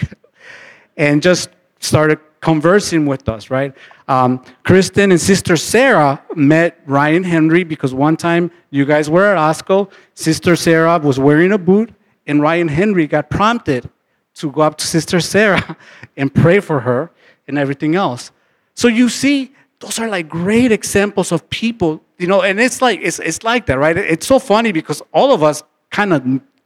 and 0.97 1.21
just 1.23 1.49
started 1.79 2.19
conversing 2.39 3.05
with 3.07 3.27
us, 3.27 3.49
right? 3.49 3.75
Um, 4.07 4.43
Kristen 4.63 5.11
and 5.11 5.19
Sister 5.19 5.57
Sarah 5.57 6.21
met 6.35 6.79
Ryan 6.85 7.23
Henry 7.23 7.63
because 7.63 7.93
one 7.93 8.15
time 8.15 8.51
you 8.69 8.85
guys 8.85 9.09
were 9.09 9.35
at 9.35 9.37
Osco. 9.37 9.91
Sister 10.13 10.55
Sarah 10.55 10.99
was 10.99 11.19
wearing 11.19 11.51
a 11.51 11.57
boot, 11.57 11.91
and 12.27 12.41
Ryan 12.41 12.67
Henry 12.67 13.07
got 13.07 13.29
prompted 13.29 13.89
to 14.35 14.51
go 14.51 14.61
up 14.61 14.77
to 14.77 14.87
Sister 14.87 15.19
Sarah 15.19 15.75
and 16.17 16.33
pray 16.33 16.59
for 16.59 16.81
her 16.81 17.11
and 17.47 17.57
everything 17.57 17.95
else. 17.95 18.31
So 18.75 18.87
you 18.87 19.09
see, 19.09 19.51
those 19.79 19.97
are 19.97 20.07
like 20.07 20.29
great 20.29 20.71
examples 20.71 21.31
of 21.31 21.49
people, 21.49 22.03
you 22.19 22.27
know, 22.27 22.43
and 22.43 22.59
it's 22.59 22.81
like 22.81 22.99
it's, 23.01 23.17
it's 23.19 23.43
like 23.43 23.65
that, 23.65 23.79
right? 23.79 23.97
It's 23.97 24.27
so 24.27 24.37
funny 24.37 24.71
because 24.71 25.01
all 25.11 25.33
of 25.33 25.41
us 25.41 25.63
kind 25.97 26.13
of 26.13 26.23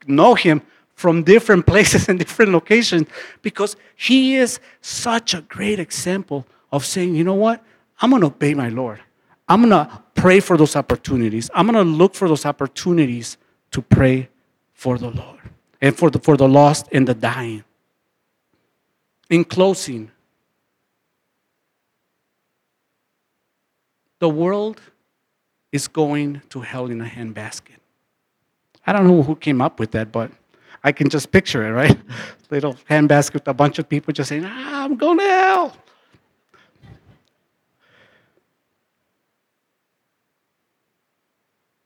know 0.07 0.35
him 0.35 0.61
from 0.95 1.23
different 1.23 1.65
places 1.71 2.09
and 2.09 2.19
different 2.19 2.51
locations 2.51 3.07
because 3.41 3.77
he 3.95 4.35
is 4.35 4.59
such 4.81 5.33
a 5.33 5.41
great 5.55 5.79
example 5.79 6.45
of 6.71 6.85
saying, 6.85 7.15
you 7.15 7.23
know 7.23 7.39
what? 7.45 7.63
I'm 8.01 8.09
going 8.09 8.21
to 8.21 8.27
obey 8.27 8.53
my 8.53 8.69
Lord. 8.69 8.99
I'm 9.47 9.61
going 9.61 9.71
to 9.71 10.03
pray 10.15 10.39
for 10.41 10.57
those 10.57 10.75
opportunities. 10.75 11.49
I'm 11.53 11.65
going 11.67 11.81
to 11.85 11.91
look 12.01 12.13
for 12.13 12.27
those 12.27 12.45
opportunities 12.45 13.37
to 13.71 13.81
pray 13.81 14.29
for 14.73 14.97
the 14.97 15.09
Lord 15.09 15.39
and 15.79 15.95
for 15.97 16.09
the, 16.09 16.19
for 16.19 16.35
the 16.35 16.47
lost 16.47 16.87
and 16.91 17.07
the 17.07 17.13
dying. 17.13 17.63
In 19.29 19.45
closing, 19.45 20.11
the 24.19 24.29
world 24.29 24.81
is 25.71 25.87
going 25.87 26.41
to 26.49 26.61
hell 26.61 26.87
in 26.87 26.99
a 26.99 27.05
handbasket. 27.05 27.80
I 28.85 28.93
don't 28.93 29.07
know 29.07 29.21
who 29.21 29.35
came 29.35 29.61
up 29.61 29.79
with 29.79 29.91
that, 29.91 30.11
but 30.11 30.31
I 30.83 30.91
can 30.91 31.09
just 31.09 31.31
picture 31.31 31.65
it, 31.65 31.71
right? 31.71 31.97
Little 32.49 32.73
handbasket 32.89 33.35
with 33.35 33.47
a 33.47 33.53
bunch 33.53 33.79
of 33.79 33.87
people 33.87 34.13
just 34.13 34.29
saying, 34.29 34.45
ah, 34.45 34.83
I'm 34.83 34.95
going 34.95 35.17
to 35.19 35.23
hell. 35.23 35.77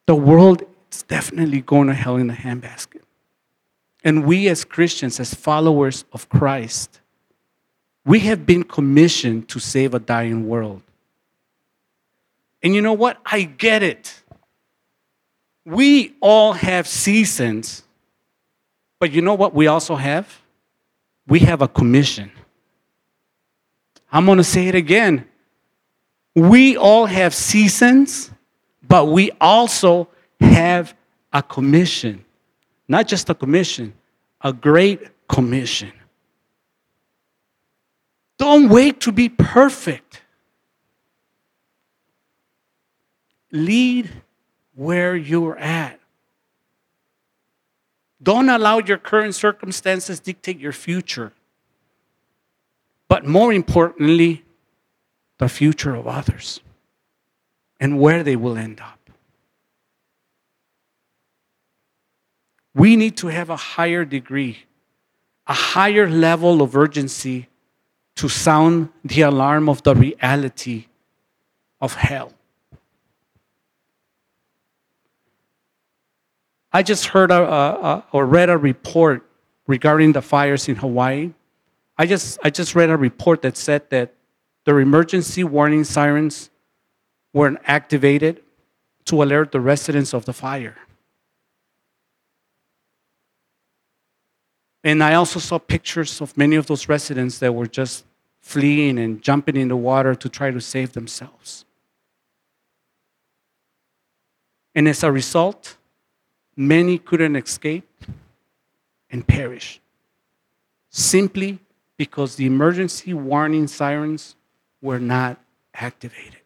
The 0.08 0.16
world 0.16 0.64
is 0.92 1.04
definitely 1.04 1.62
going 1.62 1.88
to 1.88 1.94
hell 1.94 2.16
in 2.16 2.30
a 2.30 2.34
handbasket. 2.34 3.02
And 4.04 4.26
we 4.26 4.48
as 4.48 4.64
Christians, 4.64 5.20
as 5.20 5.34
followers 5.34 6.06
of 6.14 6.30
Christ, 6.30 7.02
we 8.06 8.20
have 8.20 8.46
been 8.46 8.64
commissioned 8.64 9.50
to 9.50 9.60
save 9.60 9.96
a 9.96 10.00
dying 10.00 10.48
world. 10.48 10.84
And 12.62 12.76
you 12.76 12.82
know 12.82 12.94
what? 12.94 13.18
I 13.26 13.44
get 13.44 13.82
it. 13.82 14.22
We 15.66 16.16
all 16.22 16.54
have 16.54 16.88
seasons, 16.88 17.84
but 19.00 19.12
you 19.12 19.22
know 19.22 19.34
what 19.34 19.56
we 19.56 19.66
also 19.66 19.96
have? 19.96 20.42
We 21.28 21.40
have 21.40 21.64
a 21.64 21.68
commission. 21.68 22.32
I'm 24.12 24.26
going 24.26 24.38
to 24.38 24.44
say 24.44 24.68
it 24.68 24.76
again. 24.76 25.28
We 26.36 26.78
all 26.78 27.08
have 27.08 27.34
seasons, 27.34 28.32
but 28.88 29.06
we 29.06 29.32
also 29.42 30.08
have 30.40 30.96
a 31.34 31.42
commission. 31.42 32.24
Not 32.88 33.08
just 33.08 33.30
a 33.30 33.36
commission, 33.36 33.94
a 34.42 34.54
great 34.54 35.02
commission. 35.28 35.92
Don't 38.38 38.70
wait 38.70 39.00
to 39.02 39.12
be 39.12 39.30
perfect. 39.30 40.22
Lead 43.52 44.12
where 44.76 45.16
you're 45.16 45.58
at. 45.58 46.00
Don't 48.22 48.50
allow 48.50 48.80
your 48.80 48.98
current 48.98 49.36
circumstances 49.36 50.20
dictate 50.20 50.60
your 50.60 50.72
future. 50.72 51.34
But 53.08 53.26
more 53.26 53.54
importantly, 53.54 54.44
the 55.38 55.50
future 55.50 55.96
of 55.96 56.08
others 56.08 56.60
and 57.80 58.00
where 58.00 58.24
they 58.24 58.36
will 58.36 58.58
end 58.58 58.80
up. 58.80 59.00
We 62.74 62.96
need 62.96 63.16
to 63.18 63.28
have 63.28 63.50
a 63.50 63.56
higher 63.56 64.04
degree, 64.04 64.66
a 65.48 65.54
higher 65.54 66.10
level 66.10 66.62
of 66.62 66.76
urgency 66.76 67.48
to 68.16 68.28
sound 68.28 68.90
the 69.04 69.22
alarm 69.22 69.70
of 69.70 69.84
the 69.84 69.96
reality 69.96 70.88
of 71.80 71.96
hell. 71.96 72.35
I 76.76 76.84
just 76.84 77.06
heard 77.06 77.32
a, 77.32 77.42
a, 77.42 78.04
or 78.12 78.26
read 78.26 78.50
a 78.50 78.58
report 78.58 79.26
regarding 79.66 80.12
the 80.12 80.22
fires 80.22 80.68
in 80.68 80.76
Hawaii. 80.76 81.32
I 81.98 82.06
just, 82.06 82.38
I 82.44 82.50
just 82.50 82.76
read 82.76 82.90
a 82.90 82.98
report 82.98 83.44
that 83.44 83.56
said 83.56 83.90
that 83.92 84.14
their 84.66 84.82
emergency 84.82 85.46
warning 85.46 85.86
sirens 85.86 86.50
weren't 87.32 87.60
activated 87.64 88.44
to 89.06 89.24
alert 89.24 89.54
the 89.54 89.62
residents 89.62 90.14
of 90.14 90.26
the 90.26 90.34
fire. 90.34 90.76
And 94.84 95.02
I 95.02 95.14
also 95.14 95.40
saw 95.40 95.58
pictures 95.58 96.20
of 96.20 96.36
many 96.36 96.58
of 96.58 96.68
those 96.68 96.90
residents 96.90 97.40
that 97.40 97.56
were 97.56 97.68
just 97.68 98.04
fleeing 98.42 99.00
and 99.00 99.22
jumping 99.22 99.56
in 99.56 99.70
the 99.70 99.78
water 99.78 100.14
to 100.14 100.28
try 100.28 100.52
to 100.52 100.60
save 100.60 100.92
themselves. 100.92 101.64
And 104.76 104.90
as 104.90 105.04
a 105.06 105.12
result, 105.14 105.78
many 106.56 106.98
couldn't 106.98 107.36
escape 107.36 107.88
and 109.10 109.28
perish 109.28 109.82
simply 110.90 111.60
because 111.98 112.36
the 112.36 112.46
emergency 112.46 113.14
warning 113.14 113.68
sirens 113.68 114.36
were 114.82 115.00
not 115.00 115.40
activated. 115.74 116.42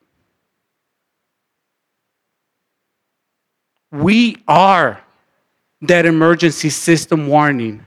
We 3.91 4.37
are 4.47 5.01
that 5.81 6.05
emergency 6.05 6.69
system 6.69 7.27
warning. 7.27 7.83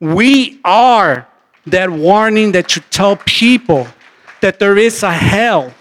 We 0.00 0.60
are 0.64 1.28
that 1.66 1.90
warning 1.90 2.52
that 2.52 2.70
should 2.70 2.90
tell 2.90 3.16
people 3.16 3.86
that 4.40 4.58
there 4.58 4.76
is 4.76 5.02
a 5.02 5.12
hell, 5.12 5.72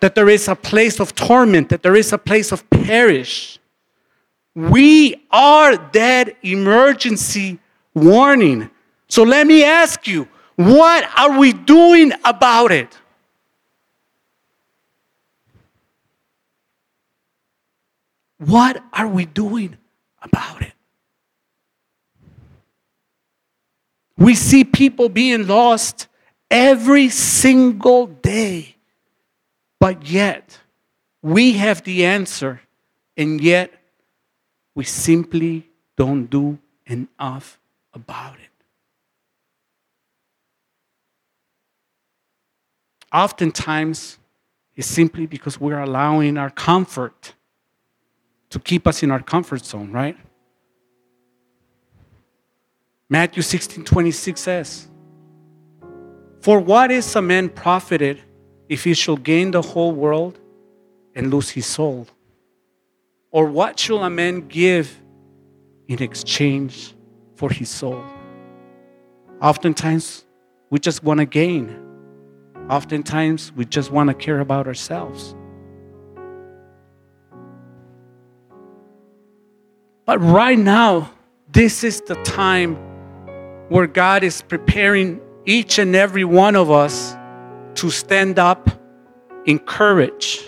that 0.00 0.14
there 0.14 0.28
is 0.28 0.48
a 0.48 0.56
place 0.56 1.00
of 1.00 1.14
torment, 1.14 1.68
that 1.68 1.82
there 1.82 1.96
is 1.96 2.12
a 2.12 2.18
place 2.18 2.52
of 2.52 2.68
perish. 2.70 3.58
We 4.54 5.26
are 5.30 5.76
that 5.76 6.36
emergency 6.42 7.58
warning. 7.94 8.70
So 9.08 9.22
let 9.22 9.46
me 9.46 9.64
ask 9.64 10.06
you, 10.06 10.28
what 10.56 11.08
are 11.18 11.38
we 11.38 11.52
doing 11.52 12.12
about 12.24 12.72
it? 12.72 12.98
What 18.38 18.82
are 18.92 19.08
we 19.08 19.24
doing 19.24 19.76
about 20.20 20.62
it? 20.62 20.72
We 24.18 24.34
see 24.34 24.64
people 24.64 25.08
being 25.08 25.46
lost 25.46 26.08
every 26.50 27.08
single 27.08 28.06
day, 28.06 28.76
but 29.80 30.06
yet 30.06 30.58
we 31.22 31.52
have 31.52 31.82
the 31.84 32.04
answer, 32.04 32.60
and 33.16 33.40
yet 33.40 33.72
we 34.74 34.84
simply 34.84 35.68
don't 35.96 36.26
do 36.26 36.58
enough 36.86 37.58
about 37.92 38.34
it. 38.34 38.48
Oftentimes, 43.12 44.18
it's 44.74 44.88
simply 44.88 45.26
because 45.26 45.60
we're 45.60 45.80
allowing 45.80 46.38
our 46.38 46.50
comfort 46.50 47.34
to 48.48 48.58
keep 48.58 48.86
us 48.86 49.02
in 49.02 49.10
our 49.10 49.20
comfort 49.20 49.64
zone, 49.64 49.92
right? 49.92 50.16
Matthew 53.08 53.42
16 53.42 53.84
26 53.84 54.40
says, 54.40 54.88
For 56.40 56.58
what 56.58 56.90
is 56.90 57.14
a 57.14 57.20
man 57.20 57.50
profited 57.50 58.22
if 58.70 58.84
he 58.84 58.94
shall 58.94 59.18
gain 59.18 59.50
the 59.50 59.60
whole 59.60 59.92
world 59.92 60.38
and 61.14 61.30
lose 61.30 61.50
his 61.50 61.66
soul? 61.66 62.06
Or 63.32 63.46
what 63.46 63.78
shall 63.78 64.04
a 64.04 64.10
man 64.10 64.46
give 64.46 65.00
in 65.88 66.02
exchange 66.02 66.94
for 67.34 67.50
his 67.50 67.70
soul? 67.70 68.04
Oftentimes, 69.40 70.24
we 70.70 70.78
just 70.78 71.02
want 71.02 71.18
to 71.18 71.26
gain. 71.26 71.76
Oftentimes, 72.68 73.52
we 73.56 73.64
just 73.64 73.90
want 73.90 74.08
to 74.08 74.14
care 74.14 74.40
about 74.40 74.66
ourselves. 74.66 75.34
But 80.04 80.18
right 80.18 80.58
now, 80.58 81.10
this 81.50 81.84
is 81.84 82.02
the 82.02 82.16
time 82.16 82.76
where 83.68 83.86
God 83.86 84.24
is 84.24 84.42
preparing 84.42 85.20
each 85.46 85.78
and 85.78 85.96
every 85.96 86.24
one 86.24 86.54
of 86.54 86.70
us 86.70 87.16
to 87.76 87.90
stand 87.90 88.38
up 88.38 88.68
in 89.46 89.58
courage. 89.58 90.46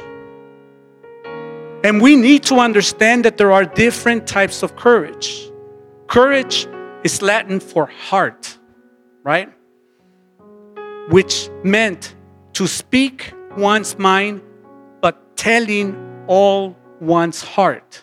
And 1.84 2.00
we 2.00 2.16
need 2.16 2.42
to 2.44 2.60
understand 2.60 3.26
that 3.26 3.36
there 3.36 3.52
are 3.52 3.66
different 3.66 4.26
types 4.26 4.62
of 4.62 4.74
courage. 4.74 5.50
Courage 6.06 6.66
is 7.04 7.20
Latin 7.20 7.60
for 7.60 7.84
heart, 7.84 8.56
right? 9.22 9.52
Which 11.10 11.50
meant 11.62 12.16
to 12.54 12.66
speak 12.66 13.34
one's 13.58 13.98
mind, 13.98 14.40
but 15.02 15.36
telling 15.36 15.94
all 16.26 16.74
one's 17.00 17.42
heart. 17.42 18.02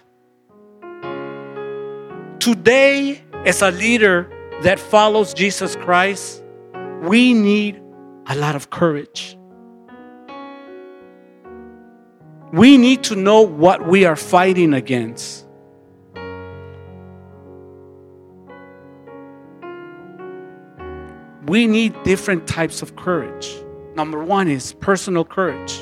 Today, 2.40 3.24
as 3.46 3.64
a 3.64 3.72
leader 3.72 4.30
that 4.62 4.80
follows 4.80 5.34
Jesus 5.34 5.76
Christ, 5.76 6.44
we 7.02 7.34
need 7.34 7.82
a 8.28 8.36
lot 8.36 8.56
of 8.56 8.70
courage. 8.70 9.40
We 12.54 12.78
need 12.78 13.04
to 13.06 13.16
know 13.16 13.42
what 13.42 13.88
we 13.88 14.04
are 14.04 14.18
fighting 14.18 14.74
against. 14.74 15.46
We 21.46 21.66
need 21.66 22.02
different 22.04 22.48
types 22.48 22.82
of 22.82 22.96
courage. 22.98 23.50
Number 23.96 24.22
one 24.24 24.50
is 24.50 24.74
personal 24.74 25.24
courage. 25.24 25.80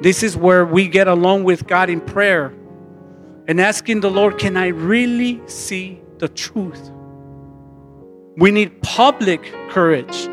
This 0.00 0.22
is 0.22 0.36
where 0.36 0.64
we 0.64 0.88
get 0.88 1.08
along 1.08 1.44
with 1.44 1.66
God 1.66 1.90
in 1.90 2.00
prayer 2.00 2.54
and 3.48 3.60
asking 3.60 4.00
the 4.00 4.10
Lord, 4.10 4.38
can 4.38 4.56
I 4.56 4.68
really 4.68 5.40
see 5.46 6.00
the 6.18 6.28
truth? 6.28 6.90
We 8.36 8.50
need 8.50 8.82
public 8.82 9.52
courage 9.70 10.26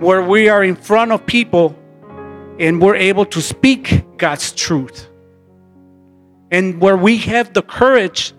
where 0.00 0.22
we 0.22 0.48
are 0.48 0.64
in 0.64 0.76
front 0.76 1.12
of 1.12 1.24
people 1.24 1.76
and 2.58 2.80
we're 2.80 2.96
able 2.96 3.26
to 3.26 3.40
speak 3.40 4.04
God's 4.16 4.52
truth. 4.52 5.08
And 6.50 6.80
where 6.80 6.96
we 6.96 7.18
have 7.18 7.52
the 7.52 7.62
courage 7.62 8.32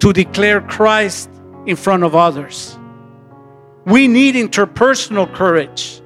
to 0.00 0.12
declare 0.12 0.60
Christ 0.60 1.28
in 1.66 1.76
front 1.76 2.04
of 2.04 2.14
others. 2.14 2.78
We 3.84 4.08
need 4.08 4.34
interpersonal 4.34 5.32
courage. 5.34 6.00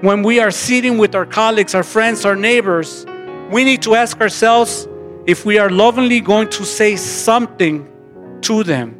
When 0.00 0.22
we 0.22 0.40
are 0.40 0.50
sitting 0.50 0.98
with 0.98 1.14
our 1.14 1.26
colleagues, 1.26 1.74
our 1.74 1.82
friends, 1.82 2.24
our 2.24 2.36
neighbors, 2.36 3.04
we 3.50 3.64
need 3.64 3.82
to 3.82 3.94
ask 3.94 4.20
ourselves 4.20 4.88
if 5.26 5.44
we 5.44 5.58
are 5.58 5.70
lovingly 5.70 6.20
going 6.20 6.48
to 6.50 6.64
say 6.64 6.96
something 6.96 7.88
to 8.42 8.64
them. 8.64 8.94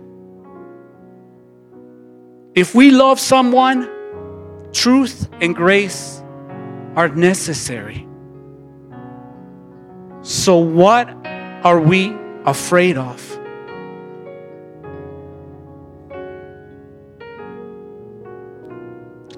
If 2.55 2.75
we 2.75 2.91
love 2.91 3.21
someone, 3.21 3.89
truth 4.73 5.29
and 5.41 5.55
grace 5.55 6.23
are 6.99 7.09
necessary. 7.11 8.05
So, 10.23 10.59
what 10.59 11.09
are 11.63 11.79
we 11.79 12.13
afraid 12.45 12.97
of? 12.99 13.21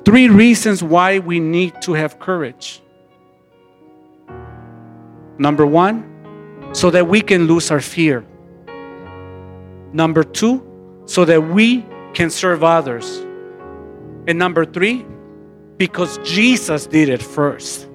Three 0.06 0.28
reasons 0.30 0.82
why 0.82 1.18
we 1.18 1.38
need 1.38 1.82
to 1.82 1.92
have 1.92 2.18
courage. 2.18 2.80
Number 5.36 5.66
one, 5.66 5.98
so 6.72 6.88
that 6.88 7.08
we 7.08 7.20
can 7.20 7.46
lose 7.46 7.70
our 7.70 7.82
fear. 7.82 8.24
Number 9.92 10.24
two, 10.24 10.64
so 11.04 11.26
that 11.26 11.42
we 11.42 11.84
can 12.14 12.30
serve 12.30 12.64
others. 12.64 13.18
And 14.26 14.38
number 14.38 14.64
three, 14.64 15.04
because 15.80 16.18
Jesus 16.18 16.86
did 16.86 17.08
it 17.08 17.22
first. 17.22 17.88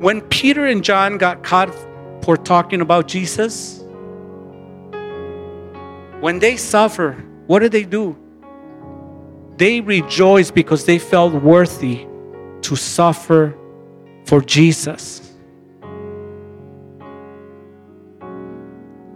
When 0.00 0.22
Peter 0.30 0.64
and 0.64 0.82
John 0.82 1.18
got 1.18 1.42
caught 1.42 1.68
for 2.24 2.38
talking 2.38 2.80
about 2.80 3.08
Jesus, 3.08 3.84
when 6.20 6.38
they 6.38 6.56
suffer, 6.56 7.12
what 7.46 7.58
did 7.58 7.72
they 7.72 7.84
do? 7.84 8.16
They 9.58 9.82
rejoice 9.82 10.50
because 10.50 10.86
they 10.86 10.98
felt 10.98 11.34
worthy 11.34 12.06
to 12.62 12.74
suffer 12.74 13.54
for 14.24 14.40
Jesus. 14.40 15.17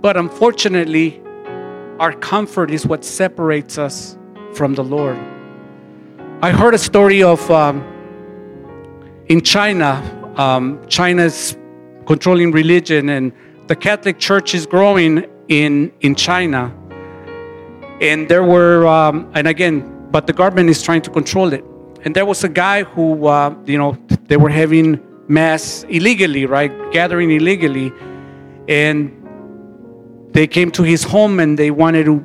But 0.02 0.16
unfortunately, 0.16 1.22
our 2.00 2.12
comfort 2.12 2.72
is 2.72 2.84
what 2.84 3.04
separates 3.04 3.78
us 3.78 4.18
from 4.52 4.74
the 4.74 4.82
Lord. 4.82 5.16
I 6.42 6.50
heard 6.50 6.74
a 6.74 6.78
story 6.78 7.22
of 7.22 7.48
um, 7.52 7.84
in 9.28 9.42
China, 9.42 10.02
um, 10.36 10.84
China's 10.88 11.56
controlling 12.04 12.50
religion, 12.50 13.10
and 13.10 13.32
the 13.68 13.76
Catholic 13.76 14.18
Church 14.18 14.56
is 14.56 14.66
growing 14.66 15.24
in, 15.46 15.92
in 16.00 16.16
China. 16.16 16.76
And 18.00 18.28
there 18.28 18.42
were, 18.42 18.84
um, 18.88 19.30
and 19.34 19.46
again, 19.46 20.08
but 20.10 20.26
the 20.26 20.32
government 20.32 20.68
is 20.68 20.82
trying 20.82 21.02
to 21.02 21.10
control 21.10 21.52
it. 21.52 21.64
And 22.04 22.16
there 22.16 22.26
was 22.26 22.42
a 22.42 22.48
guy 22.48 22.82
who, 22.82 23.28
uh, 23.28 23.54
you 23.66 23.78
know, 23.78 23.96
they 24.26 24.36
were 24.36 24.50
having 24.50 25.00
mass 25.28 25.84
illegally, 25.88 26.44
right? 26.44 26.72
Gathering 26.90 27.30
illegally. 27.30 27.92
And 28.66 29.21
they 30.32 30.46
came 30.46 30.70
to 30.72 30.82
his 30.82 31.02
home 31.04 31.40
and 31.40 31.58
they 31.58 31.70
wanted 31.70 32.04
to, 32.04 32.24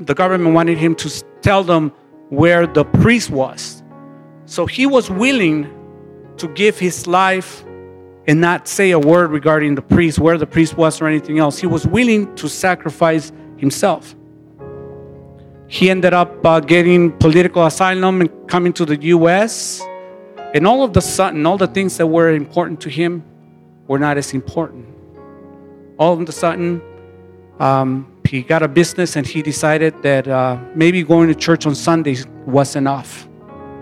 the 0.00 0.14
government 0.14 0.54
wanted 0.54 0.78
him 0.78 0.94
to 0.96 1.24
tell 1.40 1.62
them 1.64 1.92
where 2.28 2.66
the 2.66 2.84
priest 2.84 3.30
was. 3.30 3.82
So 4.44 4.66
he 4.66 4.86
was 4.86 5.10
willing 5.10 5.72
to 6.38 6.48
give 6.48 6.78
his 6.78 7.06
life 7.06 7.64
and 8.26 8.40
not 8.40 8.66
say 8.66 8.90
a 8.90 8.98
word 8.98 9.30
regarding 9.30 9.76
the 9.76 9.82
priest, 9.82 10.18
where 10.18 10.36
the 10.36 10.46
priest 10.46 10.76
was, 10.76 11.00
or 11.00 11.06
anything 11.06 11.38
else. 11.38 11.58
He 11.58 11.66
was 11.66 11.86
willing 11.86 12.34
to 12.36 12.48
sacrifice 12.48 13.32
himself. 13.56 14.16
He 15.68 15.90
ended 15.90 16.12
up 16.12 16.44
uh, 16.44 16.60
getting 16.60 17.12
political 17.18 17.64
asylum 17.66 18.20
and 18.20 18.48
coming 18.48 18.72
to 18.74 18.84
the 18.84 19.00
US. 19.14 19.80
And 20.54 20.66
all 20.66 20.82
of 20.82 20.92
the 20.92 21.00
sudden, 21.00 21.44
all 21.46 21.58
the 21.58 21.66
things 21.66 21.96
that 21.98 22.06
were 22.06 22.30
important 22.30 22.80
to 22.82 22.88
him 22.88 23.24
were 23.86 23.98
not 23.98 24.16
as 24.16 24.32
important. 24.32 24.86
All 25.98 26.12
of 26.12 26.28
a 26.28 26.32
sudden, 26.32 26.80
um, 27.60 28.06
he 28.24 28.42
got 28.42 28.62
a 28.62 28.68
business 28.68 29.16
and 29.16 29.26
he 29.26 29.42
decided 29.42 30.02
that 30.02 30.28
uh, 30.28 30.58
maybe 30.74 31.02
going 31.02 31.28
to 31.28 31.34
church 31.34 31.66
on 31.66 31.74
Sundays 31.74 32.26
was 32.46 32.76
enough. 32.76 33.28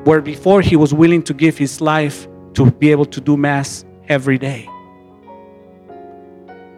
Where 0.05 0.21
before 0.21 0.61
he 0.61 0.77
was 0.77 0.93
willing 0.93 1.23
to 1.25 1.35
give 1.35 1.57
his 1.57 1.81
life 1.81 2.29
to 2.55 2.71
be 2.71 2.91
able 2.91 3.07
to 3.07 3.21
do 3.21 3.37
Mass 3.37 3.85
every 4.09 4.39
day. 4.39 4.69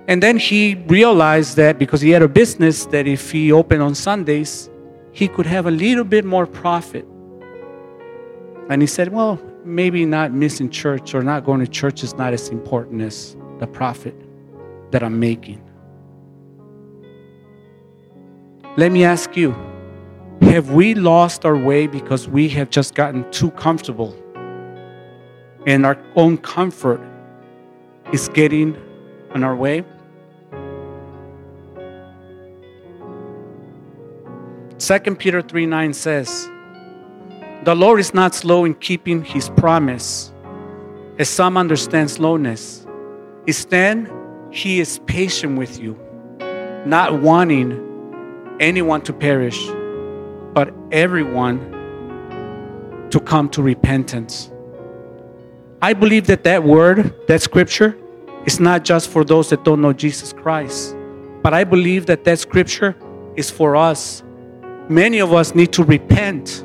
And 0.09 0.22
then 0.22 0.38
he 0.38 0.76
realized 0.86 1.57
that 1.57 1.78
because 1.78 2.01
he 2.01 2.11
had 2.11 2.22
a 2.22 2.28
business, 2.28 2.86
that 2.86 3.09
if 3.09 3.32
he 3.32 3.51
opened 3.51 3.82
on 3.82 3.94
Sundays, 3.94 4.70
he 5.11 5.26
could 5.26 5.47
have 5.47 5.66
a 5.66 5.70
little 5.70 6.05
bit 6.05 6.24
more 6.24 6.47
profit. 6.47 7.05
And 8.68 8.80
he 8.80 8.86
said, 8.86 9.12
Well, 9.12 9.40
maybe 9.64 10.05
not 10.05 10.32
missing 10.32 10.70
church 10.70 11.14
or 11.14 11.22
not 11.22 11.44
going 11.44 11.61
to 11.61 11.66
church 11.66 12.05
is 12.05 12.14
not 12.14 12.32
as 12.32 12.49
important 12.51 13.03
as 13.03 13.36
the 13.59 13.66
profit 13.66 14.14
that 14.92 15.03
I'm 15.03 15.18
making. 15.18 15.65
Let 18.78 18.92
me 18.92 19.04
ask 19.04 19.38
you 19.38 19.56
have 20.42 20.70
we 20.70 20.92
lost 20.92 21.46
our 21.46 21.56
way 21.56 21.86
because 21.86 22.28
we 22.28 22.46
have 22.50 22.68
just 22.68 22.94
gotten 22.94 23.30
too 23.30 23.50
comfortable 23.52 24.14
and 25.66 25.86
our 25.86 25.96
own 26.14 26.36
comfort 26.36 27.00
is 28.12 28.28
getting 28.28 28.76
in 29.34 29.42
our 29.42 29.56
way? 29.56 29.82
Second 34.76 35.18
Peter 35.18 35.40
3 35.40 35.64
9 35.64 35.94
says, 35.94 36.46
The 37.64 37.74
Lord 37.74 37.98
is 37.98 38.12
not 38.12 38.34
slow 38.34 38.66
in 38.66 38.74
keeping 38.74 39.24
his 39.24 39.48
promise, 39.56 40.30
as 41.18 41.30
some 41.30 41.56
understand 41.56 42.10
slowness. 42.10 42.86
Instead, 43.46 44.12
he 44.50 44.80
is 44.80 44.98
patient 45.06 45.56
with 45.56 45.80
you, 45.80 45.98
not 46.84 47.22
wanting 47.22 47.86
anyone 48.61 49.02
to 49.02 49.12
perish, 49.12 49.66
but 50.52 50.72
everyone 50.90 51.59
to 53.11 53.20
come 53.20 53.48
to 53.50 53.62
repentance. 53.62 54.50
I 55.82 55.92
believe 55.92 56.26
that 56.26 56.44
that 56.44 56.64
word, 56.64 57.14
that 57.28 57.42
scripture, 57.42 57.96
is 58.46 58.61
not 58.61 58.84
just 58.84 59.09
for 59.11 59.24
those 59.24 59.50
that 59.50 59.64
don't 59.64 59.80
know 59.80 59.92
Jesus 59.92 60.32
Christ, 60.32 60.96
but 61.42 61.52
I 61.52 61.64
believe 61.64 62.07
that 62.07 62.24
that 62.24 62.38
scripture 62.38 62.96
is 63.36 63.50
for 63.50 63.76
us. 63.76 64.22
Many 64.88 65.20
of 65.20 65.32
us 65.32 65.54
need 65.54 65.72
to 65.74 65.84
repent. 65.84 66.64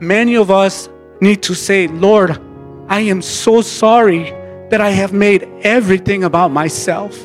Many 0.00 0.36
of 0.36 0.50
us 0.50 0.88
need 1.20 1.42
to 1.42 1.54
say, 1.54 1.88
Lord, 1.88 2.40
I 2.88 3.00
am 3.00 3.22
so 3.22 3.60
sorry 3.60 4.30
that 4.70 4.80
I 4.80 4.90
have 4.90 5.12
made 5.12 5.48
everything 5.62 6.24
about 6.24 6.50
myself. 6.50 7.16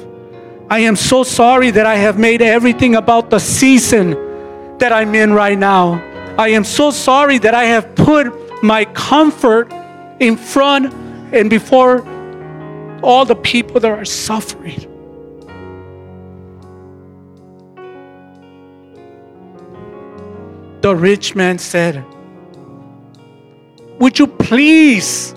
I 0.70 0.80
am 0.80 0.98
so 0.98 1.24
sorry 1.24 1.72
that 1.72 1.86
I 1.86 1.96
have 1.96 2.20
made 2.20 2.42
everything 2.42 2.96
about 2.96 3.30
the 3.30 3.40
season 3.40 4.12
that 4.80 4.92
I'm 4.92 5.16
in 5.16 5.32
right 5.32 5.58
now. 5.58 6.04
I 6.38 6.50
am 6.50 6.66
so 6.66 6.92
sorry 6.92 7.38
that 7.40 7.54
I 7.54 7.64
have 7.66 7.96
put 7.96 8.28
my 8.62 8.84
comfort 8.84 9.72
in 10.20 10.36
front 10.36 10.94
and 11.34 11.50
before 11.50 12.06
all 13.02 13.24
the 13.24 13.36
people 13.36 13.80
that 13.80 13.90
are 13.90 14.04
suffering. 14.04 14.82
The 20.82 20.94
rich 20.94 21.34
man 21.34 21.60
said, 21.60 22.04
Would 24.00 24.20
you 24.20 24.28
please 24.28 25.34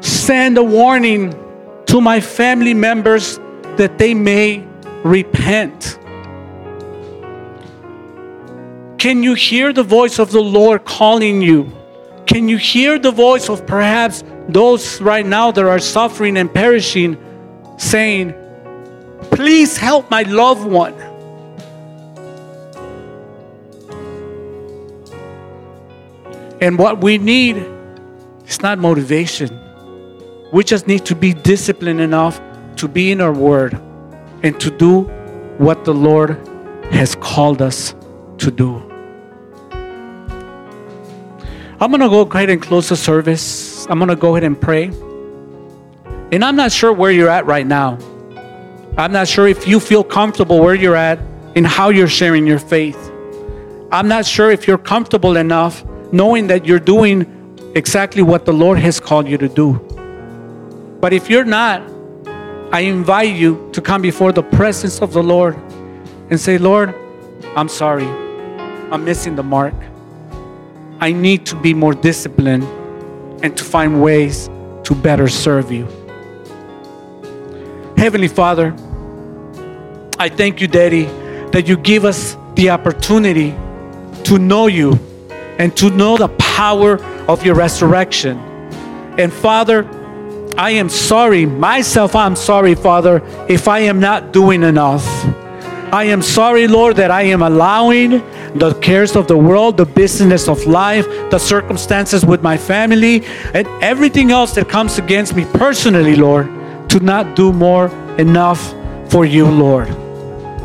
send 0.00 0.56
a 0.56 0.64
warning 0.64 1.34
to 1.86 2.00
my 2.00 2.20
family 2.20 2.72
members 2.72 3.38
that 3.76 3.98
they 3.98 4.14
may 4.14 4.66
repent? 5.04 5.98
Can 8.98 9.22
you 9.22 9.34
hear 9.34 9.72
the 9.72 9.82
voice 9.82 10.18
of 10.18 10.30
the 10.30 10.40
Lord 10.40 10.84
calling 10.84 11.42
you? 11.42 11.70
Can 12.26 12.48
you 12.48 12.56
hear 12.56 12.98
the 12.98 13.12
voice 13.12 13.48
of 13.48 13.66
perhaps 13.66 14.24
those 14.48 15.00
right 15.00 15.24
now 15.24 15.50
that 15.52 15.64
are 15.64 15.78
suffering 15.78 16.36
and 16.36 16.52
perishing 16.52 17.16
saying, 17.78 18.34
Please 19.30 19.76
help 19.76 20.10
my 20.10 20.22
loved 20.22 20.64
one? 20.66 20.94
And 26.60 26.78
what 26.78 27.02
we 27.02 27.18
need 27.18 27.56
is 28.46 28.62
not 28.62 28.78
motivation. 28.78 29.60
We 30.52 30.64
just 30.64 30.86
need 30.86 31.04
to 31.06 31.14
be 31.14 31.34
disciplined 31.34 32.00
enough 32.00 32.40
to 32.76 32.88
be 32.88 33.10
in 33.10 33.20
our 33.20 33.32
word 33.32 33.74
and 34.42 34.58
to 34.60 34.70
do 34.70 35.02
what 35.58 35.84
the 35.84 35.94
Lord 35.94 36.30
has 36.90 37.14
called 37.16 37.62
us 37.62 37.94
to 38.38 38.50
do. 38.50 38.76
I'm 41.78 41.90
going 41.90 42.00
to 42.00 42.08
go 42.08 42.22
ahead 42.22 42.48
and 42.48 42.60
close 42.60 42.88
the 42.88 42.96
service. 42.96 43.86
I'm 43.90 43.98
going 43.98 44.08
to 44.08 44.16
go 44.16 44.34
ahead 44.34 44.44
and 44.44 44.58
pray. 44.58 44.84
And 46.32 46.44
I'm 46.44 46.56
not 46.56 46.72
sure 46.72 46.92
where 46.92 47.10
you're 47.10 47.28
at 47.28 47.46
right 47.46 47.66
now. 47.66 47.98
I'm 48.96 49.12
not 49.12 49.28
sure 49.28 49.46
if 49.46 49.68
you 49.68 49.78
feel 49.78 50.02
comfortable 50.02 50.60
where 50.60 50.74
you're 50.74 50.96
at 50.96 51.18
and 51.54 51.66
how 51.66 51.90
you're 51.90 52.08
sharing 52.08 52.46
your 52.46 52.58
faith. 52.58 52.98
I'm 53.92 54.08
not 54.08 54.24
sure 54.26 54.50
if 54.50 54.66
you're 54.66 54.78
comfortable 54.78 55.36
enough 55.36 55.84
knowing 56.12 56.46
that 56.46 56.64
you're 56.64 56.80
doing 56.80 57.26
exactly 57.74 58.22
what 58.22 58.46
the 58.46 58.52
Lord 58.52 58.78
has 58.78 58.98
called 58.98 59.28
you 59.28 59.36
to 59.38 59.48
do. 59.48 59.74
But 61.00 61.12
if 61.12 61.28
you're 61.28 61.44
not, 61.44 61.82
I 62.72 62.80
invite 62.80 63.36
you 63.36 63.70
to 63.72 63.80
come 63.80 64.02
before 64.02 64.32
the 64.32 64.42
presence 64.42 65.00
of 65.00 65.12
the 65.12 65.22
Lord 65.22 65.56
and 66.30 66.40
say, 66.40 66.58
Lord, 66.58 66.94
I'm 67.54 67.68
sorry. 67.68 68.06
I'm 68.06 69.04
missing 69.04 69.36
the 69.36 69.42
mark. 69.42 69.74
I 71.00 71.12
need 71.12 71.46
to 71.46 71.56
be 71.56 71.74
more 71.74 71.94
disciplined 71.94 72.64
and 73.44 73.56
to 73.56 73.64
find 73.64 74.02
ways 74.02 74.48
to 74.84 74.94
better 74.94 75.28
serve 75.28 75.70
you. 75.70 75.86
Heavenly 77.96 78.28
Father, 78.28 78.74
I 80.18 80.28
thank 80.28 80.60
you, 80.60 80.66
Daddy, 80.66 81.04
that 81.52 81.66
you 81.68 81.76
give 81.76 82.04
us 82.04 82.36
the 82.54 82.70
opportunity 82.70 83.50
to 84.24 84.38
know 84.38 84.66
you 84.66 84.98
and 85.58 85.76
to 85.76 85.90
know 85.90 86.16
the 86.16 86.28
power 86.28 87.02
of 87.26 87.44
your 87.44 87.54
resurrection. 87.54 88.38
And 89.18 89.32
Father, 89.32 89.84
I 90.58 90.70
am 90.70 90.88
sorry, 90.88 91.44
myself, 91.44 92.16
I'm 92.16 92.34
sorry, 92.34 92.74
Father, 92.74 93.22
if 93.46 93.68
I 93.68 93.80
am 93.80 94.00
not 94.00 94.32
doing 94.32 94.62
enough. 94.62 95.06
I 95.92 96.04
am 96.04 96.22
sorry, 96.22 96.66
Lord, 96.66 96.96
that 96.96 97.10
I 97.10 97.22
am 97.24 97.42
allowing 97.42 98.22
the 98.58 98.72
cares 98.80 99.16
of 99.16 99.28
the 99.28 99.36
world, 99.36 99.76
the 99.76 99.84
business 99.84 100.48
of 100.48 100.66
life, 100.66 101.06
the 101.30 101.38
circumstances 101.38 102.24
with 102.24 102.42
my 102.42 102.56
family, 102.56 103.22
and 103.52 103.68
everything 103.82 104.30
else 104.30 104.54
that 104.54 104.66
comes 104.66 104.98
against 104.98 105.36
me 105.36 105.44
personally, 105.44 106.16
Lord, 106.16 106.46
to 106.88 107.00
not 107.00 107.36
do 107.36 107.52
more 107.52 107.88
enough 108.16 108.74
for 109.10 109.26
you, 109.26 109.46
Lord. 109.46 109.88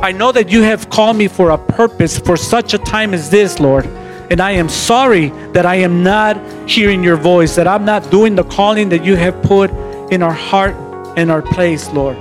I 0.02 0.14
know 0.14 0.32
that 0.32 0.50
you 0.50 0.62
have 0.62 0.90
called 0.90 1.18
me 1.18 1.28
for 1.28 1.50
a 1.50 1.58
purpose 1.58 2.18
for 2.18 2.38
such 2.38 2.74
a 2.74 2.78
time 2.78 3.14
as 3.14 3.30
this, 3.30 3.60
Lord. 3.60 3.86
And 4.32 4.40
I 4.40 4.52
am 4.52 4.70
sorry 4.70 5.28
that 5.52 5.66
I 5.66 5.76
am 5.76 6.04
not 6.04 6.38
hearing 6.70 7.04
your 7.04 7.18
voice, 7.18 7.54
that 7.58 7.68
I'm 7.68 7.84
not 7.84 8.10
doing 8.10 8.34
the 8.34 8.46
calling 8.46 8.88
that 8.88 9.04
you 9.04 9.18
have 9.18 9.44
put 9.44 9.70
in 10.10 10.24
our 10.24 10.32
heart 10.32 10.74
and 11.18 11.30
our 11.30 11.42
place, 11.42 11.90
Lord. 11.90 12.16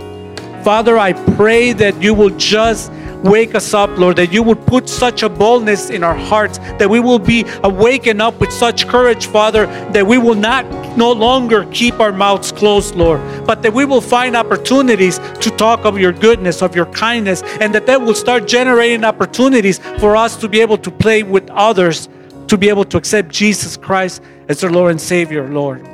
Father, 0.65 0.99
I 0.99 1.13
pray 1.37 1.73
that 1.73 2.03
you 2.03 2.13
will 2.13 2.31
just 2.31 2.91
wake 3.23 3.55
us 3.55 3.75
up, 3.75 3.91
Lord, 3.99 4.17
that 4.17 4.33
you 4.33 4.43
would 4.43 4.67
put 4.67 4.89
such 4.89 5.23
a 5.23 5.29
boldness 5.29 5.91
in 5.91 6.03
our 6.03 6.15
hearts, 6.15 6.59
that 6.59 6.89
we 6.89 7.01
will 7.01 7.19
be 7.19 7.45
awakened 7.63 8.23
up 8.23 8.41
with 8.41 8.53
such 8.53 8.87
courage, 8.87 9.27
Father, 9.27 9.67
that 9.93 10.07
we 10.07 10.19
will 10.19 10.35
not 10.35 10.65
no 10.97 11.13
longer 11.13 11.65
keep 11.67 12.01
our 12.01 12.13
mouths 12.13 12.53
closed, 12.53 12.95
Lord, 12.95 13.21
but 13.47 13.63
that 13.63 13.73
we 13.73 13.85
will 13.85 14.01
find 14.01 14.37
opportunities 14.37 15.19
to 15.19 15.51
talk 15.57 15.85
of 15.85 15.99
your 15.99 16.13
goodness, 16.13 16.63
of 16.63 16.75
your 16.75 16.87
kindness, 16.87 17.43
and 17.61 17.75
that 17.75 17.87
that 17.87 18.01
will 18.01 18.15
start 18.15 18.47
generating 18.47 19.05
opportunities 19.05 19.79
for 19.99 20.17
us 20.17 20.37
to 20.37 20.49
be 20.49 20.61
able 20.61 20.79
to 20.79 20.91
play 20.91 21.23
with 21.23 21.49
others, 21.51 22.09
to 22.49 22.57
be 22.57 22.69
able 22.69 22.85
to 22.85 22.97
accept 22.97 23.29
Jesus 23.29 23.77
Christ 23.77 24.23
as 24.49 24.61
their 24.61 24.71
Lord 24.71 24.91
and 24.91 25.01
Savior, 25.01 25.49
Lord. 25.49 25.87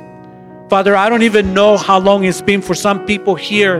Father, 0.69 0.95
I 0.95 1.07
don't 1.09 1.23
even 1.23 1.53
know 1.53 1.77
how 1.77 1.99
long 1.99 2.25
it's 2.25 2.41
been 2.41 2.61
for 2.61 2.75
some 2.75 3.05
people 3.05 3.35
here 3.35 3.79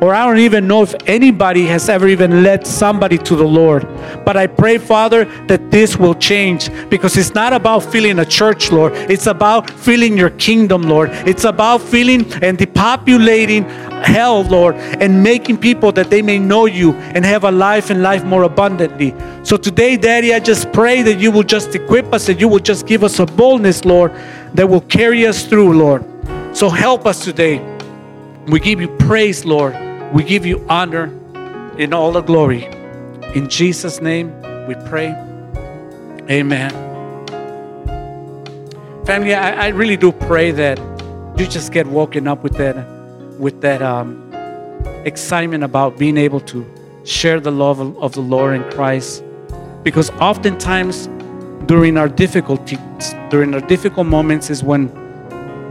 or 0.00 0.14
I 0.14 0.26
don't 0.26 0.38
even 0.38 0.68
know 0.68 0.82
if 0.82 0.94
anybody 1.06 1.66
has 1.66 1.88
ever 1.88 2.06
even 2.06 2.44
led 2.44 2.66
somebody 2.66 3.18
to 3.18 3.34
the 3.34 3.44
Lord. 3.44 3.82
But 4.24 4.36
I 4.36 4.46
pray, 4.46 4.78
Father, 4.78 5.24
that 5.46 5.72
this 5.72 5.96
will 5.96 6.14
change 6.14 6.70
because 6.88 7.16
it's 7.16 7.34
not 7.34 7.52
about 7.52 7.80
filling 7.80 8.20
a 8.20 8.24
church, 8.24 8.70
Lord. 8.70 8.92
It's 9.10 9.26
about 9.26 9.68
filling 9.68 10.16
your 10.16 10.30
kingdom, 10.30 10.82
Lord. 10.82 11.10
It's 11.26 11.44
about 11.44 11.82
filling 11.82 12.32
and 12.42 12.56
depopulating 12.56 13.68
hell, 14.04 14.42
Lord, 14.42 14.76
and 14.76 15.20
making 15.22 15.58
people 15.58 15.90
that 15.92 16.10
they 16.10 16.22
may 16.22 16.38
know 16.38 16.66
you 16.66 16.92
and 16.94 17.24
have 17.24 17.42
a 17.42 17.50
life 17.50 17.90
and 17.90 18.00
life 18.00 18.22
more 18.24 18.44
abundantly. 18.44 19.14
So 19.42 19.56
today, 19.56 19.96
Daddy, 19.96 20.32
I 20.32 20.38
just 20.38 20.72
pray 20.72 21.02
that 21.02 21.18
you 21.18 21.32
will 21.32 21.42
just 21.42 21.74
equip 21.74 22.12
us, 22.12 22.26
that 22.26 22.38
you 22.38 22.46
will 22.46 22.60
just 22.60 22.86
give 22.86 23.02
us 23.02 23.18
a 23.18 23.26
boldness, 23.26 23.84
Lord, 23.84 24.12
that 24.54 24.68
will 24.68 24.82
carry 24.82 25.26
us 25.26 25.44
through, 25.44 25.76
Lord. 25.76 26.04
So 26.56 26.68
help 26.68 27.04
us 27.04 27.24
today. 27.24 27.58
We 28.46 28.60
give 28.60 28.80
you 28.80 28.88
praise, 28.88 29.44
Lord. 29.44 29.87
We 30.12 30.24
give 30.24 30.46
you 30.46 30.64
honor 30.68 31.12
in 31.76 31.92
all 31.92 32.12
the 32.12 32.22
glory. 32.22 32.64
In 33.34 33.48
Jesus' 33.48 34.00
name 34.00 34.32
we 34.66 34.74
pray. 34.86 35.10
Amen. 36.30 36.70
Family, 39.04 39.34
I, 39.34 39.66
I 39.66 39.68
really 39.68 39.96
do 39.96 40.12
pray 40.12 40.50
that 40.50 40.78
you 41.38 41.46
just 41.46 41.72
get 41.72 41.86
woken 41.86 42.26
up 42.26 42.42
with 42.42 42.54
that, 42.54 42.74
with 43.38 43.60
that 43.60 43.82
um, 43.82 44.32
excitement 45.04 45.62
about 45.62 45.98
being 45.98 46.16
able 46.16 46.40
to 46.40 46.66
share 47.04 47.38
the 47.38 47.52
love 47.52 47.80
of, 47.80 48.12
the 48.12 48.20
Lord 48.20 48.56
in 48.56 48.70
Christ. 48.70 49.22
Because 49.82 50.10
oftentimes 50.12 51.06
during 51.66 51.96
our 51.96 52.08
difficulties, 52.08 52.78
during 53.30 53.54
our 53.54 53.60
difficult 53.60 54.06
moments, 54.06 54.50
is 54.50 54.62
when 54.62 54.90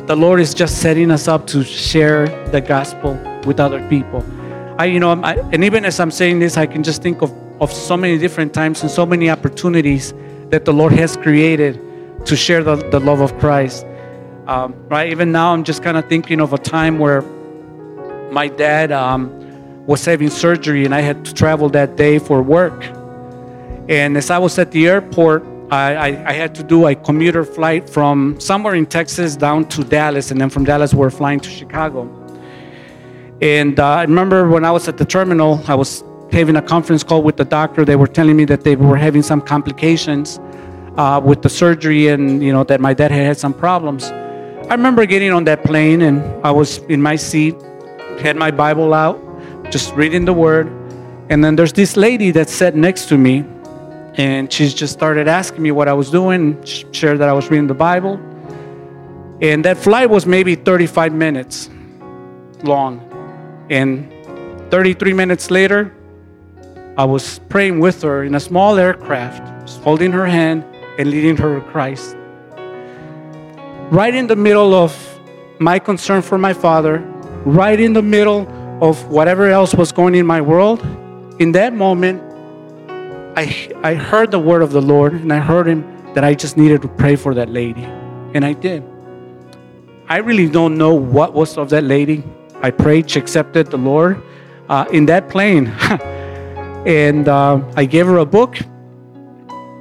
the 0.08 0.16
Lord 0.16 0.40
is 0.40 0.54
just 0.54 0.82
setting 0.82 1.12
us 1.12 1.28
up 1.28 1.48
to 1.48 1.66
share 1.66 2.28
the 2.48 2.62
gospel 2.62 3.20
with 3.46 3.60
other 3.60 3.86
people. 3.90 4.26
I, 4.80 4.86
you 4.86 5.02
know, 5.02 5.12
I, 5.12 5.34
and 5.52 5.66
even 5.66 5.84
as 5.84 6.00
I'm 6.00 6.12
saying 6.12 6.40
this, 6.40 6.56
I 6.56 6.66
can 6.66 6.82
just 6.82 7.04
think 7.04 7.22
of, 7.22 7.34
of 7.62 7.74
so 7.74 7.98
many 7.98 8.18
different 8.18 8.54
times 8.54 8.82
and 8.82 8.90
so 8.90 9.06
many 9.06 9.30
opportunities 9.30 10.14
that 10.50 10.64
the 10.64 10.72
Lord 10.72 10.94
has 10.94 11.18
created 11.18 11.82
to 12.26 12.38
share 12.38 12.64
the, 12.64 12.78
the 12.90 13.02
love 13.02 13.20
of 13.20 13.38
Christ. 13.38 13.86
Um, 14.48 14.74
right? 14.88 15.12
Even 15.12 15.34
now, 15.34 15.52
I'm 15.52 15.66
just 15.66 15.84
kind 15.84 15.98
of 15.98 16.08
thinking 16.08 16.40
of 16.40 16.54
a 16.54 16.58
time 16.58 17.00
where 17.00 17.22
my 18.32 18.48
dad 18.48 18.94
um, 18.94 19.86
was 19.88 20.06
having 20.06 20.30
surgery 20.30 20.86
and 20.86 20.96
I 20.96 21.02
had 21.02 21.26
to 21.26 21.34
travel 21.34 21.68
that 21.72 21.98
day 21.98 22.18
for 22.18 22.42
work. 22.42 22.82
And 23.90 24.16
as 24.16 24.30
I 24.30 24.38
was 24.38 24.58
at 24.58 24.72
the 24.72 24.88
airport, 24.88 25.44
I, 25.70 25.96
I, 25.96 26.30
I, 26.30 26.34
had 26.34 26.56
to 26.56 26.64
do 26.64 26.88
a 26.88 26.96
commuter 26.96 27.44
flight 27.44 27.90
from 27.90 28.40
somewhere 28.40 28.76
in 28.76 28.86
Texas 28.86 29.36
down 29.36 29.68
to 29.70 29.84
Dallas, 29.84 30.32
and 30.32 30.40
then 30.40 30.50
from 30.50 30.64
Dallas, 30.64 30.94
we're 30.94 31.10
flying 31.10 31.42
to 31.42 31.50
Chicago. 31.50 32.08
And 33.42 33.78
uh, 33.78 33.86
I 33.86 34.02
remember 34.04 34.48
when 34.48 34.64
I 34.64 34.72
was 34.72 34.88
at 34.88 34.98
the 34.98 35.04
terminal, 35.04 35.62
I 35.68 35.76
was 35.76 36.06
having 36.32 36.56
a 36.56 36.62
conference 36.62 37.04
call 37.04 37.22
with 37.22 37.36
the 37.36 37.44
doctor. 37.44 37.84
They 37.84 37.98
were 37.98 38.08
telling 38.08 38.38
me 38.38 38.46
that 38.46 38.64
they 38.64 38.78
were 38.78 38.96
having 38.96 39.22
some 39.22 39.42
complications 39.42 40.40
uh, 40.96 41.22
with 41.24 41.42
the 41.42 41.50
surgery, 41.50 42.08
and 42.08 42.42
you 42.42 42.54
know 42.54 42.64
that 42.64 42.80
my 42.80 42.94
dad 42.94 43.12
had 43.12 43.26
had 43.26 43.38
some 43.38 43.54
problems. 43.54 44.06
I 44.06 44.74
remember 44.74 45.06
getting 45.06 45.34
on 45.34 45.44
that 45.46 45.66
plane, 45.66 46.02
and 46.02 46.24
I 46.46 46.52
was 46.52 46.78
in 46.90 47.02
my 47.02 47.18
seat, 47.18 47.56
had 48.20 48.38
my 48.38 48.52
Bible 48.52 48.94
out, 48.94 49.20
just 49.70 49.94
reading 49.96 50.24
the 50.24 50.34
Word, 50.34 50.68
and 51.30 51.44
then 51.44 51.58
there's 51.58 51.74
this 51.74 51.98
lady 51.98 52.32
that 52.32 52.50
sat 52.50 52.74
next 52.74 53.10
to 53.10 53.18
me, 53.18 53.44
and 54.18 54.52
she 54.52 54.68
just 54.68 54.94
started 54.94 55.28
asking 55.28 55.62
me 55.62 55.72
what 55.72 55.88
I 55.88 55.94
was 55.94 56.10
doing, 56.10 56.62
shared 56.64 57.20
that 57.20 57.30
I 57.30 57.34
was 57.34 57.50
reading 57.52 57.68
the 57.68 57.76
Bible, 57.76 58.20
and 59.42 59.64
that 59.64 59.78
flight 59.78 60.10
was 60.10 60.26
maybe 60.26 60.56
35 60.56 61.14
minutes 61.14 61.70
long. 62.64 63.04
And 63.70 64.12
33 64.72 65.14
minutes 65.14 65.52
later, 65.52 65.94
I 66.98 67.06
was 67.06 67.40
praying 67.48 67.80
with 67.80 68.02
her 68.02 68.24
in 68.24 68.34
a 68.34 68.40
small 68.40 68.80
aircraft, 68.80 69.70
holding 69.84 70.12
her 70.12 70.26
hand 70.26 70.66
and 70.98 71.12
leading 71.12 71.38
her 71.38 71.60
to 71.60 71.66
Christ. 71.68 72.18
Right 73.92 74.16
in 74.16 74.26
the 74.26 74.36
middle 74.36 74.74
of 74.74 74.92
my 75.60 75.78
concern 75.78 76.24
for 76.24 76.40
my 76.40 76.54
father, 76.54 77.00
right 77.46 77.80
in 77.80 77.94
the 77.94 78.02
middle 78.02 78.48
of 78.82 79.08
whatever 79.10 79.48
else 79.48 79.76
was 79.76 79.92
going 79.92 80.16
in 80.16 80.26
my 80.26 80.42
world, 80.42 80.82
in 81.40 81.52
that 81.52 81.74
moment, 81.74 82.27
I, 83.38 83.70
I 83.84 83.94
heard 83.94 84.32
the 84.32 84.40
word 84.40 84.64
of 84.64 84.72
the 84.72 84.82
Lord 84.82 85.14
and 85.14 85.32
I 85.32 85.38
heard 85.38 85.68
him 85.68 85.86
that 86.16 86.24
I 86.24 86.34
just 86.34 86.58
needed 86.58 86.82
to 86.82 86.88
pray 86.88 87.16
for 87.16 87.36
that 87.36 87.50
lady. 87.50 87.84
And 88.34 88.44
I 88.44 88.54
did. 88.54 88.84
I 90.10 90.18
really 90.18 90.50
don't 90.50 90.76
know 90.76 90.96
what 90.96 91.36
was 91.36 91.56
of 91.56 91.70
that 91.70 91.84
lady. 91.84 92.24
I 92.64 92.72
prayed, 92.72 93.12
she 93.12 93.20
accepted 93.20 93.68
the 93.68 93.78
Lord 93.78 94.24
uh, 94.70 94.86
in 94.92 95.06
that 95.06 95.30
plane. 95.30 95.68
and 96.88 97.28
uh, 97.28 97.62
I 97.76 97.86
gave 97.86 98.08
her 98.08 98.18
a 98.18 98.26
book. 98.26 98.58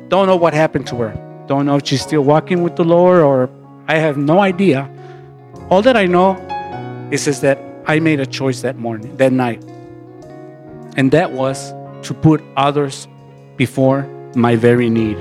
Don't 0.09 0.27
know 0.27 0.37
what 0.37 0.53
happened 0.53 0.87
to 0.89 0.97
her. 0.97 1.45
Don't 1.47 1.65
know 1.65 1.77
if 1.77 1.87
she's 1.87 2.03
still 2.03 2.25
walking 2.25 2.63
with 2.63 2.77
the 2.77 2.85
Lord 2.85 3.23
or 3.23 3.49
I 3.89 3.97
have 3.97 4.19
no 4.19 4.41
idea. 4.41 4.87
All 5.71 5.81
that 5.81 5.97
I 5.97 6.05
know 6.05 6.37
is, 7.11 7.27
is 7.27 7.41
that 7.41 7.59
I 7.87 8.01
made 8.01 8.21
a 8.21 8.27
choice 8.27 8.61
that 8.61 8.77
morning, 8.77 9.17
that 9.17 9.33
night. 9.33 9.65
And 10.99 11.11
that 11.13 11.33
was 11.33 11.73
to 12.03 12.13
put 12.13 12.43
others 12.55 13.09
before 13.57 14.03
my 14.35 14.57
very 14.57 14.91
need. 14.91 15.17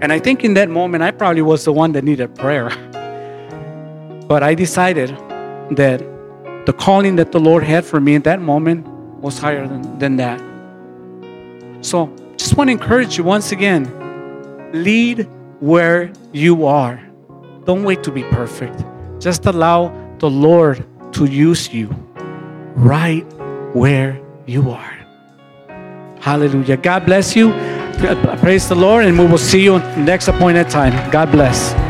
And 0.00 0.12
I 0.12 0.18
think 0.18 0.44
in 0.44 0.54
that 0.54 0.68
moment, 0.68 1.02
I 1.02 1.10
probably 1.10 1.42
was 1.42 1.64
the 1.64 1.72
one 1.72 1.92
that 1.92 2.04
needed 2.04 2.34
prayer. 2.34 2.70
But 4.26 4.42
I 4.42 4.54
decided 4.54 5.10
that 5.76 5.98
the 6.64 6.72
calling 6.72 7.16
that 7.16 7.30
the 7.30 7.38
Lord 7.38 7.62
had 7.62 7.84
for 7.84 8.00
me 8.00 8.14
in 8.14 8.22
that 8.22 8.40
moment 8.40 8.86
was 9.20 9.38
higher 9.38 9.68
than, 9.68 9.98
than 9.98 10.16
that. 10.16 10.40
So 11.82 12.10
just 12.36 12.56
want 12.56 12.68
to 12.68 12.72
encourage 12.72 13.18
you 13.18 13.24
once 13.24 13.52
again 13.52 13.84
lead 14.72 15.28
where 15.60 16.10
you 16.32 16.66
are. 16.66 17.00
Don't 17.64 17.84
wait 17.84 18.02
to 18.04 18.10
be 18.10 18.22
perfect. 18.24 18.84
Just 19.20 19.46
allow 19.46 19.92
the 20.18 20.28
Lord 20.28 20.84
to 21.12 21.26
use 21.26 21.72
you 21.72 21.88
right 22.74 23.24
where 23.74 24.20
you 24.46 24.70
are. 24.70 24.93
Hallelujah. 26.24 26.78
God 26.78 27.04
bless 27.04 27.36
you. 27.36 27.50
Praise 28.40 28.66
the 28.66 28.74
Lord, 28.74 29.04
and 29.04 29.18
we 29.18 29.26
will 29.26 29.36
see 29.36 29.62
you 29.62 29.78
next 29.98 30.26
appointed 30.26 30.70
time. 30.70 31.10
God 31.10 31.30
bless. 31.30 31.83